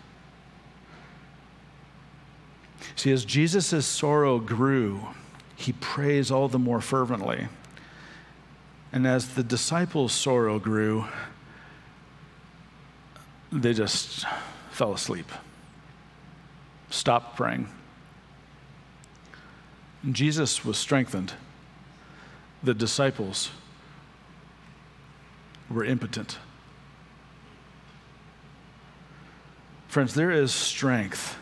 See, 2.96 3.12
as 3.12 3.24
Jesus' 3.24 3.86
sorrow 3.86 4.40
grew, 4.40 5.08
he 5.56 5.72
prays 5.74 6.32
all 6.32 6.50
the 6.50 6.60
more 6.60 6.82
fervently. 6.82 7.48
And 8.94 9.08
as 9.08 9.36
the 9.36 9.44
disciples' 9.44 10.12
sorrow 10.12 10.60
grew, 10.60 11.06
they 13.52 13.74
just 13.74 14.26
fell 14.72 14.94
asleep, 14.94 15.30
stopped 16.90 17.38
praying. 17.38 17.70
And 20.04 20.16
Jesus 20.16 20.66
was 20.66 20.78
strengthened. 20.78 21.34
The 22.64 22.74
disciples 22.74 23.52
were 25.70 25.86
impotent. 25.86 26.38
Friends, 29.88 30.14
there 30.14 30.32
is 30.32 30.54
strength 30.54 31.38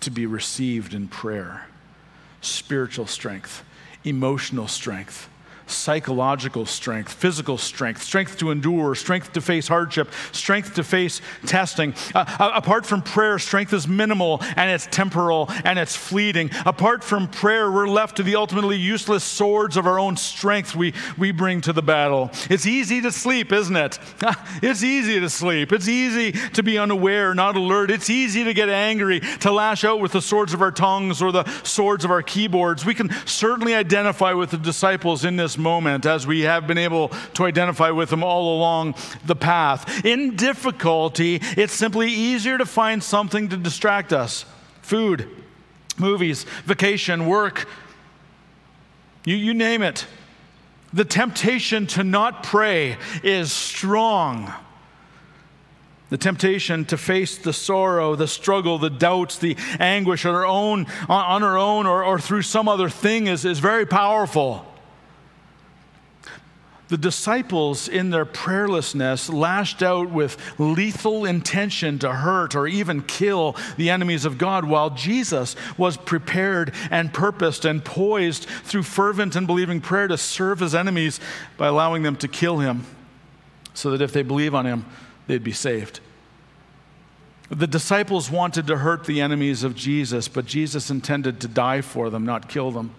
to 0.00 0.10
be 0.10 0.26
received 0.26 0.94
in 0.94 1.08
prayer 1.08 1.66
spiritual 2.42 3.06
strength, 3.06 3.62
emotional 4.02 4.66
strength 4.66 5.28
psychological 5.70 6.66
strength, 6.66 7.12
physical 7.12 7.58
strength, 7.58 8.02
strength 8.02 8.38
to 8.38 8.50
endure, 8.50 8.94
strength 8.94 9.32
to 9.32 9.40
face 9.40 9.68
hardship, 9.68 10.08
strength 10.32 10.74
to 10.74 10.84
face 10.84 11.20
testing. 11.46 11.94
Uh, 12.14 12.24
uh, 12.38 12.52
apart 12.54 12.86
from 12.86 13.02
prayer, 13.02 13.38
strength 13.38 13.72
is 13.72 13.86
minimal 13.86 14.40
and 14.56 14.70
it's 14.70 14.86
temporal 14.86 15.50
and 15.64 15.78
it's 15.78 15.96
fleeting. 15.96 16.50
Apart 16.66 17.04
from 17.04 17.28
prayer, 17.28 17.70
we're 17.70 17.88
left 17.88 18.16
to 18.16 18.22
the 18.22 18.36
ultimately 18.36 18.76
useless 18.76 19.24
swords 19.24 19.76
of 19.76 19.86
our 19.86 19.98
own 19.98 20.16
strength 20.16 20.74
we, 20.74 20.94
we 21.18 21.30
bring 21.32 21.60
to 21.62 21.72
the 21.72 21.82
battle. 21.82 22.30
It's 22.48 22.66
easy 22.66 23.00
to 23.02 23.12
sleep, 23.12 23.52
isn't 23.52 23.76
it? 23.76 23.98
it's 24.62 24.82
easy 24.82 25.20
to 25.20 25.30
sleep. 25.30 25.72
It's 25.72 25.88
easy 25.88 26.32
to 26.32 26.62
be 26.62 26.78
unaware, 26.78 27.34
not 27.34 27.56
alert. 27.56 27.90
It's 27.90 28.10
easy 28.10 28.44
to 28.44 28.54
get 28.54 28.68
angry, 28.68 29.20
to 29.20 29.52
lash 29.52 29.84
out 29.84 30.00
with 30.00 30.12
the 30.12 30.22
swords 30.22 30.54
of 30.54 30.62
our 30.62 30.72
tongues 30.72 31.22
or 31.22 31.32
the 31.32 31.44
swords 31.62 32.04
of 32.04 32.10
our 32.10 32.22
keyboards. 32.22 32.84
We 32.84 32.94
can 32.94 33.10
certainly 33.26 33.74
identify 33.74 34.32
with 34.32 34.50
the 34.50 34.58
disciples 34.58 35.24
in 35.24 35.36
this 35.36 35.58
moment 35.60 36.06
as 36.06 36.26
we 36.26 36.40
have 36.42 36.66
been 36.66 36.78
able 36.78 37.08
to 37.34 37.44
identify 37.44 37.90
with 37.90 38.10
them 38.10 38.24
all 38.24 38.56
along 38.56 38.94
the 39.24 39.36
path. 39.36 40.04
In 40.04 40.36
difficulty, 40.36 41.40
it's 41.56 41.72
simply 41.72 42.10
easier 42.10 42.58
to 42.58 42.66
find 42.66 43.02
something 43.02 43.48
to 43.48 43.56
distract 43.56 44.12
us 44.12 44.44
food, 44.82 45.28
movies, 45.98 46.44
vacation, 46.64 47.26
work, 47.26 47.68
you, 49.24 49.36
you 49.36 49.54
name 49.54 49.82
it. 49.82 50.06
The 50.92 51.04
temptation 51.04 51.86
to 51.88 52.02
not 52.02 52.42
pray 52.42 52.96
is 53.22 53.52
strong. 53.52 54.52
The 56.08 56.18
temptation 56.18 56.84
to 56.86 56.96
face 56.96 57.38
the 57.38 57.52
sorrow, 57.52 58.16
the 58.16 58.26
struggle, 58.26 58.78
the 58.78 58.90
doubts, 58.90 59.38
the 59.38 59.56
anguish 59.78 60.26
on 60.26 60.34
our 60.34 60.44
own, 60.44 60.86
on 61.08 61.44
our 61.44 61.56
own 61.56 61.86
or, 61.86 62.04
or 62.04 62.18
through 62.18 62.42
some 62.42 62.68
other 62.68 62.88
thing 62.88 63.28
is, 63.28 63.44
is 63.44 63.60
very 63.60 63.86
powerful. 63.86 64.66
The 66.90 66.98
disciples, 66.98 67.86
in 67.86 68.10
their 68.10 68.26
prayerlessness, 68.26 69.32
lashed 69.32 69.80
out 69.80 70.10
with 70.10 70.36
lethal 70.58 71.24
intention 71.24 72.00
to 72.00 72.12
hurt 72.12 72.56
or 72.56 72.66
even 72.66 73.02
kill 73.02 73.56
the 73.76 73.90
enemies 73.90 74.24
of 74.24 74.38
God, 74.38 74.64
while 74.64 74.90
Jesus 74.90 75.54
was 75.78 75.96
prepared 75.96 76.74
and 76.90 77.14
purposed 77.14 77.64
and 77.64 77.84
poised 77.84 78.44
through 78.64 78.82
fervent 78.82 79.36
and 79.36 79.46
believing 79.46 79.80
prayer 79.80 80.08
to 80.08 80.18
serve 80.18 80.58
his 80.58 80.74
enemies 80.74 81.20
by 81.56 81.68
allowing 81.68 82.02
them 82.02 82.16
to 82.16 82.26
kill 82.26 82.58
him 82.58 82.84
so 83.72 83.92
that 83.92 84.02
if 84.02 84.12
they 84.12 84.22
believe 84.22 84.52
on 84.52 84.66
him, 84.66 84.84
they'd 85.28 85.44
be 85.44 85.52
saved. 85.52 86.00
The 87.50 87.68
disciples 87.68 88.32
wanted 88.32 88.66
to 88.66 88.78
hurt 88.78 89.04
the 89.04 89.20
enemies 89.20 89.62
of 89.62 89.76
Jesus, 89.76 90.26
but 90.26 90.44
Jesus 90.44 90.90
intended 90.90 91.40
to 91.40 91.46
die 91.46 91.82
for 91.82 92.10
them, 92.10 92.26
not 92.26 92.48
kill 92.48 92.72
them. 92.72 92.96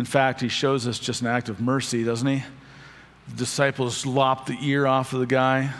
In 0.00 0.06
fact, 0.06 0.40
he 0.40 0.48
shows 0.48 0.88
us 0.88 0.98
just 0.98 1.20
an 1.20 1.26
act 1.26 1.50
of 1.50 1.60
mercy, 1.60 2.04
doesn't 2.04 2.26
he? 2.26 2.42
The 3.28 3.36
disciples 3.36 4.06
lop 4.06 4.46
the 4.46 4.56
ear 4.62 4.86
off 4.86 5.12
of 5.12 5.20
the 5.20 5.26
guy, 5.26 5.74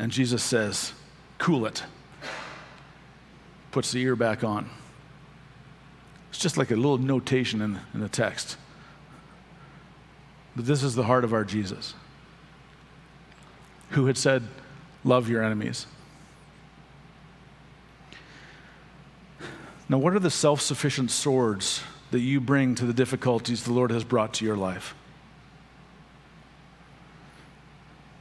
and 0.00 0.10
Jesus 0.10 0.42
says, 0.42 0.92
Cool 1.38 1.64
it. 1.66 1.84
Puts 3.70 3.92
the 3.92 4.02
ear 4.02 4.16
back 4.16 4.42
on. 4.42 4.68
It's 6.30 6.40
just 6.40 6.56
like 6.56 6.72
a 6.72 6.74
little 6.74 6.98
notation 6.98 7.62
in, 7.62 7.78
in 7.94 8.00
the 8.00 8.08
text. 8.08 8.56
But 10.56 10.66
this 10.66 10.82
is 10.82 10.96
the 10.96 11.04
heart 11.04 11.22
of 11.22 11.32
our 11.32 11.44
Jesus, 11.44 11.94
who 13.90 14.06
had 14.06 14.18
said, 14.18 14.42
Love 15.04 15.28
your 15.28 15.44
enemies. 15.44 15.86
Now, 19.88 19.98
what 19.98 20.14
are 20.14 20.18
the 20.18 20.32
self 20.32 20.60
sufficient 20.60 21.12
swords 21.12 21.84
that 22.10 22.20
you 22.20 22.40
bring 22.40 22.74
to 22.74 22.84
the 22.84 22.92
difficulties 22.92 23.64
the 23.64 23.72
Lord 23.72 23.90
has 23.90 24.04
brought 24.04 24.34
to 24.34 24.44
your 24.44 24.56
life? 24.56 24.94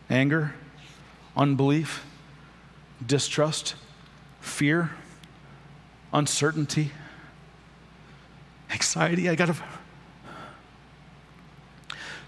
Anger, 0.09 0.55
unbelief, 1.35 2.05
distrust, 3.05 3.75
fear, 4.41 4.91
uncertainty, 6.13 6.91
anxiety. 8.71 9.29
I 9.29 9.35
got 9.35 9.47
to. 9.47 9.55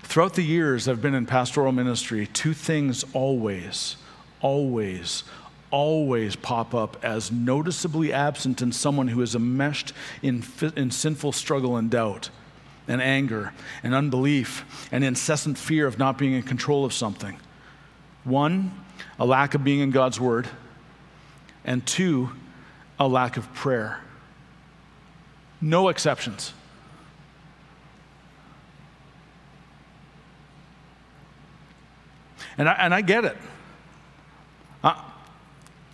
Throughout 0.04 0.34
the 0.34 0.44
years 0.44 0.88
I've 0.88 1.02
been 1.02 1.16
in 1.16 1.26
pastoral 1.26 1.72
ministry, 1.72 2.28
two 2.28 2.54
things 2.54 3.06
always, 3.14 3.96
always, 4.42 5.24
always 5.72 6.36
pop 6.36 6.76
up 6.76 7.04
as 7.04 7.32
noticeably 7.32 8.14
absent 8.14 8.62
in 8.62 8.72
someone 8.72 9.08
who 9.08 9.22
is 9.22 9.36
enmeshed 9.36 9.94
in, 10.22 10.44
in 10.76 10.92
sinful 10.92 11.32
struggle 11.32 11.78
and 11.78 11.90
doubt 11.90 12.30
and 12.88 13.02
anger 13.02 13.54
and 13.84 13.96
unbelief 13.96 14.88
and 14.92 15.04
incessant 15.04 15.58
fear 15.58 15.88
of 15.88 15.98
not 15.98 16.18
being 16.18 16.34
in 16.34 16.44
control 16.44 16.86
of 16.86 16.94
something. 16.94 17.40
One, 18.24 18.72
a 19.18 19.26
lack 19.26 19.54
of 19.56 19.64
being 19.64 19.80
in 19.80 19.92
God's 19.92 20.20
Word, 20.20 20.48
and 21.64 21.86
two, 21.86 22.30
a 23.00 23.08
lack 23.08 23.38
of 23.38 23.52
prayer. 23.54 24.00
No 25.62 25.90
exceptions. 25.90 26.54
And 32.58 32.68
I, 32.68 32.74
and 32.74 32.94
I 32.94 33.02
get 33.02 33.26
it. 33.26 33.38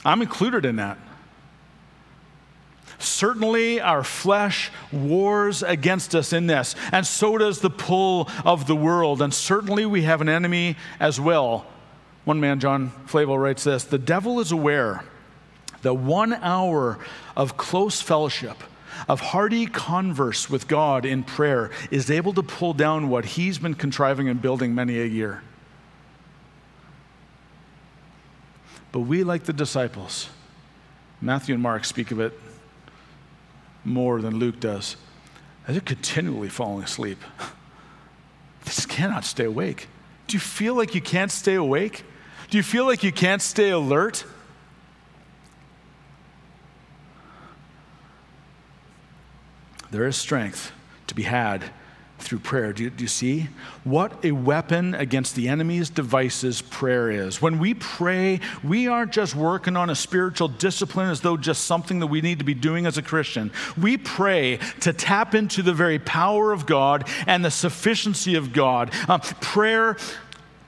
I'm 0.07 0.21
included 0.21 0.63
in 0.63 0.77
that. 0.77 0.97
Certainly, 2.97 3.81
our 3.81 4.03
flesh 4.03 4.71
wars 4.91 5.61
against 5.61 6.15
us 6.15 6.31
in 6.31 6.47
this, 6.47 6.75
and 6.91 7.05
so 7.05 7.37
does 7.37 7.59
the 7.59 7.69
pull 7.69 8.29
of 8.43 8.67
the 8.67 8.75
world. 8.75 9.21
And 9.21 9.33
certainly, 9.33 9.85
we 9.85 10.03
have 10.03 10.21
an 10.21 10.29
enemy 10.29 10.77
as 10.99 11.19
well. 11.19 11.67
One 12.23 12.39
man, 12.39 12.59
John 12.59 12.91
Flavel, 13.05 13.37
writes 13.37 13.65
this 13.65 13.83
The 13.83 13.99
devil 13.99 14.39
is 14.39 14.51
aware 14.51 15.03
that 15.81 15.93
one 15.93 16.33
hour 16.33 16.97
of 17.35 17.57
close 17.57 18.01
fellowship, 18.01 18.57
of 19.09 19.19
hearty 19.19 19.67
converse 19.67 20.49
with 20.49 20.67
God 20.67 21.05
in 21.05 21.23
prayer, 21.23 21.69
is 21.91 22.09
able 22.09 22.33
to 22.33 22.41
pull 22.41 22.73
down 22.73 23.09
what 23.09 23.25
he's 23.25 23.59
been 23.59 23.75
contriving 23.75 24.29
and 24.29 24.41
building 24.41 24.73
many 24.73 24.99
a 24.99 25.05
year. 25.05 25.43
But 28.97 29.01
we, 29.01 29.23
like 29.23 29.43
the 29.43 29.53
disciples, 29.53 30.27
Matthew 31.21 31.53
and 31.53 31.61
Mark 31.61 31.85
speak 31.85 32.09
of 32.09 32.19
it 32.19 32.33
more 33.85 34.19
than 34.21 34.39
Luke 34.39 34.59
does, 34.59 34.95
they're 35.67 35.79
continually 35.81 36.49
falling 36.49 36.83
asleep. 36.83 37.19
They 38.63 38.71
just 38.71 38.89
cannot 38.89 39.23
stay 39.23 39.43
awake. 39.43 39.87
Do 40.25 40.35
you 40.35 40.39
feel 40.39 40.73
like 40.73 40.95
you 40.95 40.99
can't 40.99 41.31
stay 41.31 41.53
awake? 41.53 42.05
Do 42.49 42.57
you 42.57 42.63
feel 42.63 42.87
like 42.87 43.03
you 43.03 43.11
can't 43.11 43.43
stay 43.43 43.69
alert? 43.69 44.25
There 49.91 50.07
is 50.07 50.15
strength 50.15 50.71
to 51.05 51.13
be 51.13 51.21
had 51.21 51.65
through 52.20 52.39
prayer. 52.39 52.74
Do 52.74 52.84
you, 52.84 52.89
do 52.89 53.03
you, 53.03 53.07
see? 53.07 53.47
What 53.84 54.26
a 54.26 54.32
weapon 54.32 54.95
against 54.95 55.36
the 55.36 55.47
enemy's 55.47 55.89
devices 55.89 56.61
prayer 56.61 57.11
is. 57.11 57.41
When 57.41 57.59
we 57.59 57.74
pray, 57.76 58.39
we 58.63 58.88
aren't 58.88 59.11
just 59.11 59.36
working 59.36 59.78
on 59.78 59.89
a 59.89 59.95
spiritual 59.95 60.47
discipline 60.47 61.09
as 61.09 61.22
though 61.22 61.38
just 61.38 61.65
something 61.65 61.99
that 61.99 62.07
we 62.07 62.22
need 62.22 62.39
to 62.39 62.45
be 62.45 62.53
doing 62.53 62.86
as 62.86 62.97
a 62.97 63.01
Christian. 63.01 63.51
We 63.80 63.97
pray 63.97 64.59
to 64.82 64.93
tap 64.93 65.36
into 65.36 65.61
the 65.61 65.74
very 65.74 65.99
power 65.99 66.51
of 66.51 66.65
God 66.65 67.07
and 67.28 67.45
the 67.45 67.51
sufficiency 67.51 68.36
of 68.36 68.51
God. 68.51 68.93
Um, 69.07 69.22
prayer, 69.22 69.97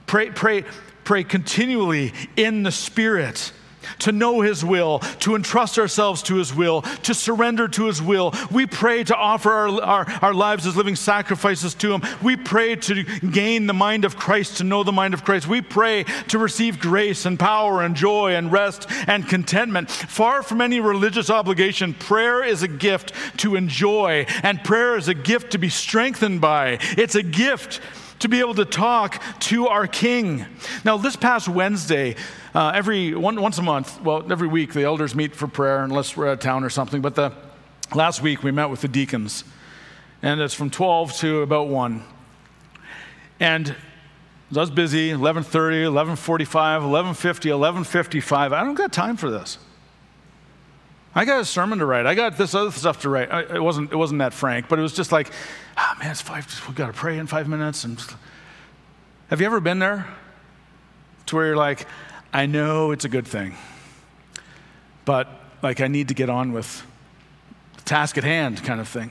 pray, 0.06 0.30
pray, 0.30 0.66
pray 1.04 1.24
continually 1.24 2.14
in 2.36 2.64
the 2.64 2.72
Spirit 2.72 3.52
to 3.99 4.11
know 4.11 4.41
His 4.41 4.63
will, 4.63 4.99
to 5.19 5.35
entrust 5.35 5.77
ourselves 5.77 6.21
to 6.23 6.35
His 6.35 6.53
will, 6.53 6.81
to 6.81 7.13
surrender 7.13 7.67
to 7.69 7.85
His 7.85 8.01
will. 8.01 8.33
We 8.51 8.65
pray 8.65 9.03
to 9.05 9.15
offer 9.15 9.51
our, 9.51 9.81
our, 9.81 10.05
our 10.21 10.33
lives 10.33 10.65
as 10.65 10.77
living 10.77 10.95
sacrifices 10.95 11.73
to 11.75 11.93
Him. 11.93 12.01
We 12.21 12.35
pray 12.35 12.75
to 12.75 13.03
gain 13.03 13.67
the 13.67 13.73
mind 13.73 14.05
of 14.05 14.17
Christ, 14.17 14.57
to 14.57 14.63
know 14.63 14.83
the 14.83 14.91
mind 14.91 15.13
of 15.13 15.23
Christ. 15.23 15.47
We 15.47 15.61
pray 15.61 16.03
to 16.29 16.37
receive 16.37 16.79
grace 16.79 17.25
and 17.25 17.39
power 17.39 17.81
and 17.81 17.95
joy 17.95 18.35
and 18.35 18.51
rest 18.51 18.87
and 19.07 19.27
contentment. 19.27 19.89
Far 19.89 20.43
from 20.43 20.61
any 20.61 20.79
religious 20.79 21.29
obligation, 21.29 21.93
prayer 21.93 22.43
is 22.43 22.63
a 22.63 22.67
gift 22.67 23.13
to 23.37 23.55
enjoy, 23.55 24.25
and 24.43 24.63
prayer 24.63 24.95
is 24.95 25.07
a 25.07 25.13
gift 25.13 25.51
to 25.51 25.57
be 25.57 25.69
strengthened 25.69 26.41
by. 26.41 26.77
It's 26.97 27.15
a 27.15 27.23
gift 27.23 27.81
to 28.20 28.28
be 28.28 28.39
able 28.39 28.55
to 28.55 28.65
talk 28.65 29.22
to 29.39 29.67
our 29.67 29.88
King. 29.88 30.45
Now, 30.84 30.97
this 30.97 31.15
past 31.15 31.47
Wednesday, 31.47 32.15
uh, 32.53 32.72
every 32.76 33.15
one, 33.15 33.41
once 33.41 33.57
a 33.57 33.61
month, 33.61 34.01
well, 34.01 34.30
every 34.32 34.47
week, 34.47 34.74
the 34.74 34.84
elders 34.84 35.15
meet 35.15 35.36
for 35.36 35.47
prayer 35.47 35.84
unless 35.84 36.15
we're 36.15 36.28
out 36.28 36.34
of 36.34 36.39
town 36.39 36.63
or 36.63 36.70
something. 36.70 37.01
But 37.01 37.15
the 37.15 37.32
last 37.95 38.22
week 38.22 38.43
we 38.43 38.51
met 38.51 38.70
with 38.70 38.82
the 38.82 38.88
deacons, 38.88 39.43
and 40.22 40.39
it's 40.41 40.53
from 40.53 40.70
12 40.70 41.13
to 41.17 41.41
about 41.41 41.67
1. 41.70 42.03
And 43.39 43.76
I 44.55 44.59
was 44.59 44.72
busy, 44.72 45.11
11:30, 45.11 45.84
11:45, 45.84 46.82
11:50, 46.82 47.49
11:55. 47.51 48.51
I 48.51 48.63
don't 48.63 48.74
got 48.74 48.91
time 48.91 49.15
for 49.15 49.30
this. 49.30 49.59
I 51.16 51.26
got 51.26 51.41
a 51.41 51.45
sermon 51.45 51.80
to 51.80 51.86
write. 51.86 52.05
I 52.05 52.14
got 52.14 52.38
this 52.38 52.53
other 52.53 52.72
stuff 52.72 53.01
to 53.01 53.10
write. 53.10 53.32
It 53.51 53.62
wasn't, 53.62 53.91
it 53.91 53.95
wasn't 53.95 54.20
that 54.20 54.34
frank, 54.34 54.70
but 54.70 54.78
it 54.78 54.82
was 54.82 54.93
just 54.93 55.12
like, 55.12 55.32
oh, 55.78 55.93
man, 55.99 56.12
it's 56.12 56.22
five, 56.22 56.45
we've 56.68 56.76
got 56.76 56.88
to 56.88 56.93
pray 56.93 57.18
in 57.18 57.26
five 57.26 57.47
minutes. 57.47 57.84
And 57.84 57.97
just, 57.97 58.16
have 59.30 59.41
you 59.41 59.47
ever 59.47 59.60
been 59.60 59.80
there 59.80 60.05
to 61.26 61.36
where 61.36 61.47
you're 61.47 61.57
like, 61.57 61.88
I 62.32 62.45
know 62.45 62.91
it's 62.91 63.05
a 63.05 63.10
good 63.10 63.28
thing, 63.28 63.55
but 65.03 65.28
like 65.64 65.82
I 65.82 65.88
need 65.88 66.10
to 66.10 66.14
get 66.14 66.30
on 66.30 66.53
with 66.53 66.86
the 67.78 67.82
task 67.82 68.18
at 68.18 68.24
hand 68.24 68.64
kind 68.64 68.80
of 68.80 68.88
thing. 68.88 69.10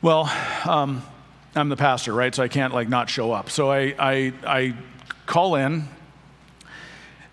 Well, 0.00 0.32
um, 0.64 1.02
I'm 1.54 1.68
the 1.68 1.76
pastor, 1.76 2.14
right? 2.14 2.34
So 2.34 2.42
I 2.42 2.48
can't 2.48 2.72
like 2.72 2.88
not 2.88 3.10
show 3.10 3.32
up. 3.32 3.50
So 3.50 3.70
I, 3.70 3.94
I, 3.98 4.32
I 4.46 4.74
call 5.26 5.56
in 5.56 5.88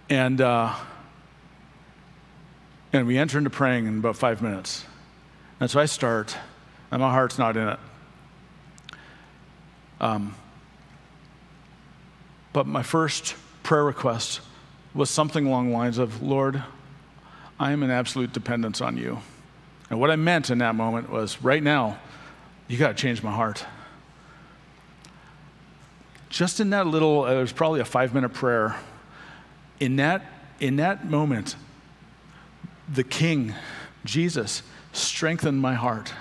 and, 0.09 0.41
uh, 0.41 0.75
and 2.93 3.07
we 3.07 3.17
enter 3.17 3.37
into 3.37 3.49
praying 3.49 3.87
in 3.87 3.99
about 3.99 4.17
five 4.17 4.41
minutes. 4.41 4.85
And 5.59 5.69
so 5.69 5.79
I 5.79 5.85
start, 5.85 6.35
and 6.91 7.01
my 7.01 7.11
heart's 7.11 7.37
not 7.37 7.55
in 7.55 7.67
it. 7.67 7.79
Um, 9.99 10.35
but 12.53 12.67
my 12.67 12.83
first 12.83 13.35
prayer 13.63 13.83
request 13.83 14.41
was 14.93 15.09
something 15.09 15.45
along 15.45 15.69
the 15.69 15.77
lines 15.77 15.97
of, 15.97 16.21
Lord, 16.21 16.63
I 17.59 17.71
am 17.71 17.83
in 17.83 17.91
absolute 17.91 18.33
dependence 18.33 18.81
on 18.81 18.97
you. 18.97 19.19
And 19.89 19.99
what 19.99 20.09
I 20.09 20.15
meant 20.15 20.49
in 20.49 20.57
that 20.57 20.75
moment 20.75 21.09
was, 21.09 21.41
right 21.43 21.61
now, 21.61 21.97
you 22.67 22.77
got 22.77 22.89
to 22.89 22.93
change 22.93 23.21
my 23.21 23.31
heart. 23.31 23.65
Just 26.29 26.59
in 26.59 26.69
that 26.71 26.87
little, 26.87 27.25
uh, 27.25 27.33
it 27.33 27.41
was 27.41 27.51
probably 27.51 27.81
a 27.81 27.85
five 27.85 28.13
minute 28.13 28.33
prayer. 28.33 28.75
In 29.79 29.97
that, 29.97 30.25
in 30.59 30.77
that 30.77 31.05
moment, 31.05 31.55
the 32.93 33.03
King, 33.03 33.53
Jesus, 34.05 34.63
strengthened 34.93 35.61
my 35.61 35.73
heart 35.73 36.13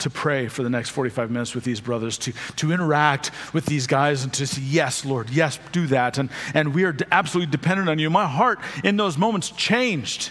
to 0.00 0.10
pray 0.10 0.48
for 0.48 0.62
the 0.62 0.70
next 0.70 0.90
45 0.90 1.30
minutes 1.30 1.54
with 1.54 1.64
these 1.64 1.80
brothers, 1.80 2.16
to, 2.18 2.32
to 2.56 2.72
interact 2.72 3.30
with 3.52 3.66
these 3.66 3.86
guys 3.86 4.24
and 4.24 4.32
to 4.34 4.46
say, 4.46 4.60
Yes, 4.62 5.04
Lord, 5.04 5.30
yes, 5.30 5.58
do 5.72 5.86
that. 5.88 6.18
And, 6.18 6.30
and 6.54 6.74
we 6.74 6.84
are 6.84 6.96
absolutely 7.12 7.50
dependent 7.50 7.88
on 7.88 7.98
you. 7.98 8.10
My 8.10 8.26
heart 8.26 8.58
in 8.82 8.96
those 8.96 9.16
moments 9.18 9.50
changed. 9.50 10.30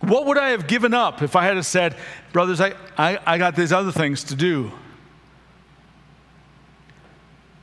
What 0.00 0.26
would 0.26 0.38
I 0.38 0.50
have 0.50 0.66
given 0.66 0.94
up 0.94 1.20
if 1.20 1.36
I 1.36 1.44
had 1.44 1.62
said, 1.64 1.94
Brothers, 2.32 2.60
I, 2.60 2.72
I, 2.96 3.18
I 3.26 3.38
got 3.38 3.54
these 3.54 3.72
other 3.72 3.92
things 3.92 4.24
to 4.24 4.34
do? 4.34 4.72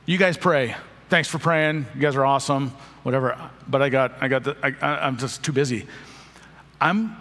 You 0.06 0.18
guys 0.18 0.36
pray. 0.36 0.76
Thanks 1.08 1.28
for 1.28 1.38
praying. 1.38 1.86
You 1.94 2.00
guys 2.00 2.14
are 2.14 2.24
awesome. 2.24 2.70
Whatever. 3.02 3.50
But 3.66 3.82
I 3.82 3.88
got, 3.88 4.12
I 4.20 4.28
got 4.28 4.44
the, 4.44 4.56
I, 4.62 5.06
I'm 5.06 5.18
just 5.18 5.42
too 5.42 5.52
busy. 5.52 5.86
I'm, 6.80 7.16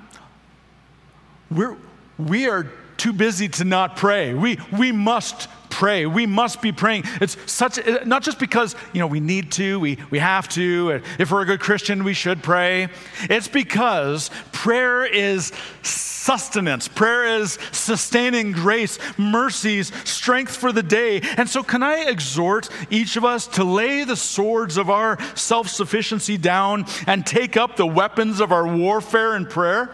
we're, 1.50 1.78
we 2.18 2.48
are 2.48 2.72
too 2.98 3.14
busy 3.14 3.48
to 3.50 3.66
not 3.66 3.96
pray. 3.96 4.34
We, 4.34 4.60
we 4.78 4.92
must 4.92 5.48
pray. 5.78 6.08
We 6.08 6.26
must 6.26 6.60
be 6.60 6.72
praying. 6.72 7.04
It's 7.22 7.38
such, 7.46 7.78
not 8.04 8.24
just 8.24 8.40
because, 8.40 8.76
you 8.94 9.00
know, 9.00 9.06
we 9.06 9.20
need 9.20 9.52
to, 9.54 9.80
we, 9.80 10.00
we 10.10 10.18
have 10.18 10.50
to. 10.50 10.94
Uh, 10.94 11.00
if 11.20 11.32
we're 11.32 11.44
a 11.44 11.46
good 11.46 11.60
Christian, 11.60 12.04
we 12.04 12.16
should 12.16 12.42
pray. 12.42 12.88
It's 13.30 13.48
because 13.48 14.32
prayer 14.52 15.06
is 15.06 15.52
sustenance. 15.84 16.88
Prayer 16.88 17.42
is 17.42 17.60
sustaining 17.72 18.54
grace, 18.54 18.98
mercies, 19.20 19.92
strength 20.04 20.56
for 20.56 20.72
the 20.72 20.82
day. 20.82 21.22
And 21.38 21.48
so, 21.48 21.62
can 21.62 21.84
I 21.84 22.10
exhort 22.10 22.70
each 22.90 23.16
of 23.16 23.24
us 23.24 23.46
to 23.50 23.64
lay 23.64 24.04
the 24.04 24.16
swords 24.16 24.78
of 24.78 24.90
our 24.90 25.20
self 25.36 25.70
sufficiency 25.70 26.40
down 26.40 26.88
and 27.06 27.24
take 27.24 27.56
up 27.56 27.76
the 27.76 27.86
weapons 27.86 28.40
of 28.40 28.52
our 28.52 28.68
warfare 28.68 29.36
in 29.36 29.46
prayer? 29.46 29.94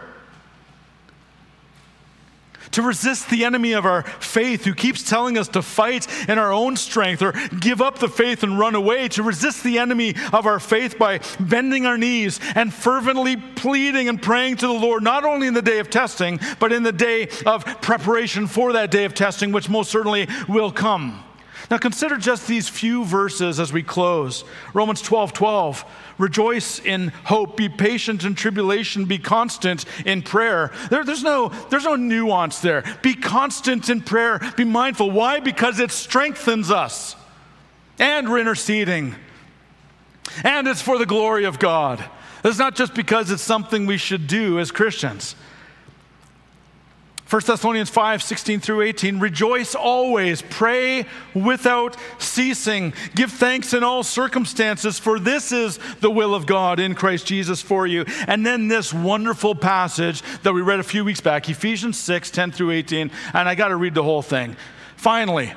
To 2.74 2.82
resist 2.82 3.30
the 3.30 3.44
enemy 3.44 3.72
of 3.72 3.86
our 3.86 4.02
faith 4.02 4.64
who 4.64 4.74
keeps 4.74 5.08
telling 5.08 5.38
us 5.38 5.48
to 5.48 5.62
fight 5.62 6.06
in 6.28 6.38
our 6.38 6.52
own 6.52 6.76
strength 6.76 7.22
or 7.22 7.32
give 7.60 7.80
up 7.80 7.98
the 7.98 8.08
faith 8.08 8.42
and 8.42 8.58
run 8.58 8.74
away, 8.74 9.08
to 9.08 9.22
resist 9.22 9.62
the 9.62 9.78
enemy 9.78 10.14
of 10.32 10.44
our 10.46 10.58
faith 10.58 10.98
by 10.98 11.20
bending 11.38 11.86
our 11.86 11.96
knees 11.96 12.40
and 12.54 12.74
fervently 12.74 13.36
pleading 13.36 14.08
and 14.08 14.20
praying 14.20 14.56
to 14.56 14.66
the 14.66 14.72
Lord, 14.72 15.02
not 15.04 15.24
only 15.24 15.46
in 15.46 15.54
the 15.54 15.62
day 15.62 15.78
of 15.78 15.88
testing, 15.88 16.40
but 16.58 16.72
in 16.72 16.82
the 16.82 16.92
day 16.92 17.28
of 17.46 17.64
preparation 17.80 18.46
for 18.46 18.72
that 18.72 18.90
day 18.90 19.04
of 19.04 19.14
testing, 19.14 19.52
which 19.52 19.68
most 19.68 19.90
certainly 19.90 20.26
will 20.48 20.72
come. 20.72 21.22
Now 21.70 21.78
consider 21.78 22.16
just 22.16 22.46
these 22.46 22.68
few 22.68 23.04
verses 23.04 23.58
as 23.58 23.72
we 23.72 23.82
close. 23.82 24.44
Romans 24.72 25.00
12 25.00 25.32
12. 25.32 25.84
Rejoice 26.18 26.78
in 26.78 27.08
hope, 27.24 27.56
be 27.56 27.68
patient 27.68 28.24
in 28.24 28.34
tribulation, 28.34 29.04
be 29.06 29.18
constant 29.18 29.84
in 30.06 30.22
prayer. 30.22 30.70
There, 30.90 31.04
there's, 31.04 31.24
no, 31.24 31.48
there's 31.70 31.84
no 31.84 31.96
nuance 31.96 32.60
there. 32.60 32.84
Be 33.02 33.14
constant 33.14 33.88
in 33.88 34.00
prayer, 34.00 34.40
be 34.56 34.64
mindful. 34.64 35.10
Why? 35.10 35.40
Because 35.40 35.80
it 35.80 35.90
strengthens 35.90 36.70
us. 36.70 37.16
And 37.98 38.28
we're 38.28 38.38
interceding. 38.38 39.14
And 40.42 40.68
it's 40.68 40.82
for 40.82 40.98
the 40.98 41.06
glory 41.06 41.44
of 41.44 41.58
God. 41.58 42.04
It's 42.44 42.58
not 42.58 42.76
just 42.76 42.94
because 42.94 43.30
it's 43.30 43.42
something 43.42 43.86
we 43.86 43.96
should 43.96 44.26
do 44.26 44.58
as 44.58 44.70
Christians. 44.70 45.34
1 47.34 47.42
Thessalonians 47.46 47.90
5 47.90 48.22
16 48.22 48.60
through 48.60 48.82
18. 48.82 49.18
Rejoice 49.18 49.74
always, 49.74 50.40
pray 50.40 51.04
without 51.34 51.96
ceasing, 52.20 52.94
give 53.16 53.32
thanks 53.32 53.74
in 53.74 53.82
all 53.82 54.04
circumstances, 54.04 55.00
for 55.00 55.18
this 55.18 55.50
is 55.50 55.80
the 55.98 56.12
will 56.12 56.32
of 56.32 56.46
God 56.46 56.78
in 56.78 56.94
Christ 56.94 57.26
Jesus 57.26 57.60
for 57.60 57.88
you. 57.88 58.04
And 58.28 58.46
then 58.46 58.68
this 58.68 58.94
wonderful 58.94 59.56
passage 59.56 60.22
that 60.44 60.52
we 60.52 60.62
read 60.62 60.78
a 60.78 60.84
few 60.84 61.04
weeks 61.04 61.20
back, 61.20 61.48
Ephesians 61.48 61.98
6 61.98 62.30
10 62.30 62.52
through 62.52 62.70
18. 62.70 63.10
And 63.32 63.48
I 63.48 63.56
got 63.56 63.68
to 63.68 63.76
read 63.76 63.94
the 63.94 64.04
whole 64.04 64.22
thing. 64.22 64.56
Finally, 64.94 65.52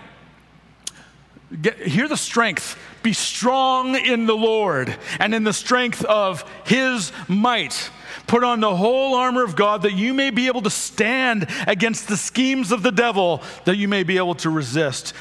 Get, 1.62 1.78
hear 1.78 2.08
the 2.08 2.18
strength. 2.18 2.78
Be 3.04 3.14
strong 3.14 3.96
in 3.96 4.26
the 4.26 4.36
Lord 4.36 4.98
and 5.20 5.34
in 5.34 5.44
the 5.44 5.54
strength 5.54 6.04
of 6.06 6.44
his 6.66 7.14
might. 7.28 7.92
Put 8.26 8.44
on 8.44 8.60
the 8.60 8.76
whole 8.76 9.16
armor 9.16 9.44
of 9.44 9.56
God 9.56 9.84
that 9.84 9.94
you 9.94 10.14
may 10.14 10.30
be 10.30 10.48
able 10.48 10.62
to 10.64 10.70
stand 10.70 11.48
against 11.68 12.08
the 12.08 12.18
schemes 12.18 12.72
of 12.72 12.84
the 12.84 12.92
devil, 12.92 13.44
that 13.66 13.78
you 13.78 13.88
may 13.88 14.04
be 14.04 14.18
able 14.18 14.36
to 14.36 14.50
resist 14.50 15.14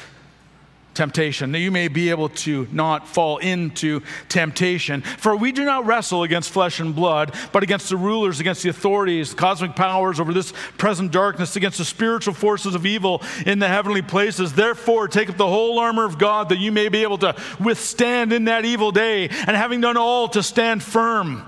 temptation, 0.97 1.51
that 1.51 1.59
you 1.59 1.71
may 1.71 1.87
be 1.87 2.09
able 2.09 2.27
to 2.27 2.67
not 2.71 3.07
fall 3.07 3.37
into 3.37 4.01
temptation. 4.27 5.01
For 5.01 5.35
we 5.35 5.51
do 5.51 5.63
not 5.63 5.85
wrestle 5.85 6.23
against 6.23 6.49
flesh 6.49 6.79
and 6.79 6.95
blood, 6.95 7.35
but 7.53 7.61
against 7.63 7.89
the 7.89 7.97
rulers, 7.97 8.39
against 8.39 8.63
the 8.63 8.69
authorities, 8.69 9.29
the 9.29 9.35
cosmic 9.35 9.75
powers 9.75 10.19
over 10.19 10.33
this 10.33 10.51
present 10.77 11.11
darkness, 11.11 11.55
against 11.55 11.77
the 11.77 11.85
spiritual 11.85 12.33
forces 12.33 12.73
of 12.73 12.85
evil 12.85 13.21
in 13.45 13.59
the 13.59 13.67
heavenly 13.67 14.01
places. 14.01 14.53
Therefore, 14.53 15.07
take 15.07 15.29
up 15.29 15.37
the 15.37 15.47
whole 15.47 15.77
armor 15.77 16.03
of 16.03 16.17
God 16.17 16.49
that 16.49 16.57
you 16.57 16.71
may 16.71 16.89
be 16.89 17.03
able 17.03 17.19
to 17.19 17.35
withstand 17.59 18.33
in 18.33 18.45
that 18.45 18.65
evil 18.65 18.91
day, 18.91 19.29
and 19.29 19.55
having 19.55 19.81
done 19.81 19.97
all, 19.97 20.27
to 20.29 20.41
stand 20.41 20.81
firm. 20.81 21.47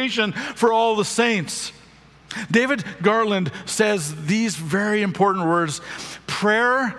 for 0.09 0.71
all 0.73 0.95
the 0.95 1.05
saints. 1.05 1.71
David 2.49 2.83
Garland 3.01 3.51
says 3.65 4.25
these 4.25 4.55
very 4.55 5.01
important 5.01 5.45
words 5.45 5.81
prayer 6.27 6.95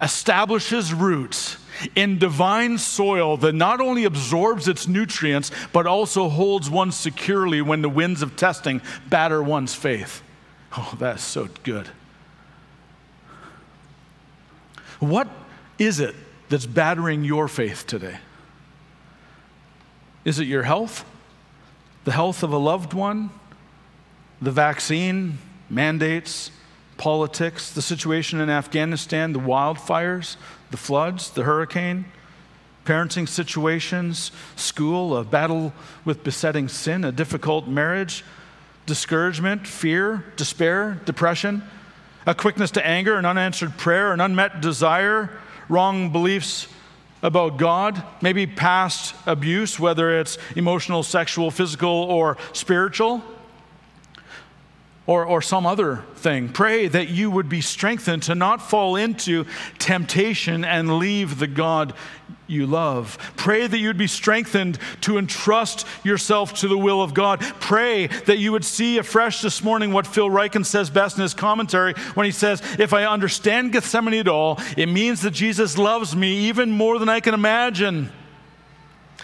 establishes 0.00 0.94
roots 0.94 1.56
in 1.94 2.18
divine 2.18 2.78
soil 2.78 3.36
that 3.36 3.54
not 3.54 3.80
only 3.80 4.04
absorbs 4.04 4.68
its 4.68 4.88
nutrients, 4.88 5.50
but 5.72 5.86
also 5.86 6.28
holds 6.28 6.68
one 6.68 6.92
securely 6.92 7.60
when 7.62 7.82
the 7.82 7.88
winds 7.88 8.22
of 8.22 8.36
testing 8.36 8.80
batter 9.08 9.42
one's 9.42 9.74
faith. 9.74 10.22
Oh, 10.76 10.94
that's 10.98 11.22
so 11.22 11.48
good. 11.62 11.88
What 14.98 15.28
is 15.78 16.00
it 16.00 16.14
that's 16.48 16.66
battering 16.66 17.24
your 17.24 17.46
faith 17.48 17.86
today? 17.86 18.18
Is 20.24 20.38
it 20.38 20.46
your 20.46 20.64
health? 20.64 21.04
The 22.08 22.14
health 22.14 22.42
of 22.42 22.54
a 22.54 22.56
loved 22.56 22.94
one, 22.94 23.28
the 24.40 24.50
vaccine 24.50 25.36
mandates, 25.68 26.50
politics, 26.96 27.70
the 27.72 27.82
situation 27.82 28.40
in 28.40 28.48
Afghanistan, 28.48 29.34
the 29.34 29.38
wildfires, 29.38 30.36
the 30.70 30.76
floods, 30.78 31.28
the 31.32 31.42
hurricane, 31.42 32.06
parenting 32.86 33.28
situations, 33.28 34.30
school, 34.56 35.18
a 35.18 35.22
battle 35.22 35.70
with 36.06 36.24
besetting 36.24 36.66
sin, 36.66 37.04
a 37.04 37.12
difficult 37.12 37.68
marriage, 37.68 38.24
discouragement, 38.86 39.66
fear, 39.66 40.24
despair, 40.36 40.98
depression, 41.04 41.62
a 42.24 42.34
quickness 42.34 42.70
to 42.70 42.86
anger, 42.86 43.18
an 43.18 43.26
unanswered 43.26 43.76
prayer, 43.76 44.14
an 44.14 44.20
unmet 44.22 44.62
desire, 44.62 45.28
wrong 45.68 46.10
beliefs 46.10 46.68
about 47.22 47.56
God, 47.56 48.02
maybe 48.22 48.46
past 48.46 49.14
abuse, 49.26 49.78
whether 49.78 50.18
it's 50.20 50.38
emotional, 50.56 51.02
sexual, 51.02 51.50
physical, 51.50 51.88
or 51.88 52.36
spiritual 52.52 53.22
or, 55.08 55.24
or 55.24 55.40
some 55.40 55.66
other 55.66 56.04
thing. 56.16 56.50
Pray 56.50 56.86
that 56.86 57.08
you 57.08 57.30
would 57.30 57.48
be 57.48 57.62
strengthened 57.62 58.22
to 58.24 58.34
not 58.34 58.60
fall 58.60 58.94
into 58.94 59.46
temptation 59.78 60.64
and 60.64 60.98
leave 60.98 61.38
the 61.38 61.46
God 61.46 61.94
you 62.48 62.66
love. 62.66 63.18
Pray 63.36 63.66
that 63.66 63.78
you'd 63.78 63.98
be 63.98 64.06
strengthened 64.06 64.78
to 65.02 65.18
entrust 65.18 65.86
yourself 66.02 66.54
to 66.54 66.68
the 66.68 66.78
will 66.78 67.02
of 67.02 67.14
God. 67.14 67.40
Pray 67.60 68.06
that 68.06 68.38
you 68.38 68.52
would 68.52 68.64
see 68.64 68.98
afresh 68.98 69.40
this 69.40 69.62
morning 69.62 69.92
what 69.92 70.06
Phil 70.06 70.28
Ryken 70.28 70.64
says 70.64 70.90
best 70.90 71.16
in 71.16 71.22
his 71.22 71.34
commentary 71.34 71.94
when 72.14 72.26
he 72.26 72.32
says, 72.32 72.62
If 72.78 72.92
I 72.92 73.04
understand 73.04 73.72
Gethsemane 73.72 74.14
at 74.14 74.28
all, 74.28 74.58
it 74.76 74.86
means 74.86 75.22
that 75.22 75.32
Jesus 75.32 75.78
loves 75.78 76.16
me 76.16 76.48
even 76.48 76.70
more 76.70 76.98
than 76.98 77.08
I 77.08 77.20
can 77.20 77.34
imagine. 77.34 78.10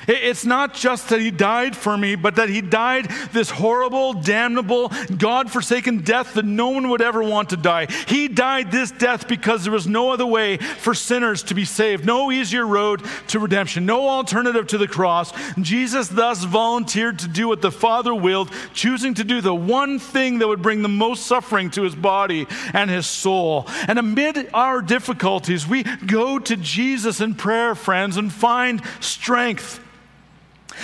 It's 0.06 0.44
not 0.44 0.74
just 0.74 1.08
that 1.08 1.20
he 1.20 1.30
died 1.30 1.76
for 1.76 1.96
me, 1.96 2.14
but 2.14 2.36
that 2.36 2.48
he 2.48 2.60
died 2.60 3.08
this 3.32 3.48
horrible, 3.48 4.12
damnable, 4.12 4.92
God 5.16 5.50
forsaken 5.50 6.02
death 6.02 6.34
that 6.34 6.44
no 6.44 6.68
one 6.68 6.88
would 6.90 7.00
ever 7.00 7.22
want 7.22 7.50
to 7.50 7.56
die. 7.56 7.86
He 8.08 8.28
died 8.28 8.70
this 8.70 8.90
death 8.90 9.28
because 9.28 9.62
there 9.62 9.72
was 9.72 9.86
no 9.86 10.10
other 10.10 10.26
way 10.26 10.58
for 10.58 10.94
sinners 10.94 11.42
to 11.44 11.54
be 11.54 11.64
saved, 11.64 12.04
no 12.04 12.30
easier 12.30 12.66
road 12.66 13.02
to 13.28 13.38
redemption, 13.38 13.86
no 13.86 14.08
alternative 14.08 14.66
to 14.68 14.78
the 14.78 14.88
cross. 14.88 15.32
Jesus 15.58 16.08
thus 16.08 16.44
volunteered 16.44 17.18
to 17.20 17.28
do 17.28 17.48
what 17.48 17.62
the 17.62 17.72
Father 17.72 18.14
willed, 18.14 18.50
choosing 18.74 19.14
to 19.14 19.24
do 19.24 19.40
the 19.40 19.54
one 19.54 19.98
thing 19.98 20.38
that 20.38 20.48
would 20.48 20.62
bring 20.62 20.82
the 20.82 20.88
most 20.88 21.26
suffering 21.26 21.70
to 21.70 21.82
his 21.82 21.94
body 21.94 22.46
and 22.72 22.90
his 22.90 23.06
soul. 23.06 23.66
And 23.88 23.98
amid 23.98 24.50
our 24.52 24.82
difficulties, 24.82 25.66
we 25.66 25.84
go 25.84 26.38
to 26.38 26.56
Jesus 26.56 27.20
in 27.20 27.34
prayer, 27.34 27.74
friends, 27.74 28.16
and 28.16 28.32
find 28.32 28.82
strength. 29.00 29.80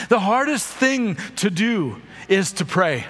The 0.09 0.20
hardest 0.20 0.66
thing 0.66 1.16
to 1.36 1.51
do 1.51 2.01
is 2.28 2.53
to 2.55 2.64
pray. 2.64 3.07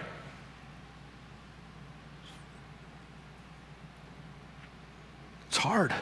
It's 5.49 5.59
hard. 5.59 5.95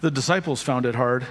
The 0.00 0.10
disciples 0.10 0.62
found 0.62 0.86
it 0.86 0.94
hard 0.94 1.26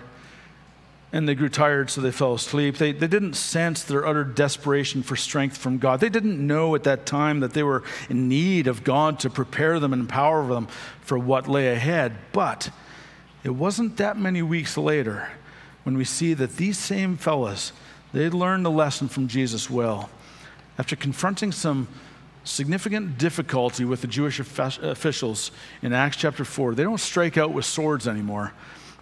and 1.16 1.30
they 1.30 1.36
grew 1.36 1.48
tired, 1.48 1.90
so 1.90 2.02
they 2.02 2.12
fell 2.12 2.34
asleep. 2.34 2.76
They, 2.76 2.92
they 2.92 3.08
didn't 3.08 3.36
sense 3.36 3.84
their 3.84 4.06
utter 4.06 4.26
desperation 4.26 5.02
for 5.02 5.16
strength 5.16 5.56
from 5.56 5.78
God. 5.78 6.02
They 6.02 6.10
didn't 6.10 6.46
know 6.46 6.76
at 6.76 6.84
that 6.84 7.06
time 7.06 7.40
that 7.40 7.54
they 7.54 7.64
were 7.64 7.84
in 8.10 8.28
need 8.28 8.68
of 8.68 8.84
God 8.84 9.20
to 9.20 9.30
prepare 9.30 9.80
them 9.80 9.94
and 9.94 10.02
empower 10.02 10.46
them 10.46 10.68
for 11.00 11.18
what 11.18 11.48
lay 11.48 11.72
ahead. 11.72 12.18
But 12.34 12.70
it 13.46 13.52
wasn't 13.52 13.96
that 13.96 14.18
many 14.18 14.42
weeks 14.42 14.78
later 14.78 15.30
when 15.86 15.96
we 15.96 16.04
see 16.04 16.34
that 16.34 16.58
these 16.58 16.78
same 16.78 17.16
fellas, 17.16 17.72
they 18.12 18.30
learned 18.30 18.66
the 18.66 18.72
lesson 18.72 19.08
from 19.08 19.28
Jesus 19.28 19.70
well. 19.70 20.10
After 20.78 20.96
confronting 20.96 21.52
some 21.52 21.88
significant 22.44 23.18
difficulty 23.18 23.86
with 23.86 24.02
the 24.02 24.08
Jewish 24.08 24.40
officials 24.40 25.52
in 25.82 25.94
Acts 25.94 26.18
chapter 26.18 26.44
4, 26.44 26.76
they 26.76 26.84
don't 26.84 27.00
strike 27.00 27.38
out 27.38 27.52
with 27.52 27.66
swords 27.66 28.08
anymore. 28.08 28.52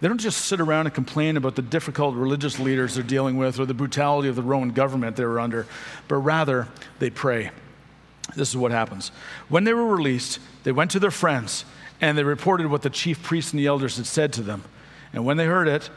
They 0.00 0.08
don't 0.08 0.20
just 0.20 0.44
sit 0.44 0.60
around 0.60 0.86
and 0.86 0.94
complain 0.94 1.38
about 1.38 1.56
the 1.56 1.62
difficult 1.62 2.16
religious 2.16 2.58
leaders 2.58 2.94
they're 2.94 3.02
dealing 3.02 3.38
with 3.38 3.58
or 3.58 3.64
the 3.64 3.72
brutality 3.72 4.28
of 4.28 4.36
the 4.36 4.42
Roman 4.42 4.70
government 4.70 5.16
they 5.16 5.24
were 5.24 5.40
under, 5.40 5.66
but 6.06 6.16
rather 6.16 6.68
they 6.98 7.08
pray. 7.08 7.50
This 8.36 8.50
is 8.50 8.56
what 8.56 8.72
happens. 8.72 9.10
When 9.48 9.64
they 9.64 9.72
were 9.72 9.86
released, 9.86 10.38
they 10.64 10.72
went 10.72 10.90
to 10.90 11.00
their 11.00 11.10
friends 11.10 11.64
and 12.00 12.18
they 12.18 12.24
reported 12.24 12.66
what 12.66 12.82
the 12.82 12.90
chief 12.90 13.22
priests 13.22 13.52
and 13.52 13.60
the 13.60 13.66
elders 13.66 13.96
had 13.96 14.06
said 14.06 14.34
to 14.34 14.42
them. 14.42 14.64
And 15.14 15.24
when 15.24 15.38
they 15.38 15.46
heard 15.46 15.68
it, 15.68 15.88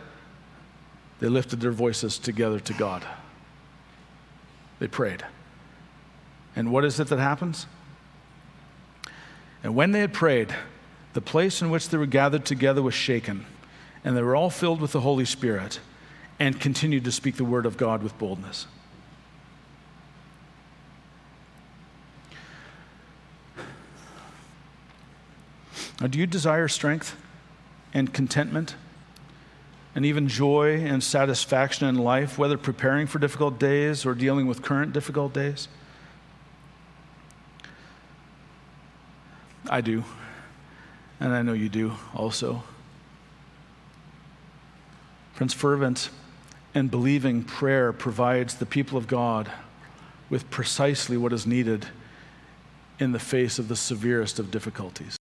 they 1.20 1.28
lifted 1.28 1.62
their 1.62 1.72
voices 1.72 2.20
together 2.20 2.60
to 2.60 2.74
God. 2.74 3.06
They 4.80 4.88
prayed. 4.88 5.26
And 6.56 6.72
what 6.72 6.86
is 6.86 7.00
it 7.00 7.08
that 7.08 7.20
happens? 7.20 7.66
And 9.64 9.76
when 9.76 9.92
they 9.92 10.00
had 10.00 10.14
prayed, 10.14 10.56
the 11.14 11.22
place 11.22 11.62
in 11.62 11.70
which 11.70 11.90
they 11.90 11.98
were 11.98 12.06
gathered 12.06 12.46
together 12.46 12.82
was 12.82 12.94
shaken, 12.94 13.46
and 14.04 14.16
they 14.16 14.22
were 14.22 14.36
all 14.36 14.50
filled 14.50 14.82
with 14.82 14.92
the 14.92 15.02
Holy 15.02 15.26
Spirit 15.26 15.80
and 16.40 16.60
continued 16.60 17.04
to 17.06 17.12
speak 17.12 17.38
the 17.38 17.44
word 17.44 17.66
of 17.66 17.78
God 17.78 18.04
with 18.04 18.18
boldness. 18.20 18.68
Now, 26.00 26.06
do 26.06 26.20
you 26.20 26.28
desire 26.28 26.68
strength 26.68 27.16
and 27.94 28.14
contentment? 28.14 28.76
And 29.98 30.06
even 30.06 30.28
joy 30.28 30.76
and 30.76 31.04
satisfaction 31.04 31.88
in 31.88 31.96
life, 31.96 32.38
whether 32.38 32.56
preparing 32.56 33.08
for 33.08 33.18
difficult 33.18 33.58
days 33.58 34.06
or 34.06 34.14
dealing 34.14 34.46
with 34.46 34.62
current 34.62 34.94
difficult 34.94 35.34
days? 35.34 35.68
I 39.68 39.82
do, 39.82 40.04
and 41.20 41.34
I 41.34 41.42
know 41.42 41.54
you 41.54 41.68
do 41.68 41.94
also. 42.14 42.62
Friends, 45.34 45.56
fervent 45.56 46.12
and 46.76 46.92
believing 46.92 47.44
prayer 47.44 47.92
provides 47.92 48.54
the 48.54 48.68
people 48.68 49.00
of 49.00 49.08
God 49.08 49.52
with 50.30 50.48
precisely 50.52 51.18
what 51.18 51.34
is 51.34 51.48
needed 51.48 51.88
in 53.00 53.14
the 53.14 53.20
face 53.20 53.58
of 53.58 53.68
the 53.68 53.76
severest 53.76 54.38
of 54.38 54.52
difficulties. 54.52 55.17